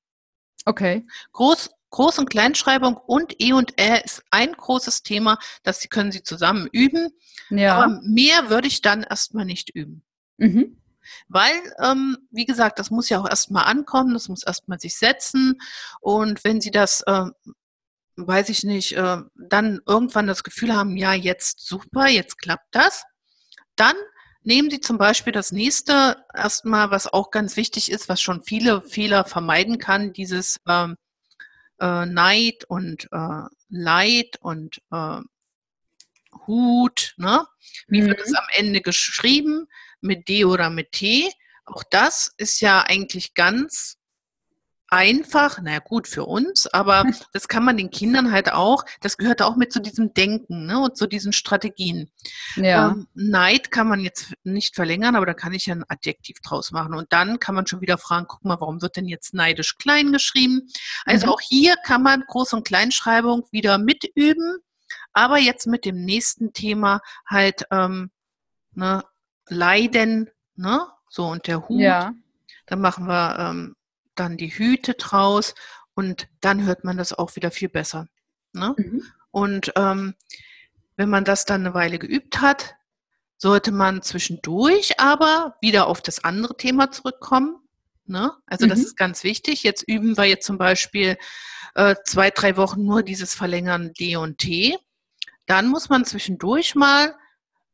Okay. 0.65 1.05
Groß, 1.31 1.69
Groß- 1.91 2.19
und 2.19 2.29
Kleinschreibung 2.29 2.97
und 2.97 3.39
E 3.39 3.53
und 3.53 3.79
Ä 3.79 4.01
ist 4.03 4.23
ein 4.31 4.51
großes 4.53 5.03
Thema, 5.03 5.37
das 5.63 5.87
können 5.89 6.11
Sie 6.11 6.23
zusammen 6.23 6.67
üben. 6.71 7.09
Ja. 7.49 7.75
Aber 7.75 7.99
mehr 8.03 8.49
würde 8.49 8.67
ich 8.67 8.81
dann 8.81 9.03
erstmal 9.03 9.45
nicht 9.45 9.69
üben. 9.69 10.03
Mhm. 10.37 10.81
Weil, 11.27 11.53
ähm, 11.79 12.17
wie 12.31 12.45
gesagt, 12.45 12.79
das 12.79 12.89
muss 12.89 13.09
ja 13.09 13.19
auch 13.19 13.29
erstmal 13.29 13.65
ankommen, 13.65 14.13
das 14.13 14.27
muss 14.27 14.43
erstmal 14.43 14.79
sich 14.79 14.97
setzen. 14.97 15.61
Und 16.01 16.43
wenn 16.43 16.61
Sie 16.61 16.71
das, 16.71 17.01
äh, 17.01 17.25
weiß 18.15 18.49
ich 18.49 18.63
nicht, 18.63 18.93
äh, 18.93 19.17
dann 19.35 19.79
irgendwann 19.85 20.27
das 20.27 20.43
Gefühl 20.43 20.75
haben, 20.75 20.97
ja, 20.97 21.13
jetzt 21.13 21.65
super, 21.65 22.07
jetzt 22.07 22.37
klappt 22.37 22.67
das, 22.71 23.03
dann 23.75 23.95
nehmen 24.43 24.69
Sie 24.69 24.79
zum 24.79 24.97
Beispiel 24.97 25.33
das 25.33 25.51
nächste 25.51 26.23
erstmal, 26.33 26.91
was 26.91 27.11
auch 27.11 27.31
ganz 27.31 27.57
wichtig 27.57 27.91
ist, 27.91 28.07
was 28.07 28.21
schon 28.21 28.43
viele 28.43 28.81
Fehler 28.81 29.25
vermeiden 29.25 29.79
kann, 29.79 30.13
dieses 30.13 30.59
ähm, 30.67 30.95
äh, 31.79 32.05
Neid 32.05 32.63
und 32.67 33.09
äh, 33.11 33.43
Leid 33.69 34.37
und 34.39 34.81
äh, 34.91 35.19
Hut. 36.47 37.13
Ne? 37.17 37.45
Wie 37.87 38.01
mhm. 38.01 38.07
wird 38.07 38.21
es 38.21 38.33
am 38.33 38.45
Ende 38.53 38.81
geschrieben? 38.81 39.67
Mit 40.01 40.29
D 40.29 40.45
oder 40.45 40.69
mit 40.69 40.91
T? 40.91 41.31
Auch 41.65 41.83
das 41.89 42.31
ist 42.37 42.61
ja 42.61 42.81
eigentlich 42.81 43.33
ganz 43.33 43.94
einfach, 44.95 45.61
naja 45.61 45.79
gut 45.79 46.07
für 46.07 46.23
uns, 46.23 46.67
aber 46.67 47.03
das 47.33 47.49
kann 47.49 47.65
man 47.65 47.75
den 47.75 47.91
Kindern 47.91 48.31
halt 48.31 48.53
auch, 48.53 48.85
das 49.01 49.17
gehört 49.17 49.41
auch 49.41 49.57
mit 49.57 49.73
zu 49.73 49.81
diesem 49.81 50.13
Denken 50.13 50.67
ne, 50.67 50.79
und 50.79 50.95
zu 50.95 51.05
diesen 51.05 51.33
Strategien. 51.33 52.09
Ja. 52.55 52.91
Ähm, 52.91 53.07
Neid 53.13 53.71
kann 53.71 53.89
man 53.89 53.99
jetzt 53.99 54.33
nicht 54.45 54.73
verlängern, 54.73 55.17
aber 55.17 55.25
da 55.25 55.33
kann 55.33 55.53
ich 55.53 55.65
ja 55.65 55.75
ein 55.75 55.83
Adjektiv 55.89 56.39
draus 56.39 56.71
machen. 56.71 56.93
Und 56.93 57.11
dann 57.11 57.39
kann 57.39 57.55
man 57.55 57.67
schon 57.67 57.81
wieder 57.81 57.97
fragen, 57.97 58.25
guck 58.29 58.45
mal, 58.45 58.61
warum 58.61 58.81
wird 58.81 58.95
denn 58.95 59.05
jetzt 59.05 59.33
neidisch 59.33 59.77
klein 59.77 60.13
geschrieben? 60.13 60.61
Also 61.03 61.27
mhm. 61.27 61.33
auch 61.33 61.41
hier 61.41 61.75
kann 61.85 62.01
man 62.01 62.23
Groß- 62.23 62.55
und 62.55 62.65
Kleinschreibung 62.65 63.43
wieder 63.51 63.77
mitüben, 63.77 64.59
aber 65.11 65.39
jetzt 65.39 65.67
mit 65.67 65.83
dem 65.83 66.05
nächsten 66.05 66.53
Thema 66.53 67.01
halt 67.27 67.65
ähm, 67.69 68.11
ne, 68.71 69.03
Leiden, 69.49 70.29
ne? 70.55 70.87
So 71.09 71.27
und 71.27 71.47
der 71.47 71.67
Hut. 71.67 71.81
Ja. 71.81 72.13
Dann 72.65 72.79
machen 72.79 73.07
wir 73.07 73.37
ähm, 73.39 73.75
dann 74.15 74.37
die 74.37 74.49
Hüte 74.49 74.93
draus 74.93 75.55
und 75.93 76.27
dann 76.41 76.65
hört 76.65 76.83
man 76.83 76.97
das 76.97 77.13
auch 77.13 77.35
wieder 77.35 77.51
viel 77.51 77.69
besser. 77.69 78.07
Ne? 78.53 78.75
Mhm. 78.77 79.03
Und 79.31 79.73
ähm, 79.75 80.15
wenn 80.95 81.09
man 81.09 81.25
das 81.25 81.45
dann 81.45 81.65
eine 81.65 81.73
Weile 81.73 81.99
geübt 81.99 82.41
hat, 82.41 82.75
sollte 83.37 83.71
man 83.71 84.01
zwischendurch 84.01 84.99
aber 84.99 85.55
wieder 85.61 85.87
auf 85.87 86.01
das 86.01 86.23
andere 86.23 86.55
Thema 86.57 86.91
zurückkommen. 86.91 87.57
Ne? 88.05 88.31
Also 88.45 88.65
mhm. 88.65 88.69
das 88.69 88.79
ist 88.79 88.97
ganz 88.97 89.23
wichtig. 89.23 89.63
Jetzt 89.63 89.83
üben 89.87 90.17
wir 90.17 90.25
jetzt 90.25 90.45
zum 90.45 90.57
Beispiel 90.57 91.17
äh, 91.75 91.95
zwei, 92.05 92.31
drei 92.31 92.55
Wochen 92.57 92.85
nur 92.85 93.03
dieses 93.03 93.35
Verlängern 93.35 93.93
D 93.93 94.15
und 94.15 94.37
T. 94.37 94.77
Dann 95.45 95.67
muss 95.67 95.89
man 95.89 96.05
zwischendurch 96.05 96.75
mal 96.75 97.15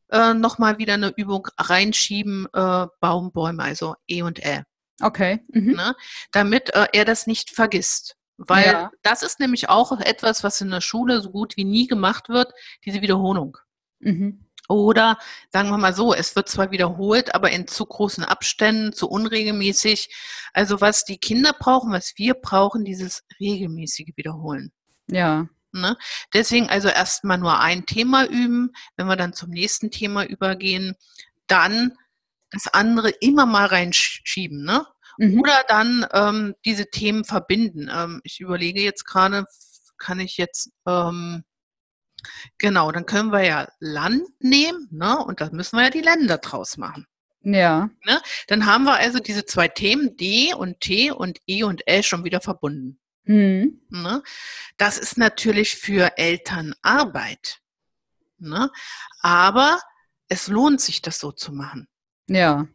äh, 0.10 0.34
nochmal 0.34 0.78
wieder 0.78 0.96
eine 0.96 1.14
Übung 1.16 1.48
reinschieben, 1.58 2.48
äh, 2.54 2.88
Baumbäume, 3.00 3.64
also 3.64 3.96
E 4.08 4.24
und 4.24 4.44
Ä. 4.44 4.64
Okay. 5.02 5.40
Mhm. 5.50 5.74
Ne? 5.74 5.96
Damit 6.32 6.74
äh, 6.74 6.88
er 6.94 7.06
das 7.06 7.28
nicht 7.28 7.52
vergisst. 7.52 8.16
Weil 8.38 8.66
ja. 8.66 8.92
das 9.04 9.22
ist 9.22 9.40
nämlich 9.40 9.70
auch 9.70 10.00
etwas, 10.00 10.44
was 10.44 10.62
in 10.62 10.72
der 10.72 10.82
Schule 10.82 11.22
so 11.22 11.30
gut 11.30 11.58
wie 11.58 11.64
nie 11.64 11.86
gemacht 11.86 12.28
wird, 12.28 12.52
diese 12.86 13.02
Wiederholung. 13.02 13.58
Mhm. 14.00 14.48
Oder 14.68 15.18
sagen 15.50 15.70
wir 15.70 15.78
mal 15.78 15.94
so, 15.94 16.14
es 16.14 16.36
wird 16.36 16.50
zwar 16.50 16.72
wiederholt, 16.72 17.36
aber 17.36 17.52
in 17.52 17.68
zu 17.68 17.86
großen 17.86 18.24
Abständen, 18.24 18.94
zu 18.94 19.10
unregelmäßig. 19.10 20.10
Also 20.54 20.82
was 20.82 21.04
die 21.04 21.18
Kinder 21.18 21.54
brauchen, 21.54 21.92
was 21.92 22.14
wir 22.16 22.36
brauchen, 22.36 22.86
dieses 22.86 23.24
regelmäßige 23.40 24.14
Wiederholen. 24.16 24.72
Ja. 25.08 25.48
Ne? 25.74 25.98
Deswegen 26.34 26.70
also 26.70 26.88
erstmal 26.88 27.38
nur 27.38 27.60
ein 27.60 27.86
Thema 27.86 28.26
üben. 28.26 28.72
Wenn 28.96 29.08
wir 29.08 29.18
dann 29.18 29.34
zum 29.34 29.50
nächsten 29.50 29.92
Thema 29.92 30.26
übergehen, 30.26 30.96
dann 31.48 31.94
das 32.52 32.68
andere 32.68 33.10
immer 33.10 33.46
mal 33.46 33.66
reinschieben, 33.66 34.64
ne? 34.64 34.86
Mhm. 35.18 35.40
Oder 35.40 35.64
dann 35.68 36.06
ähm, 36.14 36.56
diese 36.66 36.90
Themen 36.90 37.26
verbinden. 37.26 37.90
Ähm, 37.94 38.22
ich 38.24 38.40
überlege 38.40 38.82
jetzt 38.82 39.06
gerade, 39.06 39.46
kann 39.98 40.20
ich 40.20 40.38
jetzt, 40.38 40.72
ähm, 40.88 41.44
genau, 42.58 42.92
dann 42.92 43.06
können 43.06 43.32
wir 43.32 43.44
ja 43.44 43.68
Land 43.80 44.24
nehmen, 44.40 44.88
ne? 44.92 45.18
Und 45.18 45.42
da 45.42 45.50
müssen 45.52 45.78
wir 45.78 45.86
ja 45.86 45.90
die 45.90 46.02
Länder 46.02 46.38
draus 46.38 46.78
machen. 46.78 47.08
Ja. 47.44 47.90
Ne? 48.06 48.22
Dann 48.48 48.66
haben 48.66 48.84
wir 48.84 48.96
also 48.96 49.20
diese 49.20 49.46
zwei 49.46 49.68
Themen 49.68 50.16
D 50.16 50.54
und 50.54 50.80
T 50.80 51.12
und 51.12 51.40
E 51.48 51.64
und 51.64 51.88
L 51.88 52.04
schon 52.04 52.24
wieder 52.24 52.40
verbunden. 52.40 53.00
Mhm. 53.24 53.82
Ne? 53.90 54.22
Das 54.78 54.98
ist 54.98 55.18
natürlich 55.18 55.76
für 55.76 56.18
Eltern 56.18 56.76
Arbeit. 56.82 57.60
Ne? 58.38 58.72
Aber 59.22 59.80
es 60.28 60.48
lohnt 60.48 60.82
sich, 60.82 61.02
das 61.02 61.20
so 61.20 61.32
zu 61.32 61.52
machen. 61.52 61.88
Ja. 62.36 62.68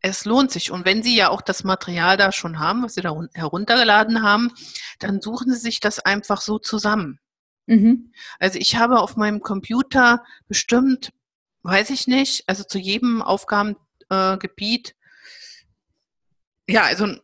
Es 0.00 0.24
lohnt 0.24 0.50
sich. 0.50 0.70
Und 0.70 0.84
wenn 0.84 1.02
Sie 1.02 1.16
ja 1.16 1.30
auch 1.30 1.40
das 1.40 1.64
Material 1.64 2.16
da 2.16 2.30
schon 2.32 2.58
haben, 2.58 2.82
was 2.82 2.94
Sie 2.94 3.00
da 3.00 3.18
heruntergeladen 3.34 4.22
haben, 4.22 4.52
dann 4.98 5.20
suchen 5.20 5.52
Sie 5.52 5.58
sich 5.58 5.80
das 5.80 5.98
einfach 5.98 6.40
so 6.40 6.58
zusammen. 6.58 7.18
Mhm. 7.66 8.12
Also 8.38 8.58
ich 8.58 8.76
habe 8.76 9.00
auf 9.00 9.16
meinem 9.16 9.40
Computer 9.40 10.24
bestimmt, 10.48 11.12
weiß 11.62 11.90
ich 11.90 12.06
nicht, 12.06 12.44
also 12.46 12.62
zu 12.62 12.78
jedem 12.78 13.22
Aufgabengebiet, 13.22 14.94
äh, 16.68 16.72
ja, 16.72 16.82
also 16.82 17.16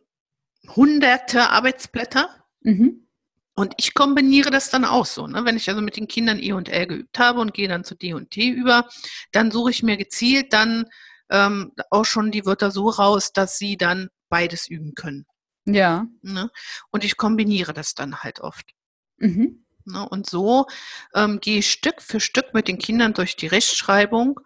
hunderte 0.75 1.49
Arbeitsblätter. 1.49 2.29
Mhm. 2.61 3.07
Und 3.55 3.73
ich 3.77 3.93
kombiniere 3.93 4.49
das 4.49 4.69
dann 4.71 4.83
auch 4.83 5.05
so. 5.05 5.27
Ne? 5.27 5.45
Wenn 5.45 5.57
ich 5.57 5.69
also 5.69 5.81
mit 5.81 5.95
den 5.95 6.07
Kindern 6.07 6.39
E 6.39 6.53
und 6.53 6.69
L 6.69 6.87
geübt 6.87 7.19
habe 7.19 7.39
und 7.39 7.53
gehe 7.53 7.67
dann 7.67 7.83
zu 7.83 7.95
D 7.95 8.13
und 8.13 8.31
T 8.31 8.49
über, 8.49 8.89
dann 9.31 9.51
suche 9.51 9.69
ich 9.69 9.83
mir 9.83 9.95
gezielt 9.95 10.53
dann 10.53 10.85
ähm, 11.33 11.73
auch 11.89 12.05
schon 12.05 12.31
die 12.31 12.45
Wörter 12.45 12.71
so 12.71 12.87
raus, 12.87 13.33
dass 13.33 13.57
sie 13.57 13.75
dann 13.75 14.09
beides 14.29 14.67
üben 14.69 14.93
können. 14.93 15.25
Ja. 15.65 16.05
Ne? 16.21 16.49
Und 16.91 17.03
ich 17.03 17.17
kombiniere 17.17 17.73
das 17.73 17.95
dann 17.95 18.19
halt 18.19 18.39
oft. 18.39 18.71
Mhm. 19.17 19.65
Ne? 19.85 20.07
Und 20.07 20.29
so 20.29 20.67
ähm, 21.13 21.39
gehe 21.39 21.59
ich 21.59 21.71
Stück 21.71 22.01
für 22.01 22.19
Stück 22.19 22.53
mit 22.53 22.67
den 22.67 22.77
Kindern 22.77 23.13
durch 23.13 23.35
die 23.35 23.47
Rechtschreibung 23.47 24.39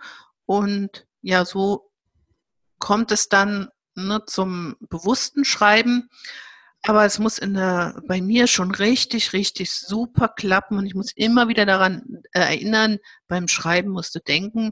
und 0.46 1.06
ja, 1.22 1.46
so 1.46 1.92
kommt 2.80 3.12
es 3.12 3.28
dann 3.28 3.70
ne, 3.96 4.24
zum 4.26 4.78
bewussten 4.80 5.44
Schreiben. 5.44 6.10
Aber 6.88 7.04
es 7.04 7.20
muss 7.20 7.38
in 7.38 7.54
der, 7.54 8.02
bei 8.08 8.22
mir 8.22 8.48
schon 8.48 8.72
richtig, 8.72 9.34
richtig 9.34 9.72
super 9.74 10.30
klappen 10.30 10.78
und 10.78 10.86
ich 10.86 10.96
muss 10.96 11.12
immer 11.12 11.50
wieder 11.50 11.66
daran 11.66 12.22
äh, 12.32 12.40
erinnern, 12.40 13.00
beim 13.28 13.50
Schreiben 13.50 13.90
musst 13.90 14.16
du 14.16 14.20
denken. 14.22 14.72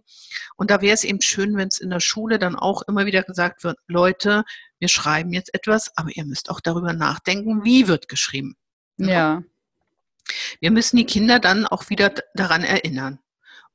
Und 0.56 0.72
da 0.72 0.80
wäre 0.80 0.94
es 0.94 1.04
eben 1.04 1.20
schön, 1.20 1.58
wenn 1.58 1.68
es 1.68 1.78
in 1.78 1.90
der 1.90 2.00
Schule 2.00 2.40
dann 2.40 2.56
auch 2.56 2.84
immer 2.84 3.06
wieder 3.06 3.22
gesagt 3.22 3.66
wird, 3.66 3.78
Leute, 3.88 4.46
wir 4.80 4.88
schreiben 4.88 5.34
jetzt 5.34 5.54
etwas, 5.54 5.92
aber 5.98 6.10
ihr 6.16 6.24
müsst 6.24 6.50
auch 6.50 6.62
darüber 6.62 6.94
nachdenken, 6.94 7.66
wie 7.66 7.90
wird 7.90 8.08
geschrieben. 8.08 8.56
Ja. 8.96 9.44
Wir 10.62 10.72
müssen 10.72 10.96
die 10.96 11.06
Kinder 11.06 11.40
dann 11.40 11.66
auch 11.66 11.90
wieder 11.90 12.14
daran 12.34 12.64
erinnern. 12.64 13.20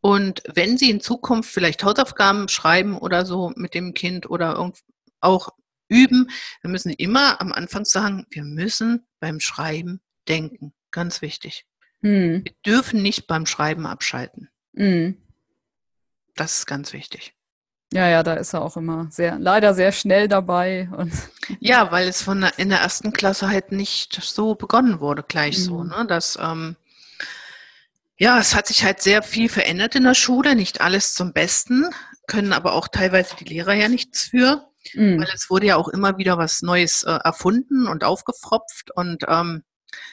Und 0.00 0.42
wenn 0.46 0.78
sie 0.78 0.88
in 0.88 1.02
Zukunft 1.02 1.50
vielleicht 1.50 1.84
Hausaufgaben 1.84 2.48
schreiben 2.48 2.96
oder 2.96 3.26
so 3.26 3.52
mit 3.54 3.74
dem 3.74 3.92
Kind 3.92 4.30
oder 4.30 4.72
auch 5.20 5.50
üben. 5.90 6.30
Wir 6.62 6.70
müssen 6.70 6.90
immer 6.90 7.40
am 7.40 7.52
Anfang 7.52 7.84
sagen, 7.84 8.26
wir 8.30 8.44
müssen 8.44 9.06
beim 9.20 9.40
Schreiben 9.40 10.00
denken. 10.28 10.72
Ganz 10.90 11.20
wichtig. 11.20 11.66
Mhm. 12.00 12.44
Wir 12.44 12.52
dürfen 12.64 13.02
nicht 13.02 13.26
beim 13.26 13.46
Schreiben 13.46 13.86
abschalten. 13.86 14.48
Mhm. 14.72 15.18
Das 16.34 16.60
ist 16.60 16.66
ganz 16.66 16.92
wichtig. 16.92 17.34
Ja, 17.92 18.08
ja, 18.08 18.22
da 18.22 18.34
ist 18.34 18.54
er 18.54 18.62
auch 18.62 18.76
immer 18.76 19.08
sehr, 19.10 19.38
leider 19.38 19.74
sehr 19.74 19.90
schnell 19.90 20.28
dabei. 20.28 20.88
Und 20.96 21.12
ja, 21.60 21.90
weil 21.90 22.08
es 22.08 22.22
von 22.22 22.40
der, 22.40 22.58
in 22.58 22.68
der 22.68 22.80
ersten 22.80 23.12
Klasse 23.12 23.48
halt 23.48 23.72
nicht 23.72 24.20
so 24.22 24.54
begonnen 24.54 25.00
wurde, 25.00 25.24
gleich 25.24 25.58
mhm. 25.58 25.62
so, 25.62 25.84
ne? 25.84 26.06
Dass, 26.08 26.38
ähm, 26.40 26.76
ja, 28.16 28.38
es 28.38 28.54
hat 28.54 28.68
sich 28.68 28.84
halt 28.84 29.00
sehr 29.00 29.22
viel 29.22 29.48
verändert 29.48 29.96
in 29.96 30.04
der 30.04 30.14
Schule, 30.14 30.54
nicht 30.54 30.80
alles 30.80 31.14
zum 31.14 31.32
Besten, 31.32 31.86
können 32.28 32.52
aber 32.52 32.74
auch 32.74 32.86
teilweise 32.86 33.34
die 33.36 33.44
Lehrer 33.44 33.72
ja 33.72 33.88
nichts 33.88 34.24
für. 34.24 34.69
Mhm. 34.94 35.20
Weil 35.20 35.28
es 35.34 35.50
wurde 35.50 35.66
ja 35.66 35.76
auch 35.76 35.88
immer 35.88 36.18
wieder 36.18 36.38
was 36.38 36.62
Neues 36.62 37.02
äh, 37.02 37.10
erfunden 37.24 37.86
und 37.86 38.04
aufgefropft. 38.04 38.90
Und 38.94 39.24
ähm, 39.28 39.62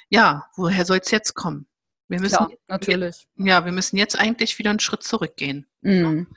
ja, 0.09 0.45
woher 0.55 0.85
soll 0.85 0.99
es 0.99 1.11
jetzt 1.11 1.33
kommen? 1.33 1.67
Wir 2.07 2.21
müssen, 2.21 2.47
ja, 2.49 2.49
natürlich. 2.67 3.27
Wir, 3.35 3.47
ja, 3.47 3.65
wir 3.65 3.71
müssen 3.71 3.97
jetzt 3.97 4.17
eigentlich 4.17 4.57
wieder 4.59 4.69
einen 4.69 4.79
Schritt 4.79 5.03
zurückgehen. 5.03 5.67
Mhm. 5.81 6.27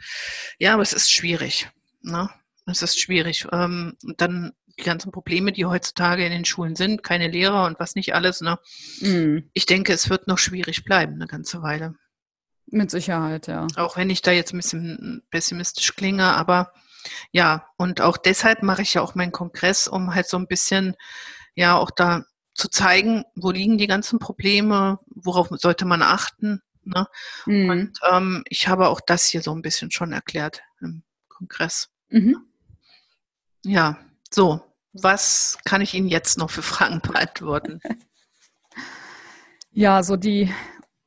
Ja, 0.59 0.75
aber 0.75 0.83
es 0.83 0.93
ist 0.93 1.11
schwierig. 1.11 1.71
Ne? 2.03 2.29
Es 2.67 2.83
ist 2.83 3.01
schwierig. 3.01 3.47
Ähm, 3.53 3.97
dann 4.17 4.53
die 4.79 4.85
ganzen 4.85 5.13
Probleme, 5.13 5.53
die 5.53 5.67
heutzutage 5.67 6.25
in 6.25 6.33
den 6.33 6.45
Schulen 6.45 6.75
sind, 6.75 7.03
keine 7.03 7.29
Lehrer 7.29 7.67
und 7.67 7.79
was 7.79 7.95
nicht 7.95 8.15
alles. 8.15 8.41
Ne? 8.41 8.59
Mhm. 9.01 9.51
Ich 9.53 9.67
denke, 9.67 9.93
es 9.93 10.11
wird 10.11 10.27
noch 10.27 10.39
schwierig 10.39 10.85
bleiben, 10.85 11.15
eine 11.15 11.27
ganze 11.27 11.63
Weile. 11.63 11.95
Mit 12.67 12.91
Sicherheit, 12.91 13.47
ja. 13.47 13.67
Auch 13.77 13.97
wenn 13.97 14.11
ich 14.11 14.23
da 14.23 14.31
jetzt 14.31 14.55
ein 14.55 14.59
bisschen 14.59 15.23
pessimistisch 15.31 15.95
klinge, 15.97 16.25
aber 16.25 16.73
ja, 17.33 17.67
und 17.77 18.01
auch 18.01 18.17
deshalb 18.17 18.63
mache 18.63 18.83
ich 18.83 18.95
ja 18.95 19.03
auch 19.03 19.15
meinen 19.15 19.33
Kongress, 19.33 19.89
um 19.89 20.15
halt 20.15 20.29
so 20.29 20.37
ein 20.37 20.47
bisschen, 20.47 20.97
ja, 21.55 21.77
auch 21.77 21.91
da 21.91 22.25
zu 22.55 22.69
zeigen, 22.69 23.25
wo 23.35 23.51
liegen 23.51 23.79
die 23.79 23.87
ganzen 23.87 24.19
Probleme, 24.19 24.99
worauf 25.07 25.49
sollte 25.53 25.85
man 25.85 26.03
achten. 26.03 26.61
Ne? 26.85 27.07
Mhm. 27.47 27.71
Und 27.71 27.99
ähm, 28.11 28.45
ich 28.49 28.69
habe 28.69 28.89
auch 28.89 29.01
das 29.01 29.27
hier 29.27 29.43
so 29.43 29.55
ein 29.55 29.63
bisschen 29.63 29.91
schon 29.91 30.13
erklärt 30.13 30.63
im 30.81 31.03
Kongress. 31.29 31.89
Mhm. 32.09 32.37
Ja, 33.65 33.99
so, 34.31 34.61
was 34.93 35.59
kann 35.65 35.81
ich 35.81 35.95
Ihnen 35.95 36.09
jetzt 36.09 36.39
noch 36.39 36.51
für 36.51 36.63
Fragen 36.63 37.01
beantworten? 37.01 37.81
Ja, 39.73 40.03
so 40.03 40.17
die 40.17 40.53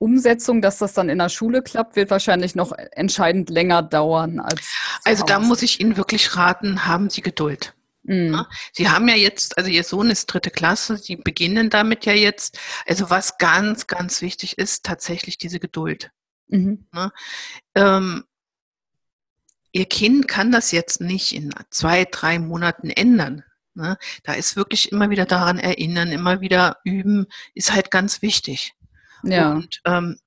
Umsetzung, 0.04 0.62
dass 0.62 0.80
das 0.80 0.94
dann 0.94 1.08
in 1.08 1.18
der 1.18 1.30
Schule 1.30 1.62
klappt, 1.62 1.96
wird 1.96 2.10
wahrscheinlich 2.10 2.56
noch 2.56 2.74
entscheidend 2.92 3.50
länger 3.50 3.82
dauern 3.82 4.42
als. 4.42 4.68
Also 5.06 5.24
da 5.24 5.40
muss 5.40 5.62
ich 5.62 5.80
Ihnen 5.80 5.96
wirklich 5.96 6.36
raten, 6.36 6.86
haben 6.86 7.10
Sie 7.10 7.22
Geduld. 7.22 7.74
Mhm. 8.04 8.46
Sie 8.74 8.90
haben 8.90 9.08
ja 9.08 9.16
jetzt, 9.16 9.58
also 9.58 9.70
Ihr 9.70 9.86
Sohn 9.86 10.10
ist 10.10 10.26
dritte 10.26 10.52
Klasse, 10.52 10.98
Sie 10.98 11.16
beginnen 11.16 11.70
damit 11.70 12.06
ja 12.06 12.12
jetzt. 12.12 12.60
Also 12.86 13.10
was 13.10 13.38
ganz, 13.38 13.88
ganz 13.88 14.22
wichtig 14.22 14.58
ist, 14.58 14.84
tatsächlich 14.84 15.38
diese 15.38 15.62
Geduld. 15.62 16.12
Mhm. 16.50 16.86
Ne? 16.92 17.12
Ähm, 17.74 18.26
Ihr 19.72 19.86
Kind 19.86 20.28
kann 20.28 20.52
das 20.52 20.74
jetzt 20.74 21.00
nicht 21.00 21.34
in 21.34 21.54
zwei, 21.70 22.04
drei 22.04 22.40
Monaten 22.40 22.90
ändern. 22.90 23.44
Ne? 23.74 23.98
Da 24.24 24.34
ist 24.34 24.58
wirklich 24.58 24.92
immer 24.92 25.10
wieder 25.10 25.26
daran 25.26 25.60
erinnern, 25.60 26.12
immer 26.12 26.42
wieder 26.42 26.78
üben, 26.84 27.28
ist 27.56 27.74
halt 27.74 27.90
ganz 27.90 28.22
wichtig. 28.22 28.76
Ja. 29.24 29.54
Und 29.54 29.82
ähm, 29.86 30.18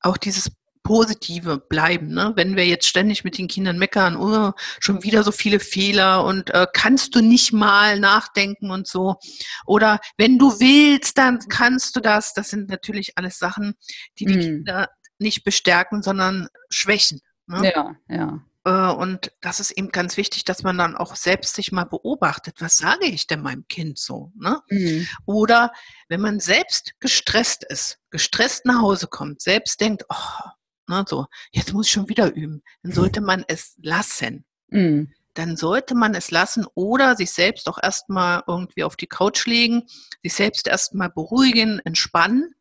auch 0.00 0.16
dieses 0.16 0.50
positive 0.82 1.58
bleiben. 1.58 2.08
Ne? 2.08 2.32
Wenn 2.34 2.56
wir 2.56 2.66
jetzt 2.66 2.86
ständig 2.86 3.24
mit 3.24 3.38
den 3.38 3.48
Kindern 3.48 3.78
meckern, 3.78 4.16
oh, 4.16 4.52
schon 4.80 5.02
wieder 5.02 5.22
so 5.22 5.32
viele 5.32 5.60
Fehler 5.60 6.24
und 6.24 6.50
äh, 6.50 6.66
kannst 6.72 7.14
du 7.14 7.20
nicht 7.20 7.52
mal 7.52 7.98
nachdenken 8.00 8.70
und 8.70 8.86
so. 8.86 9.16
Oder 9.64 10.00
wenn 10.16 10.38
du 10.38 10.60
willst, 10.60 11.18
dann 11.18 11.38
kannst 11.48 11.96
du 11.96 12.00
das. 12.00 12.34
Das 12.34 12.50
sind 12.50 12.68
natürlich 12.68 13.16
alles 13.16 13.38
Sachen, 13.38 13.74
die 14.18 14.26
die 14.26 14.36
mm. 14.36 14.40
Kinder 14.40 14.88
nicht 15.18 15.44
bestärken, 15.44 16.02
sondern 16.02 16.48
schwächen. 16.68 17.20
Ne? 17.46 17.72
Ja, 17.74 17.96
ja. 18.08 18.40
Äh, 18.64 18.90
und 18.92 19.32
das 19.40 19.60
ist 19.60 19.72
eben 19.72 19.90
ganz 19.90 20.16
wichtig, 20.16 20.44
dass 20.44 20.62
man 20.62 20.78
dann 20.78 20.96
auch 20.96 21.16
selbst 21.16 21.54
sich 21.54 21.72
mal 21.72 21.84
beobachtet, 21.84 22.60
was 22.60 22.76
sage 22.76 23.06
ich 23.06 23.26
denn 23.26 23.42
meinem 23.42 23.66
Kind 23.68 23.98
so? 23.98 24.32
Ne? 24.36 24.60
Mhm. 24.68 25.08
Oder 25.26 25.72
wenn 26.08 26.20
man 26.20 26.40
selbst 26.40 26.94
gestresst 27.00 27.64
ist, 27.64 27.98
gestresst 28.10 28.66
nach 28.66 28.80
Hause 28.80 29.06
kommt, 29.08 29.40
selbst 29.40 29.80
denkt, 29.80 30.04
oh, 30.08 30.48
ne, 30.88 31.04
so, 31.08 31.26
jetzt 31.52 31.72
muss 31.72 31.86
ich 31.86 31.92
schon 31.92 32.08
wieder 32.08 32.34
üben, 32.34 32.62
dann 32.82 32.92
sollte 32.92 33.20
man 33.20 33.44
es 33.48 33.74
lassen. 33.82 34.44
Mhm. 34.68 35.12
Dann 35.34 35.56
sollte 35.56 35.94
man 35.94 36.14
es 36.14 36.30
lassen 36.30 36.66
oder 36.74 37.16
sich 37.16 37.30
selbst 37.30 37.68
auch 37.68 37.78
erstmal 37.82 38.42
irgendwie 38.46 38.84
auf 38.84 38.96
die 38.96 39.06
Couch 39.06 39.46
legen, 39.46 39.84
sich 40.22 40.34
selbst 40.34 40.68
erstmal 40.68 41.08
beruhigen, 41.08 41.80
entspannen, 41.84 42.54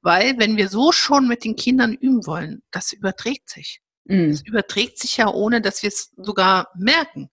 weil 0.00 0.38
wenn 0.38 0.56
wir 0.56 0.70
so 0.70 0.90
schon 0.90 1.28
mit 1.28 1.44
den 1.44 1.54
Kindern 1.54 1.92
üben 1.92 2.26
wollen, 2.26 2.62
das 2.70 2.92
überträgt 2.92 3.50
sich. 3.50 3.82
Mhm. 4.04 4.30
Es 4.30 4.42
überträgt 4.42 4.98
sich 4.98 5.16
ja, 5.16 5.28
ohne 5.28 5.60
dass 5.60 5.82
wir 5.82 5.88
es 5.88 6.12
sogar 6.16 6.68
merken. 6.76 7.30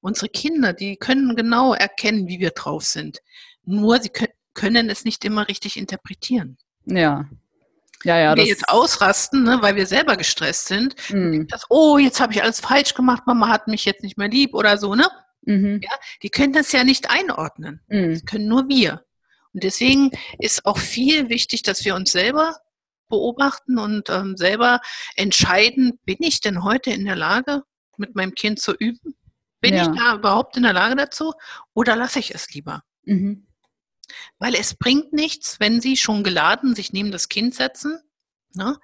Unsere 0.00 0.28
Kinder, 0.28 0.72
die 0.72 0.96
können 0.96 1.36
genau 1.36 1.74
erkennen, 1.74 2.26
wie 2.28 2.40
wir 2.40 2.50
drauf 2.50 2.84
sind. 2.84 3.20
Nur 3.64 4.00
sie 4.00 4.10
können 4.54 4.90
es 4.90 5.04
nicht 5.04 5.24
immer 5.24 5.48
richtig 5.48 5.76
interpretieren. 5.76 6.58
Ja. 6.84 7.28
Ja, 8.04 8.18
ja, 8.18 8.30
Wenn 8.32 8.38
wir 8.38 8.46
jetzt 8.46 8.68
ausrasten, 8.68 9.44
ne, 9.44 9.58
weil 9.60 9.76
wir 9.76 9.86
selber 9.86 10.16
gestresst 10.16 10.66
sind, 10.66 10.96
mhm. 11.10 11.46
das, 11.46 11.66
oh, 11.68 11.98
jetzt 11.98 12.18
habe 12.18 12.32
ich 12.32 12.42
alles 12.42 12.58
falsch 12.58 12.94
gemacht, 12.94 13.24
Mama 13.26 13.48
hat 13.48 13.68
mich 13.68 13.84
jetzt 13.84 14.02
nicht 14.02 14.18
mehr 14.18 14.28
lieb 14.28 14.54
oder 14.54 14.76
so, 14.76 14.96
ne? 14.96 15.08
Mhm. 15.42 15.80
Ja, 15.82 15.90
die 16.22 16.30
können 16.30 16.52
das 16.52 16.72
ja 16.72 16.82
nicht 16.82 17.10
einordnen. 17.10 17.80
Mhm. 17.88 18.14
Das 18.14 18.24
können 18.24 18.48
nur 18.48 18.68
wir. 18.68 19.04
Und 19.54 19.62
deswegen 19.62 20.10
ist 20.38 20.64
auch 20.66 20.78
viel 20.78 21.28
wichtig, 21.28 21.62
dass 21.62 21.84
wir 21.84 21.94
uns 21.94 22.10
selber 22.10 22.56
beobachten 23.12 23.78
und 23.78 24.08
ähm, 24.08 24.36
selber 24.36 24.80
entscheiden, 25.14 26.00
bin 26.04 26.16
ich 26.20 26.40
denn 26.40 26.64
heute 26.64 26.90
in 26.90 27.04
der 27.04 27.14
Lage, 27.14 27.62
mit 27.98 28.16
meinem 28.16 28.34
Kind 28.34 28.58
zu 28.58 28.72
üben? 28.72 29.14
Bin 29.60 29.74
ja. 29.74 29.82
ich 29.82 29.98
da 29.98 30.14
überhaupt 30.16 30.56
in 30.56 30.62
der 30.62 30.72
Lage 30.72 30.96
dazu 30.96 31.34
oder 31.74 31.94
lasse 31.94 32.18
ich 32.18 32.34
es 32.34 32.52
lieber? 32.52 32.82
Mhm. 33.04 33.46
Weil 34.38 34.54
es 34.54 34.74
bringt 34.74 35.12
nichts, 35.12 35.60
wenn 35.60 35.80
Sie 35.80 35.96
schon 35.96 36.24
geladen 36.24 36.74
sich 36.74 36.92
neben 36.92 37.12
das 37.12 37.28
Kind 37.28 37.54
setzen 37.54 38.00
ne, 38.54 38.78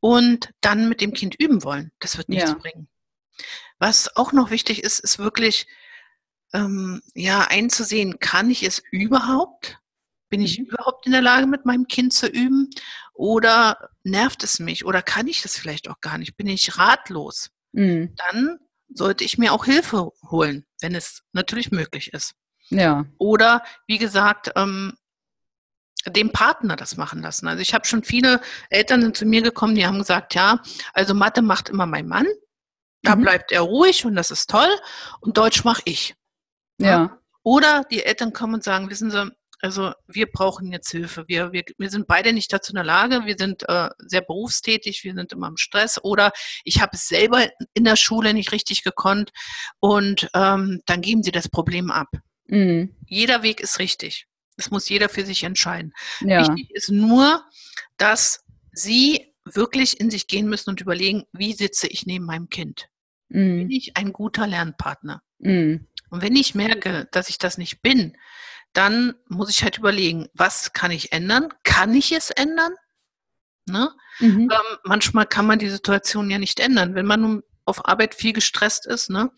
und 0.00 0.50
dann 0.60 0.88
mit 0.88 1.00
dem 1.00 1.14
Kind 1.14 1.34
üben 1.34 1.64
wollen. 1.64 1.90
Das 1.98 2.18
wird 2.18 2.28
nichts 2.28 2.50
ja. 2.50 2.56
bringen. 2.56 2.88
Was 3.78 4.16
auch 4.16 4.32
noch 4.32 4.50
wichtig 4.50 4.84
ist, 4.84 5.00
ist 5.00 5.18
wirklich 5.18 5.66
ähm, 6.52 7.02
ja 7.14 7.46
einzusehen, 7.48 8.18
kann 8.20 8.50
ich 8.50 8.62
es 8.62 8.82
überhaupt? 8.90 9.78
Bin 10.28 10.40
ich 10.40 10.58
mhm. 10.58 10.66
überhaupt 10.66 11.06
in 11.06 11.12
der 11.12 11.22
Lage, 11.22 11.46
mit 11.46 11.64
meinem 11.66 11.88
Kind 11.88 12.12
zu 12.12 12.26
üben? 12.26 12.70
Oder 13.14 13.90
nervt 14.04 14.42
es 14.42 14.58
mich? 14.58 14.84
Oder 14.84 15.02
kann 15.02 15.26
ich 15.26 15.42
das 15.42 15.56
vielleicht 15.56 15.88
auch 15.88 16.00
gar 16.00 16.18
nicht? 16.18 16.36
Bin 16.36 16.46
ich 16.46 16.78
ratlos? 16.78 17.50
Mhm. 17.72 18.14
Dann 18.16 18.58
sollte 18.94 19.24
ich 19.24 19.38
mir 19.38 19.52
auch 19.52 19.64
Hilfe 19.64 20.10
holen, 20.30 20.64
wenn 20.80 20.94
es 20.94 21.22
natürlich 21.32 21.70
möglich 21.70 22.12
ist. 22.12 22.34
Ja. 22.68 23.04
Oder 23.18 23.62
wie 23.86 23.98
gesagt, 23.98 24.52
ähm, 24.56 24.94
dem 26.06 26.32
Partner 26.32 26.76
das 26.76 26.96
machen 26.96 27.22
lassen. 27.22 27.46
Also 27.46 27.60
ich 27.60 27.74
habe 27.74 27.86
schon 27.86 28.02
viele 28.02 28.40
Eltern 28.70 29.02
sind 29.02 29.16
zu 29.16 29.24
mir 29.24 29.42
gekommen, 29.42 29.74
die 29.74 29.86
haben 29.86 29.98
gesagt, 29.98 30.34
ja, 30.34 30.60
also 30.92 31.14
Mathe 31.14 31.42
macht 31.42 31.68
immer 31.68 31.86
mein 31.86 32.08
Mann, 32.08 32.26
da 33.02 33.14
mhm. 33.14 33.22
bleibt 33.22 33.52
er 33.52 33.60
ruhig 33.60 34.04
und 34.04 34.16
das 34.16 34.30
ist 34.30 34.50
toll 34.50 34.68
und 35.20 35.36
Deutsch 35.36 35.64
mache 35.64 35.82
ich. 35.84 36.14
Ja. 36.78 36.88
ja. 36.88 37.18
Oder 37.44 37.84
die 37.84 38.04
Eltern 38.04 38.32
kommen 38.32 38.54
und 38.54 38.64
sagen, 38.64 38.90
wissen 38.90 39.10
Sie, 39.10 39.30
also 39.62 39.92
wir 40.08 40.26
brauchen 40.26 40.72
jetzt 40.72 40.90
Hilfe. 40.90 41.24
Wir, 41.28 41.52
wir, 41.52 41.62
wir 41.78 41.88
sind 41.88 42.08
beide 42.08 42.32
nicht 42.32 42.52
dazu 42.52 42.72
in 42.72 42.76
der 42.76 42.84
Lage. 42.84 43.24
Wir 43.24 43.36
sind 43.38 43.62
äh, 43.68 43.88
sehr 43.98 44.20
berufstätig, 44.20 45.04
wir 45.04 45.14
sind 45.14 45.32
immer 45.32 45.46
im 45.48 45.56
Stress. 45.56 46.02
Oder 46.02 46.32
ich 46.64 46.80
habe 46.82 46.90
es 46.94 47.06
selber 47.06 47.48
in 47.72 47.84
der 47.84 47.96
Schule 47.96 48.34
nicht 48.34 48.50
richtig 48.52 48.82
gekonnt. 48.82 49.30
Und 49.78 50.28
ähm, 50.34 50.82
dann 50.86 51.00
geben 51.00 51.22
sie 51.22 51.30
das 51.30 51.48
Problem 51.48 51.90
ab. 51.92 52.08
Mhm. 52.46 52.94
Jeder 53.06 53.42
Weg 53.44 53.60
ist 53.60 53.78
richtig. 53.78 54.26
Das 54.56 54.70
muss 54.70 54.88
jeder 54.88 55.08
für 55.08 55.24
sich 55.24 55.44
entscheiden. 55.44 55.92
Ja. 56.20 56.40
Wichtig 56.40 56.70
ist 56.72 56.90
nur, 56.90 57.44
dass 57.96 58.44
sie 58.72 59.32
wirklich 59.44 60.00
in 60.00 60.10
sich 60.10 60.26
gehen 60.26 60.48
müssen 60.48 60.70
und 60.70 60.80
überlegen, 60.80 61.22
wie 61.32 61.52
sitze 61.52 61.86
ich 61.86 62.04
neben 62.04 62.24
meinem 62.24 62.48
Kind? 62.48 62.88
Mhm. 63.28 63.58
Bin 63.58 63.70
ich 63.70 63.96
ein 63.96 64.12
guter 64.12 64.46
Lernpartner? 64.48 65.22
Mhm. 65.38 65.86
Und 66.10 66.20
wenn 66.20 66.36
ich 66.36 66.54
merke, 66.54 67.08
dass 67.12 67.28
ich 67.28 67.38
das 67.38 67.58
nicht 67.58 67.80
bin, 67.80 68.16
dann 68.72 69.14
muss 69.28 69.50
ich 69.50 69.62
halt 69.62 69.78
überlegen, 69.78 70.28
was 70.34 70.72
kann 70.72 70.90
ich 70.90 71.12
ändern? 71.12 71.52
Kann 71.62 71.94
ich 71.94 72.12
es 72.12 72.30
ändern? 72.30 72.72
Ne? 73.66 73.90
Mhm. 74.18 74.50
Ähm, 74.50 74.78
manchmal 74.84 75.26
kann 75.26 75.46
man 75.46 75.58
die 75.58 75.70
Situation 75.70 76.30
ja 76.30 76.38
nicht 76.38 76.60
ändern, 76.60 76.94
wenn 76.94 77.06
man 77.06 77.20
nun 77.20 77.42
auf 77.64 77.86
Arbeit 77.86 78.14
viel 78.14 78.32
gestresst 78.32 78.86
ist. 78.86 79.10
Ne? 79.10 79.30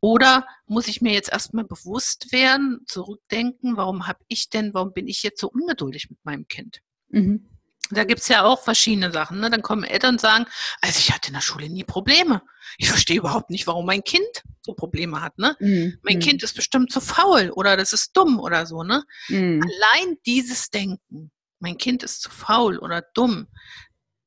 Oder 0.00 0.46
muss 0.66 0.88
ich 0.88 1.02
mir 1.02 1.12
jetzt 1.12 1.30
erstmal 1.30 1.64
bewusst 1.64 2.32
werden, 2.32 2.80
zurückdenken, 2.86 3.76
warum 3.76 4.06
habe 4.06 4.20
ich 4.28 4.48
denn, 4.48 4.72
warum 4.74 4.92
bin 4.92 5.06
ich 5.06 5.22
jetzt 5.22 5.40
so 5.40 5.48
ungeduldig 5.48 6.08
mit 6.08 6.24
meinem 6.24 6.48
Kind? 6.48 6.80
Mhm. 7.08 7.48
Da 7.90 8.04
gibt's 8.04 8.28
ja 8.28 8.44
auch 8.44 8.62
verschiedene 8.62 9.10
Sachen. 9.10 9.40
Ne? 9.40 9.50
Dann 9.50 9.62
kommen 9.62 9.84
Eltern 9.84 10.14
und 10.14 10.20
sagen, 10.20 10.46
also 10.80 10.98
ich 10.98 11.12
hatte 11.12 11.28
in 11.28 11.34
der 11.34 11.40
Schule 11.40 11.68
nie 11.68 11.84
Probleme. 11.84 12.42
Ich 12.76 12.88
verstehe 12.88 13.18
überhaupt 13.18 13.50
nicht, 13.50 13.66
warum 13.66 13.86
mein 13.86 14.04
Kind 14.04 14.42
so 14.62 14.74
Probleme 14.74 15.20
hat. 15.20 15.38
Ne? 15.38 15.56
Mhm. 15.60 15.98
Mein 16.02 16.16
mhm. 16.16 16.20
Kind 16.20 16.42
ist 16.42 16.54
bestimmt 16.54 16.92
zu 16.92 17.00
faul 17.00 17.50
oder 17.50 17.76
das 17.76 17.92
ist 17.92 18.16
dumm 18.16 18.38
oder 18.40 18.66
so. 18.66 18.82
Ne? 18.82 19.04
Mhm. 19.28 19.62
Allein 19.62 20.16
dieses 20.26 20.70
Denken, 20.70 21.30
mein 21.60 21.78
Kind 21.78 22.02
ist 22.02 22.22
zu 22.22 22.30
faul 22.30 22.78
oder 22.78 23.02
dumm, 23.14 23.48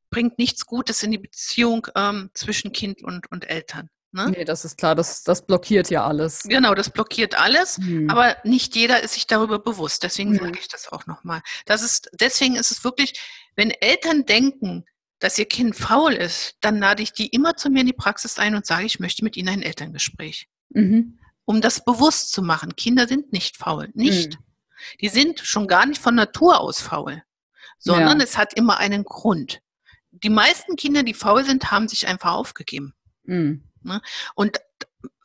bringt 0.10 0.38
nichts 0.38 0.66
Gutes 0.66 1.04
in 1.04 1.12
die 1.12 1.18
Beziehung 1.18 1.88
ähm, 1.96 2.30
zwischen 2.34 2.72
Kind 2.72 3.04
und, 3.04 3.32
und 3.32 3.50
Eltern. 3.50 3.90
Ne? 4.14 4.30
Nee, 4.30 4.44
das 4.44 4.66
ist 4.66 4.78
klar, 4.78 4.94
das, 4.94 5.24
das 5.24 5.46
blockiert 5.46 5.90
ja 5.90 6.06
alles. 6.06 6.44
Genau, 6.44 6.76
das 6.76 6.90
blockiert 6.90 7.36
alles, 7.36 7.78
hm. 7.78 8.10
aber 8.10 8.36
nicht 8.44 8.76
jeder 8.76 9.02
ist 9.02 9.14
sich 9.14 9.26
darüber 9.26 9.60
bewusst. 9.60 10.04
Deswegen 10.04 10.32
hm. 10.32 10.46
sage 10.46 10.60
ich 10.60 10.68
das 10.68 10.92
auch 10.92 11.06
nochmal. 11.06 11.42
Das 11.66 11.82
ist, 11.82 12.10
deswegen 12.20 12.56
ist 12.56 12.72
es 12.72 12.84
wirklich, 12.84 13.14
wenn 13.56 13.72
Eltern 13.72 14.26
denken, 14.26 14.86
dass 15.20 15.40
ihr 15.40 15.46
Kind 15.46 15.76
faul 15.76 16.14
ist, 16.14 16.58
dann 16.62 16.80
lade 16.80 17.02
ich 17.04 17.14
die 17.14 17.28
immer 17.28 17.56
zu 17.56 17.70
mir 17.70 17.82
in 17.82 17.88
die 17.88 17.94
Praxis 17.94 18.38
ein 18.38 18.56
und 18.56 18.66
sage, 18.66 18.86
ich 18.86 19.00
möchte 19.00 19.24
mit 19.24 19.38
ihnen 19.38 19.50
ein 19.50 19.62
Elterngespräch. 19.62 20.50
Mhm. 20.70 21.20
Um 21.46 21.62
das 21.62 21.86
bewusst 21.86 22.32
zu 22.32 22.42
machen. 22.42 22.76
Kinder 22.76 23.08
sind 23.08 23.32
nicht 23.32 23.56
faul. 23.56 23.90
Nicht. 23.94 24.34
Mhm. 24.34 24.44
Die 25.00 25.10
sind 25.10 25.40
schon 25.40 25.68
gar 25.68 25.86
nicht 25.86 26.02
von 26.02 26.16
Natur 26.16 26.60
aus 26.60 26.82
faul, 26.82 27.24
sondern 27.78 28.20
ja. 28.20 28.26
es 28.26 28.38
hat 28.38 28.54
immer 28.56 28.78
einen 28.78 29.04
Grund. 29.04 29.62
Die 30.12 30.30
meisten 30.30 30.76
Kinder, 30.76 31.04
die 31.04 31.14
faul 31.14 31.46
sind, 31.46 31.72
haben 31.72 31.88
sich 31.88 32.08
einfach 32.08 32.34
aufgegeben. 32.34 32.94
Mhm. 33.24 33.64
Ne? 33.84 34.02
Und 34.36 34.60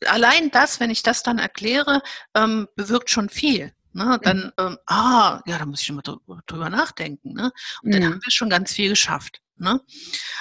allein 0.07 0.51
das, 0.51 0.81
wenn 0.81 0.91
ich 0.91 1.03
das 1.03 1.23
dann 1.23 1.39
erkläre, 1.39 2.03
ähm, 2.35 2.69
bewirkt 2.77 3.11
schon 3.11 3.29
viel. 3.29 3.73
Ne? 3.93 4.19
Dann, 4.23 4.53
ähm, 4.59 4.79
ah, 4.87 5.41
ja, 5.47 5.59
da 5.59 5.67
muss 5.67 5.81
ich 5.81 5.87
schon 5.87 5.97
mal 5.97 6.43
drüber 6.47 6.71
nachdenken. 6.71 7.33
Ne? 7.33 7.51
Und 7.83 7.95
dann 7.95 8.05
haben 8.05 8.21
wir 8.23 8.31
schon 8.31 8.51
ganz 8.51 8.73
viel 8.73 8.91
geschafft. 8.91 9.41
Ne? 9.57 9.81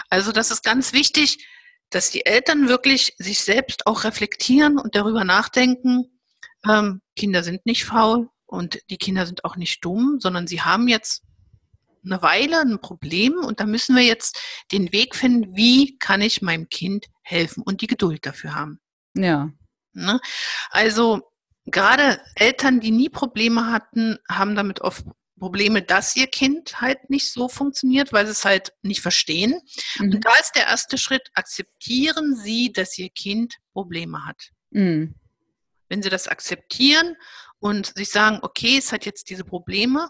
Also 0.10 0.32
das 0.32 0.52
ist 0.52 0.64
ganz 0.64 0.92
wichtig, 0.94 1.48
dass 1.90 2.12
die 2.12 2.26
Eltern 2.26 2.68
wirklich 2.68 3.14
sich 3.18 3.40
selbst 3.40 3.88
auch 3.88 4.04
reflektieren 4.04 4.78
und 4.78 4.96
darüber 4.96 5.24
nachdenken, 5.24 6.20
ähm, 6.68 7.02
Kinder 7.16 7.44
sind 7.44 7.66
nicht 7.66 7.86
faul 7.86 8.30
und 8.46 8.80
die 8.90 8.98
Kinder 8.98 9.26
sind 9.26 9.46
auch 9.46 9.56
nicht 9.56 9.86
dumm, 9.86 10.18
sondern 10.20 10.48
sie 10.48 10.62
haben 10.62 10.88
jetzt 10.88 11.24
eine 12.06 12.22
Weile 12.22 12.60
ein 12.62 12.80
Problem 12.80 13.38
und 13.38 13.60
da 13.60 13.66
müssen 13.66 13.96
wir 13.96 14.04
jetzt 14.04 14.40
den 14.72 14.92
Weg 14.92 15.16
finden, 15.16 15.56
wie 15.56 15.98
kann 15.98 16.22
ich 16.22 16.42
meinem 16.42 16.70
Kind 16.70 17.08
helfen 17.24 17.64
und 17.64 17.82
die 17.82 17.88
Geduld 17.88 18.26
dafür 18.26 18.56
haben. 18.56 18.80
Ja. 19.16 19.50
Ne? 19.94 20.20
Also 20.70 21.22
gerade 21.66 22.22
Eltern, 22.36 22.80
die 22.80 22.92
nie 22.92 23.10
Probleme 23.10 23.72
hatten, 23.72 24.18
haben 24.30 24.56
damit 24.56 24.82
oft 24.82 25.06
Probleme, 25.38 25.82
dass 25.82 26.16
ihr 26.16 26.28
Kind 26.28 26.80
halt 26.80 27.10
nicht 27.10 27.32
so 27.32 27.50
funktioniert, 27.50 28.14
weil 28.14 28.26
sie 28.26 28.32
es 28.32 28.46
halt 28.46 28.72
nicht 28.84 29.02
verstehen. 29.02 29.60
Mhm. 29.98 30.14
Und 30.14 30.26
da 30.26 30.34
ist 30.40 30.54
der 30.56 30.68
erste 30.68 30.98
Schritt, 30.98 31.30
akzeptieren 31.34 32.36
Sie, 32.36 32.72
dass 32.72 32.98
Ihr 32.98 33.10
Kind 33.10 33.56
Probleme 33.74 34.26
hat. 34.26 34.52
Mhm. 34.72 35.16
Wenn 35.90 36.02
Sie 36.02 36.10
das 36.10 36.28
akzeptieren 36.28 37.16
und 37.60 37.98
sich 37.98 38.10
sagen, 38.10 38.40
okay, 38.44 38.78
es 38.78 38.92
hat 38.92 39.06
jetzt 39.06 39.30
diese 39.30 39.44
Probleme, 39.44 40.10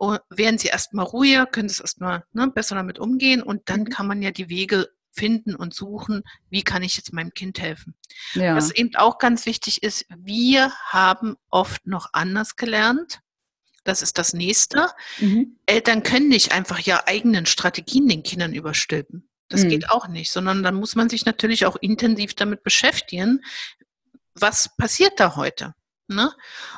oh, 0.00 0.16
werden 0.30 0.58
Sie 0.58 0.68
erstmal 0.68 1.04
ruhiger, 1.04 1.46
können 1.46 1.68
Sie 1.68 1.74
es 1.74 1.80
erstmal 1.80 2.24
ne, 2.32 2.48
besser 2.48 2.74
damit 2.74 2.98
umgehen 2.98 3.42
und 3.42 3.68
dann 3.68 3.80
mhm. 3.80 3.90
kann 3.90 4.06
man 4.06 4.22
ja 4.22 4.32
die 4.32 4.48
Wege 4.48 4.88
finden 5.12 5.54
und 5.54 5.74
suchen, 5.74 6.22
wie 6.48 6.62
kann 6.62 6.82
ich 6.82 6.96
jetzt 6.96 7.12
meinem 7.12 7.34
Kind 7.34 7.60
helfen. 7.60 7.94
Ja. 8.32 8.56
Was 8.56 8.70
eben 8.70 8.94
auch 8.96 9.18
ganz 9.18 9.44
wichtig 9.44 9.82
ist, 9.82 10.06
wir 10.16 10.72
haben 10.86 11.36
oft 11.50 11.86
noch 11.86 12.08
anders 12.12 12.56
gelernt. 12.56 13.20
Das 13.84 14.02
ist 14.02 14.18
das 14.18 14.32
Nächste. 14.32 14.88
Mhm. 15.18 15.58
Eltern 15.66 16.02
können 16.02 16.28
nicht 16.28 16.52
einfach 16.52 16.84
ihre 16.86 17.06
eigenen 17.06 17.46
Strategien 17.46 18.08
den 18.08 18.22
Kindern 18.22 18.54
überstülpen. 18.54 19.28
Das 19.48 19.64
mhm. 19.64 19.68
geht 19.68 19.90
auch 19.90 20.08
nicht, 20.08 20.30
sondern 20.30 20.62
dann 20.62 20.76
muss 20.76 20.94
man 20.94 21.10
sich 21.10 21.26
natürlich 21.26 21.66
auch 21.66 21.76
intensiv 21.76 22.34
damit 22.34 22.62
beschäftigen, 22.62 23.44
was 24.34 24.74
passiert 24.76 25.18
da 25.18 25.36
heute. 25.36 25.74
Ne? 26.08 26.32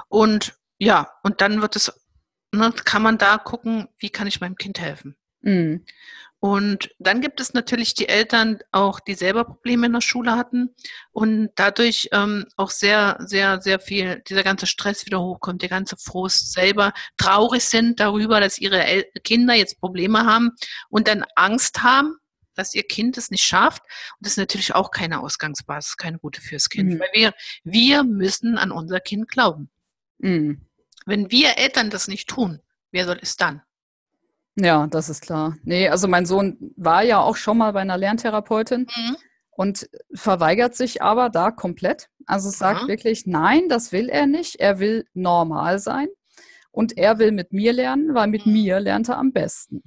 Und 0.08 0.54
ja, 0.78 1.12
und 1.22 1.40
dann 1.40 1.62
wird 1.62 1.76
es, 1.76 1.92
ne, 2.52 2.72
kann 2.84 3.02
man 3.02 3.18
da 3.18 3.38
gucken, 3.38 3.88
wie 3.98 4.10
kann 4.10 4.26
ich 4.26 4.40
meinem 4.40 4.56
Kind 4.56 4.80
helfen. 4.80 5.16
Mhm. 5.40 5.84
Und 6.44 6.90
dann 6.98 7.20
gibt 7.20 7.40
es 7.40 7.54
natürlich 7.54 7.94
die 7.94 8.08
Eltern 8.08 8.58
auch, 8.72 8.98
die 8.98 9.14
selber 9.14 9.44
Probleme 9.44 9.86
in 9.86 9.92
der 9.92 10.00
Schule 10.00 10.32
hatten 10.32 10.74
und 11.12 11.50
dadurch 11.54 12.08
ähm, 12.10 12.46
auch 12.56 12.70
sehr, 12.70 13.16
sehr, 13.20 13.60
sehr 13.60 13.78
viel, 13.78 14.24
dieser 14.28 14.42
ganze 14.42 14.66
Stress 14.66 15.06
wieder 15.06 15.20
hochkommt, 15.20 15.62
der 15.62 15.68
ganze 15.68 15.96
Frust 15.96 16.52
selber 16.52 16.94
traurig 17.16 17.62
sind 17.62 18.00
darüber, 18.00 18.40
dass 18.40 18.58
ihre 18.58 18.84
El 18.84 19.04
Kinder 19.22 19.54
jetzt 19.54 19.78
Probleme 19.78 20.26
haben 20.26 20.50
und 20.88 21.06
dann 21.06 21.24
Angst 21.36 21.84
haben, 21.84 22.16
dass 22.56 22.74
ihr 22.74 22.82
Kind 22.82 23.16
es 23.18 23.30
nicht 23.30 23.44
schafft. 23.44 23.82
Und 24.18 24.26
das 24.26 24.32
ist 24.32 24.38
natürlich 24.38 24.74
auch 24.74 24.90
keine 24.90 25.20
Ausgangsbasis, 25.20 25.96
keine 25.96 26.18
gute 26.18 26.40
fürs 26.40 26.68
Kind, 26.68 26.94
mhm. 26.94 26.98
weil 26.98 27.10
wir, 27.12 27.34
wir 27.62 28.02
müssen 28.02 28.58
an 28.58 28.72
unser 28.72 28.98
Kind 28.98 29.28
glauben. 29.28 29.70
Mhm. 30.18 30.60
Wenn 31.06 31.30
wir 31.30 31.58
Eltern 31.58 31.90
das 31.90 32.08
nicht 32.08 32.28
tun, 32.28 32.60
wer 32.90 33.06
soll 33.06 33.18
es 33.20 33.36
dann? 33.36 33.62
Ja, 34.54 34.86
das 34.86 35.08
ist 35.08 35.22
klar. 35.22 35.56
Nee, 35.64 35.88
also 35.88 36.08
mein 36.08 36.26
Sohn 36.26 36.72
war 36.76 37.02
ja 37.02 37.20
auch 37.20 37.36
schon 37.36 37.58
mal 37.58 37.72
bei 37.72 37.80
einer 37.80 37.96
Lerntherapeutin 37.96 38.86
mhm. 38.94 39.16
und 39.50 39.88
verweigert 40.14 40.74
sich 40.74 41.02
aber 41.02 41.30
da 41.30 41.50
komplett. 41.50 42.08
Also 42.26 42.50
sagt 42.50 42.84
mhm. 42.84 42.88
wirklich, 42.88 43.26
nein, 43.26 43.68
das 43.68 43.92
will 43.92 44.08
er 44.08 44.26
nicht. 44.26 44.56
Er 44.56 44.78
will 44.78 45.06
normal 45.14 45.78
sein 45.78 46.08
und 46.70 46.98
er 46.98 47.18
will 47.18 47.32
mit 47.32 47.52
mir 47.52 47.72
lernen, 47.72 48.14
weil 48.14 48.26
mit 48.26 48.44
mhm. 48.44 48.52
mir 48.52 48.80
lernt 48.80 49.08
er 49.08 49.18
am 49.18 49.32
besten. 49.32 49.82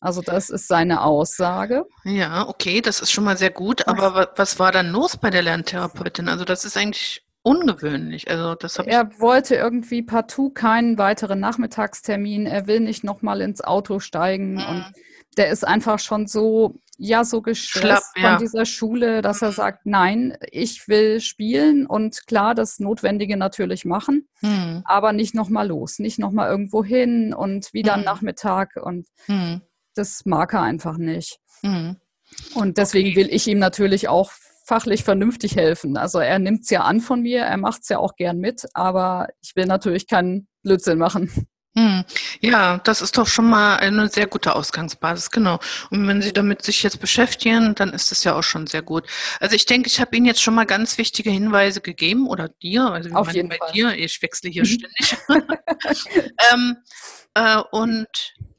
Also 0.00 0.22
das 0.22 0.48
ist 0.48 0.66
seine 0.66 1.02
Aussage. 1.02 1.84
Ja, 2.04 2.48
okay, 2.48 2.80
das 2.80 3.00
ist 3.00 3.10
schon 3.12 3.24
mal 3.24 3.36
sehr 3.36 3.50
gut. 3.50 3.86
Aber 3.86 4.32
was 4.36 4.58
war 4.58 4.72
dann 4.72 4.90
los 4.90 5.18
bei 5.18 5.28
der 5.28 5.42
Lerntherapeutin? 5.42 6.28
Also 6.28 6.46
das 6.46 6.64
ist 6.64 6.76
eigentlich 6.78 7.22
ungewöhnlich. 7.42 8.30
Also 8.30 8.54
das 8.54 8.76
er 8.76 9.18
wollte 9.20 9.54
irgendwie 9.54 10.02
partout 10.02 10.50
keinen 10.50 10.98
weiteren 10.98 11.40
Nachmittagstermin. 11.40 12.46
Er 12.46 12.66
will 12.66 12.80
nicht 12.80 13.04
nochmal 13.04 13.40
ins 13.40 13.62
Auto 13.62 13.98
steigen 13.98 14.54
mhm. 14.54 14.66
und 14.68 14.92
der 15.36 15.48
ist 15.50 15.66
einfach 15.66 15.98
schon 15.98 16.26
so, 16.26 16.80
ja, 16.98 17.24
so 17.24 17.40
gestresst 17.40 17.80
Schlapp, 17.82 18.02
ja. 18.16 18.30
von 18.30 18.38
dieser 18.40 18.66
Schule, 18.66 19.22
dass 19.22 19.40
mhm. 19.40 19.48
er 19.48 19.52
sagt, 19.52 19.86
nein, 19.86 20.36
ich 20.50 20.86
will 20.88 21.20
spielen 21.20 21.86
und 21.86 22.26
klar 22.26 22.54
das 22.54 22.78
Notwendige 22.78 23.36
natürlich 23.36 23.84
machen, 23.84 24.28
mhm. 24.42 24.82
aber 24.84 25.12
nicht 25.12 25.34
nochmal 25.34 25.68
los, 25.68 25.98
nicht 25.98 26.18
nochmal 26.18 26.50
irgendwo 26.50 26.84
hin 26.84 27.32
und 27.32 27.72
wieder 27.72 27.96
mhm. 27.96 28.04
Nachmittag 28.04 28.76
und 28.76 29.06
mhm. 29.28 29.62
das 29.94 30.26
mag 30.26 30.52
er 30.52 30.62
einfach 30.62 30.98
nicht. 30.98 31.38
Mhm. 31.62 31.96
Und 32.54 32.78
deswegen 32.78 33.10
okay. 33.10 33.16
will 33.16 33.34
ich 33.34 33.46
ihm 33.46 33.58
natürlich 33.58 34.08
auch 34.08 34.30
fachlich 34.70 35.02
vernünftig 35.02 35.56
helfen. 35.56 35.96
Also 35.96 36.20
er 36.20 36.38
nimmt 36.38 36.62
es 36.62 36.70
ja 36.70 36.82
an 36.82 37.00
von 37.00 37.22
mir, 37.22 37.40
er 37.40 37.56
macht 37.56 37.82
es 37.82 37.88
ja 37.88 37.98
auch 37.98 38.14
gern 38.14 38.38
mit, 38.38 38.66
aber 38.72 39.26
ich 39.42 39.56
will 39.56 39.66
natürlich 39.66 40.06
keinen 40.06 40.46
Blödsinn 40.62 40.96
machen. 40.96 41.28
Hm. 41.76 42.04
Ja, 42.40 42.78
das 42.78 43.02
ist 43.02 43.18
doch 43.18 43.26
schon 43.26 43.50
mal 43.50 43.78
eine 43.78 44.08
sehr 44.08 44.28
gute 44.28 44.54
Ausgangsbasis, 44.54 45.32
genau. 45.32 45.58
Und 45.90 46.06
wenn 46.06 46.22
Sie 46.22 46.32
damit 46.32 46.62
sich 46.62 46.84
jetzt 46.84 47.00
beschäftigen, 47.00 47.74
dann 47.74 47.90
ist 47.90 48.12
das 48.12 48.22
ja 48.22 48.36
auch 48.36 48.44
schon 48.44 48.68
sehr 48.68 48.82
gut. 48.82 49.08
Also 49.40 49.56
ich 49.56 49.66
denke, 49.66 49.88
ich 49.88 50.00
habe 50.00 50.16
Ihnen 50.16 50.26
jetzt 50.26 50.40
schon 50.40 50.54
mal 50.54 50.66
ganz 50.66 50.96
wichtige 50.96 51.30
Hinweise 51.30 51.80
gegeben 51.80 52.28
oder 52.28 52.48
dir, 52.48 52.84
also 52.84 53.10
Auf 53.10 53.32
jeden 53.32 53.48
bei 53.48 53.58
Fall. 53.58 53.72
dir, 53.72 53.96
ich 53.96 54.22
wechsle 54.22 54.50
hier 54.50 54.62
mhm. 54.62 54.66
ständig. 54.66 55.16
ähm, 56.52 56.76
äh, 57.34 57.60
und 57.72 58.06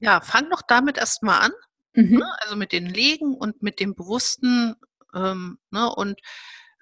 ja, 0.01 0.19
fang 0.19 0.49
doch 0.49 0.61
damit 0.67 0.97
erstmal 0.97 1.39
an. 1.39 1.51
Mhm. 1.93 2.17
Ne? 2.17 2.25
Also 2.41 2.57
mit 2.57 2.73
den 2.73 2.87
Legen 2.87 3.33
und 3.33 3.61
mit 3.61 3.79
dem 3.79 3.95
bewussten 3.95 4.75
ähm, 5.13 5.57
ne, 5.69 5.89
und 5.93 6.19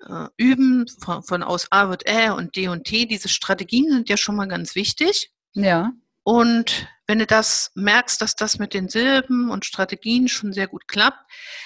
äh, 0.07 0.27
üben, 0.37 0.85
von, 1.01 1.23
von 1.23 1.43
aus 1.43 1.71
A 1.71 1.89
wird 1.89 2.07
Ä 2.07 2.29
und 2.29 2.55
D 2.55 2.67
und 2.67 2.85
T. 2.85 3.05
Diese 3.05 3.29
Strategien 3.29 3.89
sind 3.91 4.09
ja 4.09 4.17
schon 4.17 4.35
mal 4.35 4.47
ganz 4.47 4.75
wichtig. 4.75 5.31
Ja. 5.53 5.91
Und 6.23 6.87
wenn 7.07 7.19
du 7.19 7.25
das 7.25 7.71
merkst, 7.73 8.21
dass 8.21 8.35
das 8.35 8.59
mit 8.59 8.75
den 8.75 8.87
Silben 8.87 9.49
und 9.49 9.65
Strategien 9.65 10.27
schon 10.27 10.53
sehr 10.53 10.67
gut 10.67 10.87
klappt, 10.87 11.19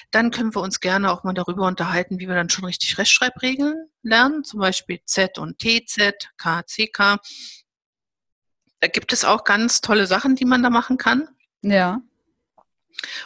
dann 0.10 0.32
können 0.32 0.56
wir 0.56 0.62
uns 0.62 0.80
gerne 0.80 1.12
auch 1.12 1.26
mal 1.26 1.34
darüber 1.34 1.68
unterhalten, 1.68 2.20
wie 2.20 2.30
wir 2.30 2.36
dann 2.36 2.50
schon 2.50 2.64
richtig 2.64 2.98
Rechtschreibregeln 2.98 3.90
lernen, 4.04 4.46
zum 4.46 4.62
Beispiel 4.62 5.00
Z 5.06 5.38
und 5.38 5.60
TZ, 5.60 6.14
K, 6.38 6.64
CK. 6.64 7.18
Da 8.80 8.88
gibt 8.88 9.12
es 9.12 9.26
auch 9.26 9.44
ganz 9.44 9.82
tolle 9.82 10.08
Sachen, 10.08 10.36
die 10.36 10.46
man 10.46 10.64
da 10.64 10.70
machen 10.70 10.98
kann. 10.98 11.28
Ja. 11.62 12.00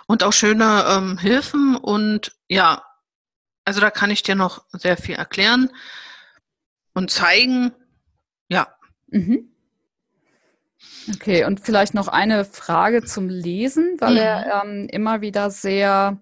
Und 0.08 0.24
auch 0.24 0.34
schöne 0.34 0.86
ähm, 0.88 1.18
Hilfen 1.20 1.76
und 1.76 2.36
ja, 2.48 2.84
also 3.68 3.82
da 3.82 3.92
kann 3.92 4.12
ich 4.12 4.24
dir 4.24 4.36
noch 4.36 4.64
sehr 4.72 4.96
viel 4.96 5.16
erklären 5.16 5.70
und 6.94 7.12
zeigen. 7.12 7.74
Ja. 8.48 8.70
Mhm. 9.08 9.52
Okay, 11.14 11.44
und 11.44 11.60
vielleicht 11.60 11.94
noch 11.94 12.08
eine 12.08 12.46
Frage 12.46 13.04
zum 13.04 13.28
Lesen, 13.28 13.98
weil 14.00 14.14
mhm. 14.14 14.18
er 14.18 14.64
ähm, 14.64 14.88
immer 14.90 15.20
wieder 15.20 15.52
sehr 15.52 16.18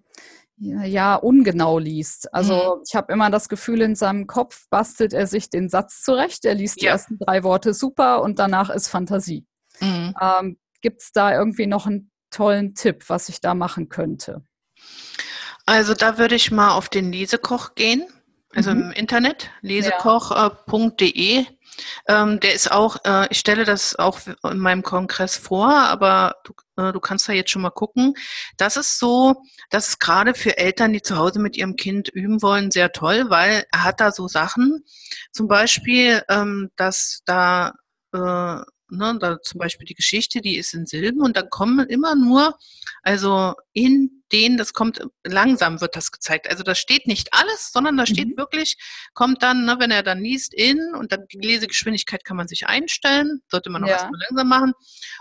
ja, 0.58 1.14
ungenau 1.14 1.78
liest. 1.78 2.34
Also 2.34 2.78
mhm. 2.78 2.84
ich 2.84 2.96
habe 2.96 3.14
immer 3.14 3.30
das 3.30 3.48
Gefühl, 3.48 3.82
in 3.82 3.96
seinem 3.96 4.26
Kopf 4.26 4.68
bastelt 4.72 5.14
er 5.14 5.28
sich 5.28 5.52
den 5.52 5.70
Satz 5.70 6.02
zurecht. 6.02 6.46
Er 6.46 6.56
liest 6.56 6.78
ja. 6.78 6.82
die 6.82 6.88
ersten 6.88 7.20
drei 7.20 7.43
Worte 7.43 7.76
super 7.76 8.24
und 8.24 8.39
danach 8.39 8.72
ist 8.72 8.88
Fantasie. 8.88 9.46
Mhm. 9.82 10.16
Ähm, 10.20 10.58
Gibt 10.82 11.04
es 11.04 11.12
da 11.12 11.32
irgendwie 11.32 11.68
noch 11.68 11.86
einen 11.86 12.10
tollen 12.32 12.74
Tipp, 12.74 13.04
was 13.08 13.30
ich 13.30 13.39
da 13.39 13.54
machen 13.54 13.88
könnte? 13.88 14.43
Also 15.66 15.93
da 15.93 16.18
würde 16.18 16.36
ich 16.36 16.51
mal 16.51 16.72
auf 16.72 16.89
den 16.89 17.11
Lesekoch 17.11 17.76
gehen, 17.76 18.05
also 18.53 18.72
mhm. 18.72 18.82
im 18.82 18.91
Internet, 18.91 19.49
lesekoch.de. 19.61 21.45
Ähm, 22.07 22.39
der 22.39 22.53
ist 22.53 22.72
auch, 22.72 22.97
äh, 23.03 23.28
ich 23.30 23.39
stelle 23.39 23.66
das 23.66 23.97
auch 23.97 24.20
in 24.49 24.59
meinem 24.59 24.82
Kongress 24.82 25.36
vor, 25.36 25.70
aber 25.70 26.36
du, 26.45 26.53
äh, 26.82 26.93
du 26.93 26.99
kannst 26.99 27.28
da 27.28 27.34
jetzt 27.34 27.51
schon 27.51 27.63
mal 27.63 27.70
gucken. 27.70 28.13
Das 28.57 28.78
ist 28.78 28.97
so, 28.99 29.36
das 29.70 29.89
ist 29.89 29.99
gerade 29.99 30.34
für 30.36 30.57
Eltern, 30.57 30.93
die 30.93 31.01
zu 31.01 31.18
Hause 31.18 31.39
mit 31.39 31.57
ihrem 31.57 31.76
Kind 31.76 32.07
üben 32.09 32.41
wollen, 32.41 32.72
sehr 32.72 32.91
toll, 32.91 33.26
weil 33.30 33.66
er 33.72 33.84
hat 33.84 33.99
da 33.99 34.11
so 34.11 34.28
Sachen, 34.28 34.86
zum 35.32 35.47
Beispiel, 35.47 36.24
ähm, 36.30 36.72
dass 36.78 37.22
da 37.26 37.74
äh, 38.13 38.61
ne, 38.89 39.17
da 39.19 39.41
zum 39.41 39.59
Beispiel 39.59 39.86
die 39.86 39.95
Geschichte, 39.95 40.41
die 40.41 40.57
ist 40.57 40.73
in 40.73 40.86
Silben 40.86 41.21
und 41.21 41.38
dann 41.38 41.49
kommen 41.49 41.88
immer 41.88 42.15
nur, 42.15 42.57
also 43.03 43.53
in 43.73 44.23
denen, 44.31 44.57
das 44.57 44.73
kommt, 44.73 45.01
langsam 45.23 45.81
wird 45.81 45.95
das 45.95 46.11
gezeigt. 46.11 46.49
Also 46.49 46.63
da 46.63 46.75
steht 46.75 47.07
nicht 47.07 47.33
alles, 47.33 47.71
sondern 47.71 47.97
da 47.97 48.05
steht 48.05 48.29
mhm. 48.29 48.38
wirklich, 48.38 48.77
kommt 49.13 49.43
dann, 49.43 49.65
ne, 49.65 49.77
wenn 49.79 49.91
er 49.91 50.03
dann 50.03 50.19
liest, 50.19 50.53
in 50.53 50.79
und 50.95 51.11
dann 51.11 51.25
die 51.31 51.39
Lesegeschwindigkeit 51.39 52.23
kann 52.23 52.38
man 52.38 52.47
sich 52.47 52.67
einstellen, 52.67 53.41
sollte 53.49 53.69
man 53.69 53.83
auch 53.83 53.88
ja. 53.88 53.93
erstmal 53.93 54.19
langsam 54.27 54.47
machen. 54.47 54.73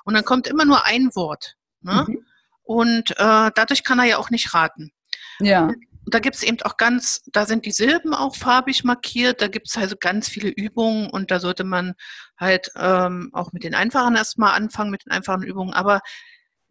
Und 0.04 0.14
dann 0.14 0.24
kommt 0.24 0.46
immer 0.46 0.64
nur 0.64 0.84
ein 0.84 1.14
Wort. 1.14 1.54
Ne? 1.80 2.06
Mhm. 2.08 2.26
Und 2.62 3.10
äh, 3.12 3.50
dadurch 3.54 3.84
kann 3.84 3.98
er 3.98 4.06
ja 4.06 4.18
auch 4.18 4.30
nicht 4.30 4.54
raten. 4.54 4.92
Ja. 5.40 5.72
Und 6.04 6.14
da 6.14 6.18
gibt 6.18 6.36
es 6.36 6.42
eben 6.42 6.60
auch 6.62 6.76
ganz, 6.76 7.22
da 7.32 7.46
sind 7.46 7.64
die 7.66 7.72
Silben 7.72 8.14
auch 8.14 8.36
farbig 8.36 8.84
markiert, 8.84 9.40
da 9.40 9.48
gibt 9.48 9.68
es 9.68 9.76
also 9.76 9.96
ganz 9.98 10.28
viele 10.28 10.50
Übungen 10.50 11.08
und 11.08 11.30
da 11.30 11.40
sollte 11.40 11.64
man 11.64 11.94
halt 12.38 12.70
ähm, 12.76 13.30
auch 13.32 13.52
mit 13.52 13.64
den 13.64 13.74
einfachen 13.74 14.16
erstmal 14.16 14.54
anfangen, 14.54 14.90
mit 14.90 15.06
den 15.06 15.12
einfachen 15.12 15.42
Übungen. 15.42 15.72
Aber 15.72 16.00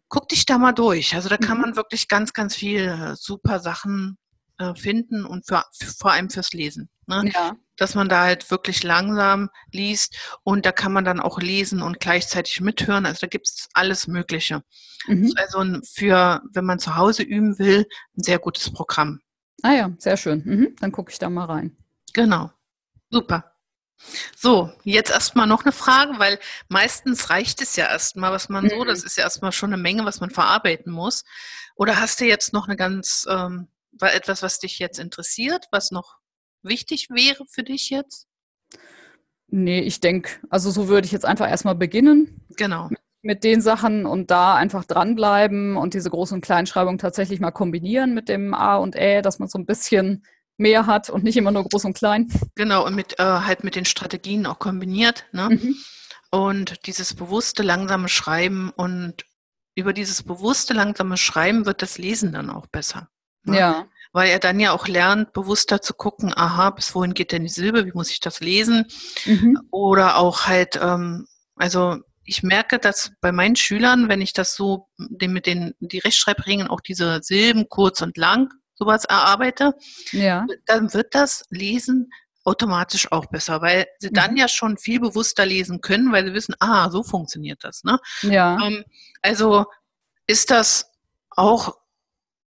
guck 0.08 0.28
dich 0.28 0.46
da 0.46 0.58
mal 0.58 0.72
durch. 0.72 1.14
Also 1.14 1.28
da 1.28 1.36
kann 1.36 1.56
mhm. 1.56 1.62
man 1.62 1.76
wirklich 1.76 2.08
ganz, 2.08 2.32
ganz 2.32 2.54
viel 2.54 2.88
äh, 2.88 3.16
super 3.16 3.58
Sachen 3.58 4.18
äh, 4.58 4.74
finden 4.74 5.24
und 5.24 5.46
für, 5.46 5.64
vor 5.98 6.12
allem 6.12 6.30
fürs 6.30 6.52
Lesen. 6.52 6.88
Ne? 7.06 7.30
Ja. 7.34 7.54
dass 7.76 7.94
man 7.94 8.08
da 8.08 8.22
halt 8.22 8.50
wirklich 8.50 8.82
langsam 8.82 9.50
liest 9.70 10.16
und 10.42 10.64
da 10.64 10.72
kann 10.72 10.90
man 10.90 11.04
dann 11.04 11.20
auch 11.20 11.38
lesen 11.38 11.82
und 11.82 12.00
gleichzeitig 12.00 12.62
mithören. 12.62 13.04
Also 13.04 13.20
da 13.22 13.26
gibt 13.26 13.46
es 13.46 13.68
alles 13.74 14.06
Mögliche. 14.06 14.62
Mhm. 15.06 15.34
Also 15.36 15.64
für, 15.92 16.40
wenn 16.52 16.64
man 16.64 16.78
zu 16.78 16.96
Hause 16.96 17.22
üben 17.22 17.58
will, 17.58 17.86
ein 18.16 18.22
sehr 18.22 18.38
gutes 18.38 18.72
Programm. 18.72 19.20
Ah 19.62 19.72
ja, 19.72 19.90
sehr 19.98 20.16
schön. 20.16 20.42
Mhm. 20.44 20.76
Dann 20.80 20.92
gucke 20.92 21.12
ich 21.12 21.18
da 21.18 21.28
mal 21.28 21.44
rein. 21.44 21.76
Genau. 22.14 22.50
Super. 23.10 23.52
So, 24.36 24.70
jetzt 24.82 25.10
erstmal 25.10 25.46
noch 25.46 25.64
eine 25.64 25.72
Frage, 25.72 26.18
weil 26.18 26.38
meistens 26.68 27.30
reicht 27.30 27.62
es 27.62 27.76
ja 27.76 27.86
erstmal, 27.86 28.32
was 28.32 28.48
man 28.48 28.64
mhm. 28.64 28.70
so, 28.70 28.84
das 28.84 29.02
ist 29.02 29.16
ja 29.16 29.24
erstmal 29.24 29.52
schon 29.52 29.72
eine 29.72 29.82
Menge, 29.82 30.04
was 30.04 30.20
man 30.20 30.30
verarbeiten 30.30 30.92
muss. 30.92 31.24
Oder 31.76 32.00
hast 32.00 32.20
du 32.20 32.24
jetzt 32.24 32.52
noch 32.52 32.66
eine 32.66 32.76
ganz, 32.76 33.26
ähm, 33.28 33.68
etwas, 34.00 34.42
was 34.42 34.58
dich 34.58 34.78
jetzt 34.78 34.98
interessiert, 34.98 35.66
was 35.70 35.90
noch 35.90 36.18
wichtig 36.62 37.08
wäre 37.10 37.44
für 37.48 37.62
dich 37.62 37.90
jetzt? 37.90 38.26
Nee, 39.48 39.80
ich 39.80 40.00
denke, 40.00 40.40
also 40.50 40.70
so 40.70 40.88
würde 40.88 41.06
ich 41.06 41.12
jetzt 41.12 41.26
einfach 41.26 41.48
erstmal 41.48 41.74
beginnen. 41.74 42.44
Genau. 42.56 42.88
Mit, 42.88 43.00
mit 43.22 43.44
den 43.44 43.60
Sachen 43.60 44.06
und 44.06 44.30
da 44.30 44.54
einfach 44.54 44.84
dranbleiben 44.84 45.76
und 45.76 45.94
diese 45.94 46.10
Groß- 46.10 46.34
und 46.34 46.40
Kleinschreibung 46.40 46.98
tatsächlich 46.98 47.40
mal 47.40 47.52
kombinieren 47.52 48.14
mit 48.14 48.28
dem 48.28 48.54
A 48.54 48.76
und 48.76 48.96
Ä, 48.96 49.22
dass 49.22 49.38
man 49.38 49.48
so 49.48 49.58
ein 49.58 49.66
bisschen 49.66 50.24
mehr 50.56 50.86
hat 50.86 51.10
und 51.10 51.24
nicht 51.24 51.36
immer 51.36 51.50
nur 51.50 51.64
groß 51.64 51.84
und 51.84 51.96
klein. 51.96 52.32
Genau, 52.54 52.86
und 52.86 52.94
mit, 52.94 53.18
äh, 53.18 53.22
halt 53.22 53.64
mit 53.64 53.76
den 53.76 53.84
Strategien 53.84 54.46
auch 54.46 54.58
kombiniert. 54.58 55.26
Ne? 55.32 55.50
Mhm. 55.50 55.76
Und 56.30 56.86
dieses 56.86 57.14
bewusste, 57.14 57.62
langsame 57.62 58.08
Schreiben 58.08 58.70
und 58.70 59.24
über 59.76 59.92
dieses 59.92 60.22
bewusste, 60.22 60.74
langsame 60.74 61.16
Schreiben 61.16 61.66
wird 61.66 61.82
das 61.82 61.98
Lesen 61.98 62.32
dann 62.32 62.50
auch 62.50 62.66
besser. 62.66 63.08
Ne? 63.44 63.58
Ja 63.58 63.86
weil 64.14 64.30
er 64.30 64.38
dann 64.38 64.60
ja 64.60 64.70
auch 64.70 64.86
lernt, 64.86 65.32
bewusster 65.32 65.82
zu 65.82 65.92
gucken, 65.92 66.32
aha, 66.34 66.70
bis 66.70 66.94
wohin 66.94 67.14
geht 67.14 67.32
denn 67.32 67.42
die 67.42 67.48
Silbe, 67.48 67.84
wie 67.84 67.92
muss 67.94 68.12
ich 68.12 68.20
das 68.20 68.38
lesen? 68.38 68.86
Mhm. 69.26 69.58
Oder 69.72 70.18
auch 70.18 70.46
halt, 70.46 70.78
ähm, 70.80 71.26
also 71.56 71.98
ich 72.24 72.44
merke, 72.44 72.78
dass 72.78 73.10
bei 73.20 73.32
meinen 73.32 73.56
Schülern, 73.56 74.08
wenn 74.08 74.20
ich 74.20 74.32
das 74.32 74.54
so 74.54 74.86
mit 74.96 75.46
den 75.46 75.74
die 75.80 75.98
Rechtschreibregeln 75.98 76.68
auch 76.68 76.80
diese 76.80 77.20
Silben 77.22 77.68
kurz 77.68 78.02
und 78.02 78.16
lang 78.16 78.50
sowas 78.76 79.04
erarbeite, 79.04 79.74
ja. 80.12 80.46
dann 80.66 80.94
wird 80.94 81.16
das 81.16 81.42
Lesen 81.50 82.12
automatisch 82.44 83.10
auch 83.10 83.26
besser, 83.26 83.62
weil 83.62 83.86
sie 83.98 84.10
mhm. 84.10 84.14
dann 84.14 84.36
ja 84.36 84.46
schon 84.46 84.78
viel 84.78 85.00
bewusster 85.00 85.44
lesen 85.44 85.80
können, 85.80 86.12
weil 86.12 86.24
sie 86.24 86.34
wissen, 86.34 86.54
ah, 86.60 86.88
so 86.88 87.02
funktioniert 87.02 87.64
das. 87.64 87.82
Ne? 87.82 87.98
Ja. 88.22 88.64
Ähm, 88.64 88.84
also 89.22 89.66
ist 90.28 90.52
das 90.52 90.88
auch 91.30 91.74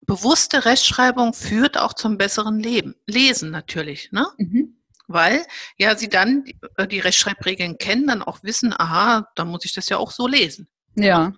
bewusste 0.02 0.64
Rechtschreibung 0.64 1.34
führt 1.34 1.78
auch 1.78 1.92
zum 1.92 2.18
besseren 2.18 2.58
Leben. 2.58 2.94
Lesen 3.06 3.50
natürlich, 3.50 4.12
ne? 4.12 4.26
Mhm. 4.38 4.76
Weil 5.08 5.46
ja 5.78 5.96
sie 5.96 6.08
dann 6.08 6.44
die, 6.44 6.56
äh, 6.76 6.86
die 6.86 7.00
Rechtschreibregeln 7.00 7.78
kennen, 7.78 8.08
dann 8.08 8.22
auch 8.22 8.42
wissen, 8.42 8.72
aha, 8.72 9.28
dann 9.36 9.48
muss 9.48 9.64
ich 9.64 9.72
das 9.72 9.88
ja 9.88 9.98
auch 9.98 10.10
so 10.10 10.26
lesen. 10.26 10.68
Ja. 10.96 11.32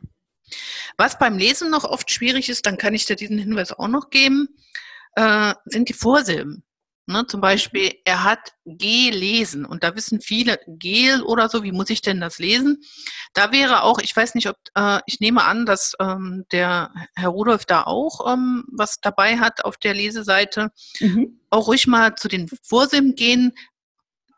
Was 0.96 1.18
beim 1.18 1.36
Lesen 1.36 1.70
noch 1.70 1.84
oft 1.84 2.10
schwierig 2.10 2.48
ist, 2.48 2.64
dann 2.64 2.78
kann 2.78 2.94
ich 2.94 3.04
dir 3.04 3.16
diesen 3.16 3.38
Hinweis 3.38 3.72
auch 3.72 3.88
noch 3.88 4.08
geben, 4.08 4.48
äh, 5.16 5.54
sind 5.66 5.88
die 5.88 5.94
Vorsilben. 5.94 6.64
Ne, 7.10 7.26
zum 7.26 7.40
Beispiel, 7.40 7.94
er 8.04 8.22
hat 8.22 8.52
gelesen 8.66 9.64
und 9.64 9.82
da 9.82 9.96
wissen 9.96 10.20
viele 10.20 10.60
Gel 10.66 11.22
oder 11.22 11.48
so, 11.48 11.62
wie 11.62 11.72
muss 11.72 11.88
ich 11.88 12.02
denn 12.02 12.20
das 12.20 12.38
lesen? 12.38 12.82
Da 13.32 13.50
wäre 13.50 13.82
auch, 13.82 13.98
ich 13.98 14.14
weiß 14.14 14.34
nicht, 14.34 14.46
ob, 14.46 14.56
äh, 14.74 15.00
ich 15.06 15.18
nehme 15.18 15.42
an, 15.42 15.64
dass 15.64 15.94
ähm, 16.00 16.44
der 16.52 16.92
Herr 17.14 17.30
Rudolf 17.30 17.64
da 17.64 17.84
auch 17.84 18.30
ähm, 18.30 18.66
was 18.70 19.00
dabei 19.00 19.38
hat 19.38 19.64
auf 19.64 19.78
der 19.78 19.94
Leseseite. 19.94 20.70
Mhm. 21.00 21.40
Auch 21.48 21.68
ruhig 21.68 21.86
mal 21.86 22.14
zu 22.14 22.28
den 22.28 22.46
Vorsilben 22.62 23.14
gehen, 23.14 23.54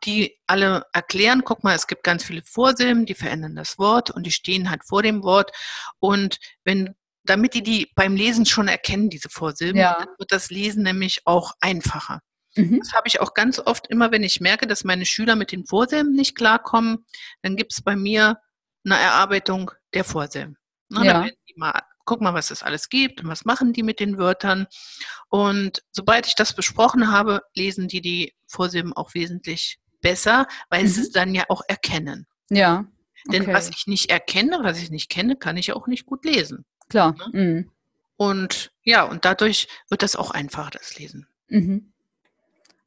die 0.04 0.38
alle 0.46 0.84
erklären, 0.92 1.42
guck 1.44 1.64
mal, 1.64 1.74
es 1.74 1.88
gibt 1.88 2.04
ganz 2.04 2.22
viele 2.22 2.42
Vorsilben, 2.44 3.04
die 3.04 3.14
verändern 3.14 3.56
das 3.56 3.78
Wort 3.78 4.12
und 4.12 4.24
die 4.24 4.30
stehen 4.30 4.70
halt 4.70 4.84
vor 4.84 5.02
dem 5.02 5.24
Wort. 5.24 5.50
Und 5.98 6.38
wenn 6.62 6.94
damit 7.24 7.54
die 7.54 7.64
die 7.64 7.90
beim 7.96 8.14
Lesen 8.14 8.46
schon 8.46 8.68
erkennen, 8.68 9.10
diese 9.10 9.28
Vorsilben, 9.28 9.80
ja. 9.80 9.98
dann 9.98 10.08
wird 10.18 10.30
das 10.30 10.50
Lesen 10.50 10.84
nämlich 10.84 11.22
auch 11.24 11.54
einfacher. 11.60 12.20
Mhm. 12.56 12.80
Das 12.80 12.92
habe 12.92 13.08
ich 13.08 13.20
auch 13.20 13.34
ganz 13.34 13.58
oft 13.58 13.86
immer, 13.88 14.10
wenn 14.10 14.22
ich 14.22 14.40
merke, 14.40 14.66
dass 14.66 14.84
meine 14.84 15.06
Schüler 15.06 15.36
mit 15.36 15.52
den 15.52 15.64
Vorsilben 15.64 16.12
nicht 16.12 16.34
klarkommen, 16.34 17.04
dann 17.42 17.56
gibt 17.56 17.72
es 17.72 17.82
bei 17.82 17.96
mir 17.96 18.38
eine 18.84 18.98
Erarbeitung 18.98 19.70
der 19.94 20.04
Vorsilben. 20.04 20.56
Ne, 20.88 21.06
ja. 21.06 21.26
mal, 21.56 21.80
guck 22.04 22.20
mal, 22.20 22.34
was 22.34 22.50
es 22.50 22.62
alles 22.62 22.88
gibt 22.88 23.22
und 23.22 23.28
was 23.28 23.44
machen 23.44 23.72
die 23.72 23.82
mit 23.82 24.00
den 24.00 24.18
Wörtern. 24.18 24.66
Und 25.28 25.82
sobald 25.92 26.26
ich 26.26 26.34
das 26.34 26.54
besprochen 26.54 27.12
habe, 27.12 27.42
lesen 27.54 27.86
die 27.86 28.00
die 28.00 28.34
Vorsilben 28.48 28.92
auch 28.92 29.14
wesentlich 29.14 29.78
besser, 30.00 30.46
weil 30.70 30.84
mhm. 30.84 30.88
sie 30.88 31.02
es 31.02 31.10
dann 31.10 31.34
ja 31.34 31.44
auch 31.48 31.62
erkennen. 31.68 32.26
Ja. 32.48 32.86
Okay. 33.28 33.38
Denn 33.38 33.54
was 33.54 33.68
ich 33.68 33.86
nicht 33.86 34.10
erkenne, 34.10 34.60
was 34.62 34.82
ich 34.82 34.90
nicht 34.90 35.10
kenne, 35.10 35.36
kann 35.36 35.56
ich 35.56 35.72
auch 35.72 35.86
nicht 35.86 36.06
gut 36.06 36.24
lesen. 36.24 36.64
Klar. 36.88 37.14
Ne? 37.32 37.40
Mhm. 37.40 37.70
Und 38.16 38.72
ja, 38.82 39.04
und 39.04 39.24
dadurch 39.24 39.68
wird 39.88 40.02
das 40.02 40.16
auch 40.16 40.30
einfacher, 40.30 40.70
das 40.70 40.98
Lesen. 40.98 41.26
Mhm. 41.48 41.92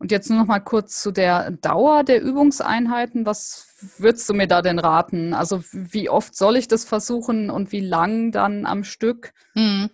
Und 0.04 0.12
jetzt 0.12 0.30
nur 0.30 0.39
noch 0.39 0.47
mal 0.47 0.60
kurz 0.60 1.01
zu 1.01 1.14
der 1.14 1.51
Dauer 1.51 2.04
der 2.04 2.22
Übungseinheiten. 2.22 3.26
Was 3.26 3.74
würdest 3.97 4.28
du 4.28 4.34
mir 4.34 4.47
da 4.47 4.62
denn 4.62 4.78
raten? 4.78 5.34
Also 5.34 5.64
wie 5.72 6.10
oft 6.10 6.36
soll 6.36 6.58
ich 6.58 6.68
das 6.68 6.84
versuchen 6.84 7.49
und 7.49 7.72
wie 7.72 7.80
lang 7.80 8.34
dann 8.34 8.66
am 8.66 8.84
Stück? 8.84 9.32
Mhm. 9.54 9.91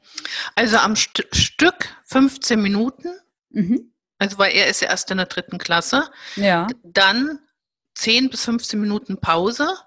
Also 0.55 0.77
am 0.77 0.95
St 0.95 1.27
Stück 1.31 1.95
15 2.05 2.59
Minuten. 2.59 3.09
Mhm. 3.51 3.93
Also 4.17 4.39
weil 4.39 4.55
er 4.55 4.65
ist 4.65 4.81
ja 4.81 4.87
erst 4.87 5.11
in 5.11 5.17
der 5.17 5.27
dritten 5.27 5.59
Klasse. 5.59 6.09
Ja. 6.37 6.65
Dann 6.81 7.37
10 7.93 8.31
bis 8.31 8.45
15 8.45 8.81
Minuten 8.81 9.21
Pause 9.21 9.77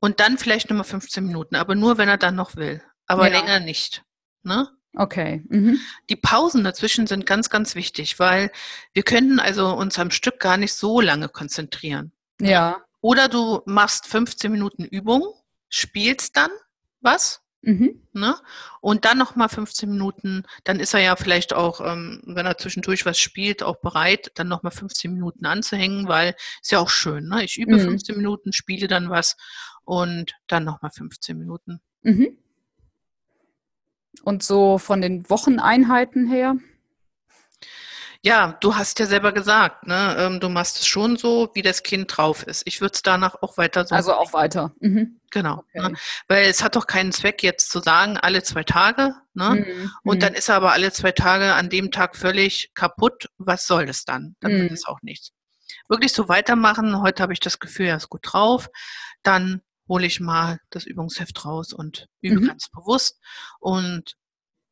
und 0.00 0.18
dann 0.18 0.38
vielleicht 0.38 0.70
nochmal 0.70 0.84
15 0.84 1.26
Minuten, 1.26 1.56
aber 1.56 1.74
nur, 1.74 1.98
wenn 1.98 2.08
er 2.08 2.16
dann 2.16 2.36
noch 2.36 2.56
will. 2.56 2.82
Aber 3.06 3.30
ja. 3.30 3.38
länger 3.38 3.60
nicht. 3.60 4.02
Ne? 4.44 4.70
Okay. 4.94 5.42
Mhm. 5.48 5.78
Die 6.08 6.16
Pausen 6.16 6.64
dazwischen 6.64 7.06
sind 7.06 7.26
ganz, 7.26 7.50
ganz 7.50 7.74
wichtig, 7.74 8.18
weil 8.18 8.50
wir 8.92 9.02
können 9.02 9.40
also 9.40 9.74
uns 9.74 9.98
am 9.98 10.10
Stück 10.10 10.40
gar 10.40 10.56
nicht 10.56 10.72
so 10.72 11.00
lange 11.00 11.28
konzentrieren. 11.28 12.12
Ja. 12.40 12.82
Oder 13.00 13.28
du 13.28 13.62
machst 13.66 14.06
15 14.06 14.50
Minuten 14.50 14.84
Übung, 14.84 15.22
spielst 15.68 16.36
dann 16.36 16.50
was 17.00 17.44
Mhm. 17.64 18.02
Ne? 18.12 18.36
Und 18.80 19.04
dann 19.04 19.18
nochmal 19.18 19.48
15 19.48 19.90
Minuten, 19.90 20.44
dann 20.64 20.80
ist 20.80 20.94
er 20.94 21.00
ja 21.00 21.16
vielleicht 21.16 21.54
auch, 21.54 21.80
ähm, 21.80 22.20
wenn 22.26 22.46
er 22.46 22.58
zwischendurch 22.58 23.06
was 23.06 23.18
spielt, 23.18 23.62
auch 23.62 23.80
bereit, 23.80 24.32
dann 24.34 24.48
nochmal 24.48 24.72
15 24.72 25.12
Minuten 25.12 25.46
anzuhängen, 25.46 26.06
weil 26.06 26.34
ist 26.62 26.72
ja 26.72 26.78
auch 26.78 26.90
schön. 26.90 27.28
Ne? 27.28 27.44
Ich 27.44 27.56
übe 27.56 27.76
mhm. 27.76 27.80
15 27.80 28.16
Minuten, 28.16 28.52
spiele 28.52 28.86
dann 28.86 29.10
was 29.10 29.36
und 29.84 30.32
dann 30.46 30.64
nochmal 30.64 30.90
15 30.90 31.38
Minuten. 31.38 31.80
Mhm. 32.02 32.36
Und 34.22 34.42
so 34.42 34.78
von 34.78 35.00
den 35.00 35.28
Wocheneinheiten 35.28 36.26
her? 36.26 36.56
Ja, 38.24 38.56
du 38.60 38.74
hast 38.74 38.98
ja 39.00 39.04
selber 39.04 39.32
gesagt, 39.32 39.86
ne, 39.86 40.16
ähm, 40.18 40.40
du 40.40 40.48
machst 40.48 40.78
es 40.78 40.86
schon 40.86 41.18
so, 41.18 41.50
wie 41.52 41.60
das 41.60 41.82
Kind 41.82 42.16
drauf 42.16 42.42
ist. 42.42 42.62
Ich 42.64 42.80
würde 42.80 42.94
es 42.94 43.02
danach 43.02 43.34
auch 43.42 43.58
weiter 43.58 43.84
so. 43.84 43.94
Also 43.94 44.14
auch 44.14 44.32
weiter. 44.32 44.72
Mhm. 44.80 45.20
Genau. 45.30 45.62
Okay. 45.74 45.90
Ne? 45.90 45.94
Weil 46.26 46.46
es 46.46 46.62
hat 46.62 46.74
doch 46.74 46.86
keinen 46.86 47.12
Zweck, 47.12 47.42
jetzt 47.42 47.70
zu 47.70 47.80
sagen, 47.80 48.16
alle 48.16 48.42
zwei 48.42 48.64
Tage. 48.64 49.14
Ne? 49.34 49.66
Mhm. 49.66 49.90
Und 50.04 50.22
dann 50.22 50.32
ist 50.32 50.48
er 50.48 50.54
aber 50.54 50.72
alle 50.72 50.90
zwei 50.90 51.12
Tage 51.12 51.52
an 51.52 51.68
dem 51.68 51.90
Tag 51.90 52.16
völlig 52.16 52.70
kaputt. 52.72 53.28
Was 53.36 53.66
soll 53.66 53.84
das 53.84 54.06
dann? 54.06 54.36
Dann 54.40 54.52
mhm. 54.54 54.62
wird 54.62 54.72
es 54.72 54.86
auch 54.86 55.02
nichts. 55.02 55.32
Wirklich 55.88 56.14
so 56.14 56.26
weitermachen. 56.26 57.02
Heute 57.02 57.22
habe 57.22 57.34
ich 57.34 57.40
das 57.40 57.58
Gefühl, 57.58 57.88
er 57.88 57.96
ist 57.96 58.08
gut 58.08 58.22
drauf. 58.22 58.70
Dann 59.22 59.60
hole 59.88 60.06
ich 60.06 60.20
mal 60.20 60.60
das 60.70 60.84
Übungsheft 60.84 61.44
raus 61.44 61.72
und 61.72 62.08
übe 62.20 62.40
mhm. 62.40 62.46
ganz 62.48 62.68
bewusst. 62.70 63.20
Und 63.60 64.16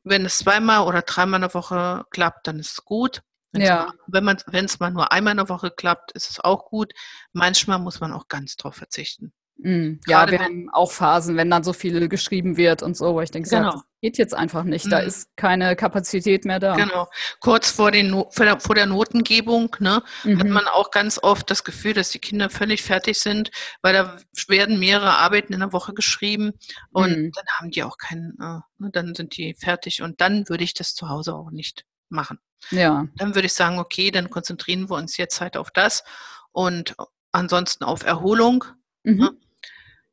wenn 0.03 0.25
es 0.25 0.37
zweimal 0.37 0.87
oder 0.87 1.01
dreimal 1.01 1.37
in 1.37 1.47
der 1.47 1.53
Woche 1.53 2.05
klappt, 2.09 2.47
dann 2.47 2.59
ist 2.59 2.71
es 2.73 2.85
gut. 2.85 3.21
Wenn's 3.51 3.67
ja. 3.67 3.85
mal, 3.85 3.93
wenn 4.07 4.23
man, 4.23 4.37
wenn 4.47 4.65
es 4.65 4.79
mal 4.79 4.91
nur 4.91 5.11
einmal 5.11 5.31
in 5.31 5.37
der 5.37 5.49
Woche 5.49 5.71
klappt, 5.71 6.11
ist 6.13 6.29
es 6.29 6.39
auch 6.39 6.65
gut. 6.65 6.93
Manchmal 7.31 7.79
muss 7.79 7.99
man 7.99 8.11
auch 8.11 8.27
ganz 8.27 8.57
drauf 8.57 8.75
verzichten. 8.75 9.33
Mhm. 9.57 10.01
Ja, 10.07 10.29
wir 10.29 10.39
haben 10.39 10.69
auch 10.71 10.91
Phasen, 10.91 11.37
wenn 11.37 11.49
dann 11.49 11.63
so 11.63 11.73
viel 11.73 12.09
geschrieben 12.09 12.57
wird 12.57 12.83
und 12.83 12.97
so, 12.97 13.13
wo 13.13 13.21
ich 13.21 13.31
denke, 13.31 13.49
genau. 13.49 13.71
das 13.71 13.83
geht 14.01 14.17
jetzt 14.17 14.33
einfach 14.33 14.63
nicht. 14.63 14.85
Mhm. 14.85 14.89
Da 14.89 14.99
ist 14.99 15.29
keine 15.37 15.75
Kapazität 15.75 16.43
mehr 16.43 16.59
da. 16.59 16.75
Genau. 16.75 17.07
Kurz 17.39 17.71
vor, 17.71 17.91
den 17.91 18.09
no 18.09 18.29
vor, 18.31 18.75
der, 18.75 18.85
Notengebung 18.85 19.75
ne, 19.79 20.03
mhm. 20.23 20.39
hat 20.39 20.47
man 20.47 20.67
auch 20.67 20.91
ganz 20.91 21.19
oft 21.21 21.49
das 21.49 21.63
Gefühl, 21.63 21.93
dass 21.93 22.09
die 22.09 22.19
Kinder 22.19 22.49
völlig 22.49 22.81
fertig 22.83 23.19
sind, 23.19 23.51
weil 23.81 23.93
da 23.93 24.17
werden 24.47 24.79
mehrere 24.79 25.17
Arbeiten 25.17 25.53
in 25.53 25.59
der 25.59 25.71
Woche 25.71 25.93
geschrieben 25.93 26.53
und 26.91 27.17
mhm. 27.17 27.31
dann 27.31 27.45
haben 27.57 27.71
die 27.71 27.83
auch 27.83 27.97
keinen, 27.97 28.35
äh, 28.41 28.59
ne, 28.79 28.89
dann 28.91 29.15
sind 29.15 29.37
die 29.37 29.53
fertig 29.53 30.01
und 30.01 30.19
dann 30.19 30.49
würde 30.49 30.63
ich 30.63 30.73
das 30.73 30.95
zu 30.95 31.09
Hause 31.09 31.35
auch 31.35 31.51
nicht 31.51 31.85
machen. 32.09 32.39
Ja. 32.71 33.07
Dann 33.15 33.35
würde 33.35 33.45
ich 33.45 33.53
sagen, 33.53 33.79
okay, 33.79 34.11
dann 34.11 34.29
konzentrieren 34.29 34.89
wir 34.89 34.95
uns 34.95 35.17
jetzt 35.17 35.41
halt 35.41 35.57
auf 35.57 35.71
das 35.71 36.03
und 36.51 36.95
ansonsten 37.31 37.83
auf 37.83 38.03
Erholung. 38.05 38.65
Mhm. 39.03 39.37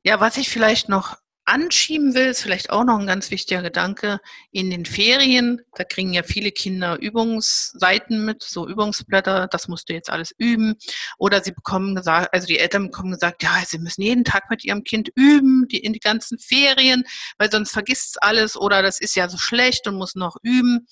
Ja, 0.02 0.20
was 0.20 0.36
ich 0.36 0.48
vielleicht 0.48 0.88
noch 0.88 1.16
anschieben 1.50 2.14
will, 2.14 2.26
ist 2.26 2.42
vielleicht 2.42 2.70
auch 2.70 2.84
noch 2.84 2.98
ein 2.98 3.06
ganz 3.06 3.30
wichtiger 3.30 3.60
Gedanke. 3.60 4.20
In 4.52 4.70
den 4.70 4.86
Ferien, 4.86 5.60
da 5.74 5.84
kriegen 5.84 6.12
ja 6.12 6.22
viele 6.22 6.52
Kinder 6.52 6.98
Übungsseiten 7.00 8.24
mit, 8.24 8.42
so 8.42 8.68
Übungsblätter, 8.68 9.48
das 9.48 9.66
musst 9.66 9.88
du 9.88 9.92
jetzt 9.92 10.10
alles 10.10 10.32
üben. 10.38 10.76
Oder 11.18 11.42
sie 11.42 11.50
bekommen 11.52 11.96
gesagt, 11.96 12.32
also 12.32 12.46
die 12.46 12.58
Eltern 12.58 12.84
bekommen 12.84 13.12
gesagt, 13.12 13.42
ja, 13.42 13.62
sie 13.66 13.78
müssen 13.78 14.02
jeden 14.02 14.24
Tag 14.24 14.48
mit 14.48 14.64
ihrem 14.64 14.84
Kind 14.84 15.10
üben, 15.16 15.66
die 15.68 15.78
in 15.78 15.92
die 15.92 16.00
ganzen 16.00 16.38
Ferien, 16.38 17.04
weil 17.36 17.50
sonst 17.50 17.72
vergisst 17.72 18.10
es 18.10 18.16
alles 18.18 18.56
oder 18.56 18.82
das 18.82 19.00
ist 19.00 19.16
ja 19.16 19.28
so 19.28 19.36
schlecht 19.36 19.88
und 19.88 19.96
muss 19.96 20.14
noch 20.14 20.36
üben. 20.42 20.86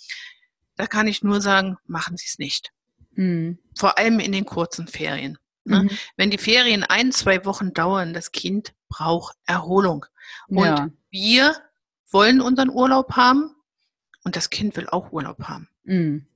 Da 0.77 0.87
kann 0.87 1.07
ich 1.07 1.23
nur 1.23 1.41
sagen, 1.41 1.77
machen 1.87 2.17
Sie 2.17 2.27
es 2.27 2.39
nicht. 2.39 2.73
Mhm. 3.13 3.59
Vor 3.77 3.97
allem 3.97 4.19
in 4.19 4.33
den 4.33 4.45
kurzen 4.45 4.89
Ferien. 4.89 5.39
Ne? 5.69 5.85
Mhm. 5.85 5.91
Wenn 6.17 6.31
die 6.31 6.39
Ferien 6.39 6.85
ein, 6.85 7.13
zwei 7.13 7.45
Wochen 7.45 7.73
dauern, 7.73 8.15
das 8.15 8.33
Kind 8.33 8.75
braucht 8.89 9.37
Erholung. 9.47 10.07
Und 10.49 10.65
ja. 10.65 10.89
wir 11.11 11.57
wollen 12.11 12.41
unseren 12.41 12.71
Urlaub 12.71 13.13
haben 13.13 13.55
und 14.25 14.37
das 14.37 14.51
Kind 14.51 14.77
will 14.77 14.89
auch 14.89 15.13
Urlaub 15.13 15.45
haben. 15.45 15.69
Mhm. 15.85 16.27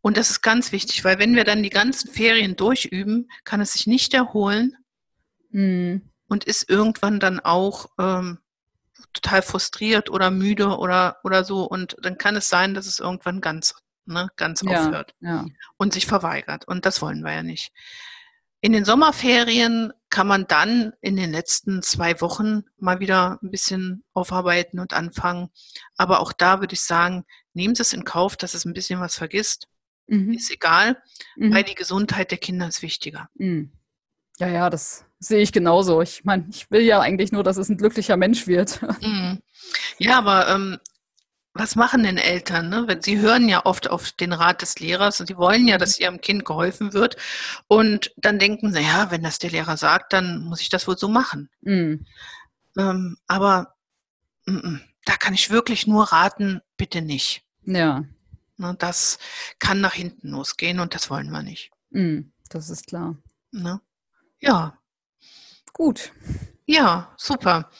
Und 0.00 0.16
das 0.16 0.30
ist 0.30 0.42
ganz 0.42 0.72
wichtig, 0.72 1.04
weil 1.04 1.18
wenn 1.18 1.34
wir 1.34 1.44
dann 1.44 1.62
die 1.62 1.70
ganzen 1.70 2.10
Ferien 2.10 2.56
durchüben, 2.56 3.30
kann 3.44 3.60
es 3.60 3.72
sich 3.72 3.86
nicht 3.86 4.14
erholen 4.14 4.76
mhm. 5.50 6.02
und 6.28 6.44
ist 6.44 6.68
irgendwann 6.68 7.18
dann 7.18 7.40
auch 7.40 7.86
ähm, 7.98 8.38
total 9.12 9.42
frustriert 9.42 10.10
oder 10.10 10.30
müde 10.30 10.78
oder, 10.78 11.18
oder 11.24 11.44
so. 11.44 11.64
Und 11.64 11.96
dann 12.02 12.18
kann 12.18 12.36
es 12.36 12.48
sein, 12.48 12.74
dass 12.74 12.86
es 12.86 12.98
irgendwann 12.98 13.40
ganz, 13.40 13.74
ne, 14.04 14.28
ganz 14.36 14.62
ja, 14.62 14.70
aufhört 14.70 15.14
ja. 15.20 15.46
und 15.76 15.92
sich 15.92 16.06
verweigert. 16.06 16.68
Und 16.68 16.86
das 16.86 17.02
wollen 17.02 17.22
wir 17.24 17.32
ja 17.32 17.42
nicht. 17.42 17.72
In 18.60 18.72
den 18.72 18.84
Sommerferien 18.84 19.92
kann 20.08 20.26
man 20.26 20.46
dann 20.46 20.92
in 21.00 21.16
den 21.16 21.30
letzten 21.30 21.82
zwei 21.82 22.20
Wochen 22.20 22.64
mal 22.78 23.00
wieder 23.00 23.38
ein 23.42 23.50
bisschen 23.50 24.02
aufarbeiten 24.12 24.78
und 24.80 24.94
anfangen. 24.94 25.50
Aber 25.96 26.20
auch 26.20 26.32
da 26.32 26.60
würde 26.60 26.74
ich 26.74 26.80
sagen, 26.80 27.24
nehmen 27.52 27.74
Sie 27.74 27.82
es 27.82 27.92
in 27.92 28.04
Kauf, 28.04 28.36
dass 28.36 28.54
es 28.54 28.64
ein 28.64 28.72
bisschen 28.72 29.00
was 29.00 29.16
vergisst. 29.16 29.68
Mhm. 30.06 30.32
Ist 30.32 30.50
egal, 30.50 31.02
mhm. 31.36 31.52
weil 31.52 31.64
die 31.64 31.74
Gesundheit 31.74 32.30
der 32.30 32.38
Kinder 32.38 32.68
ist 32.68 32.82
wichtiger. 32.82 33.28
Mhm. 33.34 33.72
Ja, 34.38 34.48
ja, 34.48 34.70
das 34.70 35.04
sehe 35.18 35.40
ich 35.40 35.52
genauso. 35.52 36.02
Ich 36.02 36.24
meine, 36.24 36.46
ich 36.50 36.70
will 36.70 36.82
ja 36.82 37.00
eigentlich 37.00 37.32
nur, 37.32 37.42
dass 37.42 37.56
es 37.56 37.68
ein 37.68 37.78
glücklicher 37.78 38.16
Mensch 38.16 38.46
wird. 38.46 38.80
Mhm. 39.02 39.42
Ja, 39.98 40.18
aber 40.18 40.48
ähm, 40.48 40.78
was 41.58 41.76
machen 41.76 42.02
denn 42.02 42.18
Eltern? 42.18 42.68
Ne? 42.68 42.98
Sie 43.00 43.18
hören 43.18 43.48
ja 43.48 43.64
oft 43.64 43.90
auf 43.90 44.12
den 44.12 44.32
Rat 44.32 44.62
des 44.62 44.78
Lehrers 44.78 45.20
und 45.20 45.26
sie 45.26 45.36
wollen 45.36 45.66
ja, 45.68 45.78
dass 45.78 45.98
mhm. 45.98 46.02
ihrem 46.02 46.20
Kind 46.20 46.44
geholfen 46.44 46.92
wird. 46.92 47.16
Und 47.66 48.12
dann 48.16 48.38
denken 48.38 48.72
sie, 48.72 48.80
ja, 48.80 49.10
wenn 49.10 49.22
das 49.22 49.38
der 49.38 49.50
Lehrer 49.50 49.76
sagt, 49.76 50.12
dann 50.12 50.44
muss 50.44 50.60
ich 50.60 50.68
das 50.68 50.86
wohl 50.86 50.98
so 50.98 51.08
machen. 51.08 51.50
Mhm. 51.62 52.06
Ähm, 52.78 53.16
aber 53.26 53.74
m 54.46 54.58
-m, 54.58 54.80
da 55.04 55.16
kann 55.16 55.34
ich 55.34 55.50
wirklich 55.50 55.86
nur 55.86 56.04
raten, 56.12 56.60
bitte 56.76 57.02
nicht. 57.02 57.42
Ja. 57.64 58.04
Ne, 58.58 58.74
das 58.78 59.18
kann 59.58 59.80
nach 59.80 59.94
hinten 59.94 60.30
losgehen 60.30 60.80
und 60.80 60.94
das 60.94 61.10
wollen 61.10 61.30
wir 61.30 61.42
nicht. 61.42 61.70
Mhm, 61.90 62.32
das 62.48 62.70
ist 62.70 62.86
klar. 62.86 63.16
Ne? 63.50 63.80
Ja. 64.40 64.78
Gut. 65.72 66.12
Ja, 66.64 67.14
super. 67.16 67.70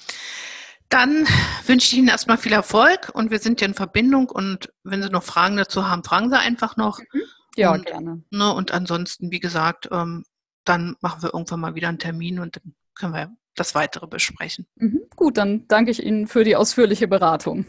Dann 0.89 1.26
wünsche 1.66 1.93
ich 1.93 1.99
Ihnen 1.99 2.09
erstmal 2.09 2.39
viel 2.39 2.53
Erfolg 2.53 3.11
und 3.12 3.30
wir 3.30 3.39
sind 3.39 3.61
ja 3.61 3.66
in 3.66 3.74
Verbindung 3.74 4.28
und 4.28 4.72
wenn 4.84 5.03
Sie 5.03 5.11
noch 5.11 5.24
Fragen 5.24 5.57
dazu 5.57 5.89
haben, 5.89 6.05
fragen 6.05 6.30
Sie 6.30 6.39
einfach 6.39 6.76
noch. 6.76 6.99
Mhm. 6.99 7.22
Ja, 7.57 7.72
und, 7.72 7.87
gerne. 7.87 8.22
Ne, 8.30 8.53
und 8.53 8.70
ansonsten, 8.70 9.30
wie 9.30 9.41
gesagt, 9.41 9.89
ähm, 9.91 10.24
dann 10.64 10.97
machen 11.01 11.22
wir 11.22 11.32
irgendwann 11.32 11.61
mal 11.61 11.74
wieder 11.74 11.89
einen 11.89 11.99
Termin 11.99 12.39
und 12.39 12.57
dann 12.57 12.74
können 12.95 13.14
wir 13.14 13.37
das 13.55 13.74
Weitere 13.74 14.07
besprechen. 14.07 14.66
Mhm. 14.76 15.01
Gut, 15.16 15.39
dann 15.39 15.66
danke 15.68 15.91
ich 15.91 16.05
Ihnen 16.05 16.26
für 16.26 16.45
die 16.45 16.57
ausführliche 16.57 17.09
Beratung. 17.09 17.64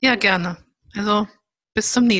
Ja, 0.00 0.14
gerne. 0.16 0.58
Also 0.94 1.26
bis 1.74 1.92
zum 1.92 2.04
nächsten 2.04 2.14
Mal. 2.14 2.18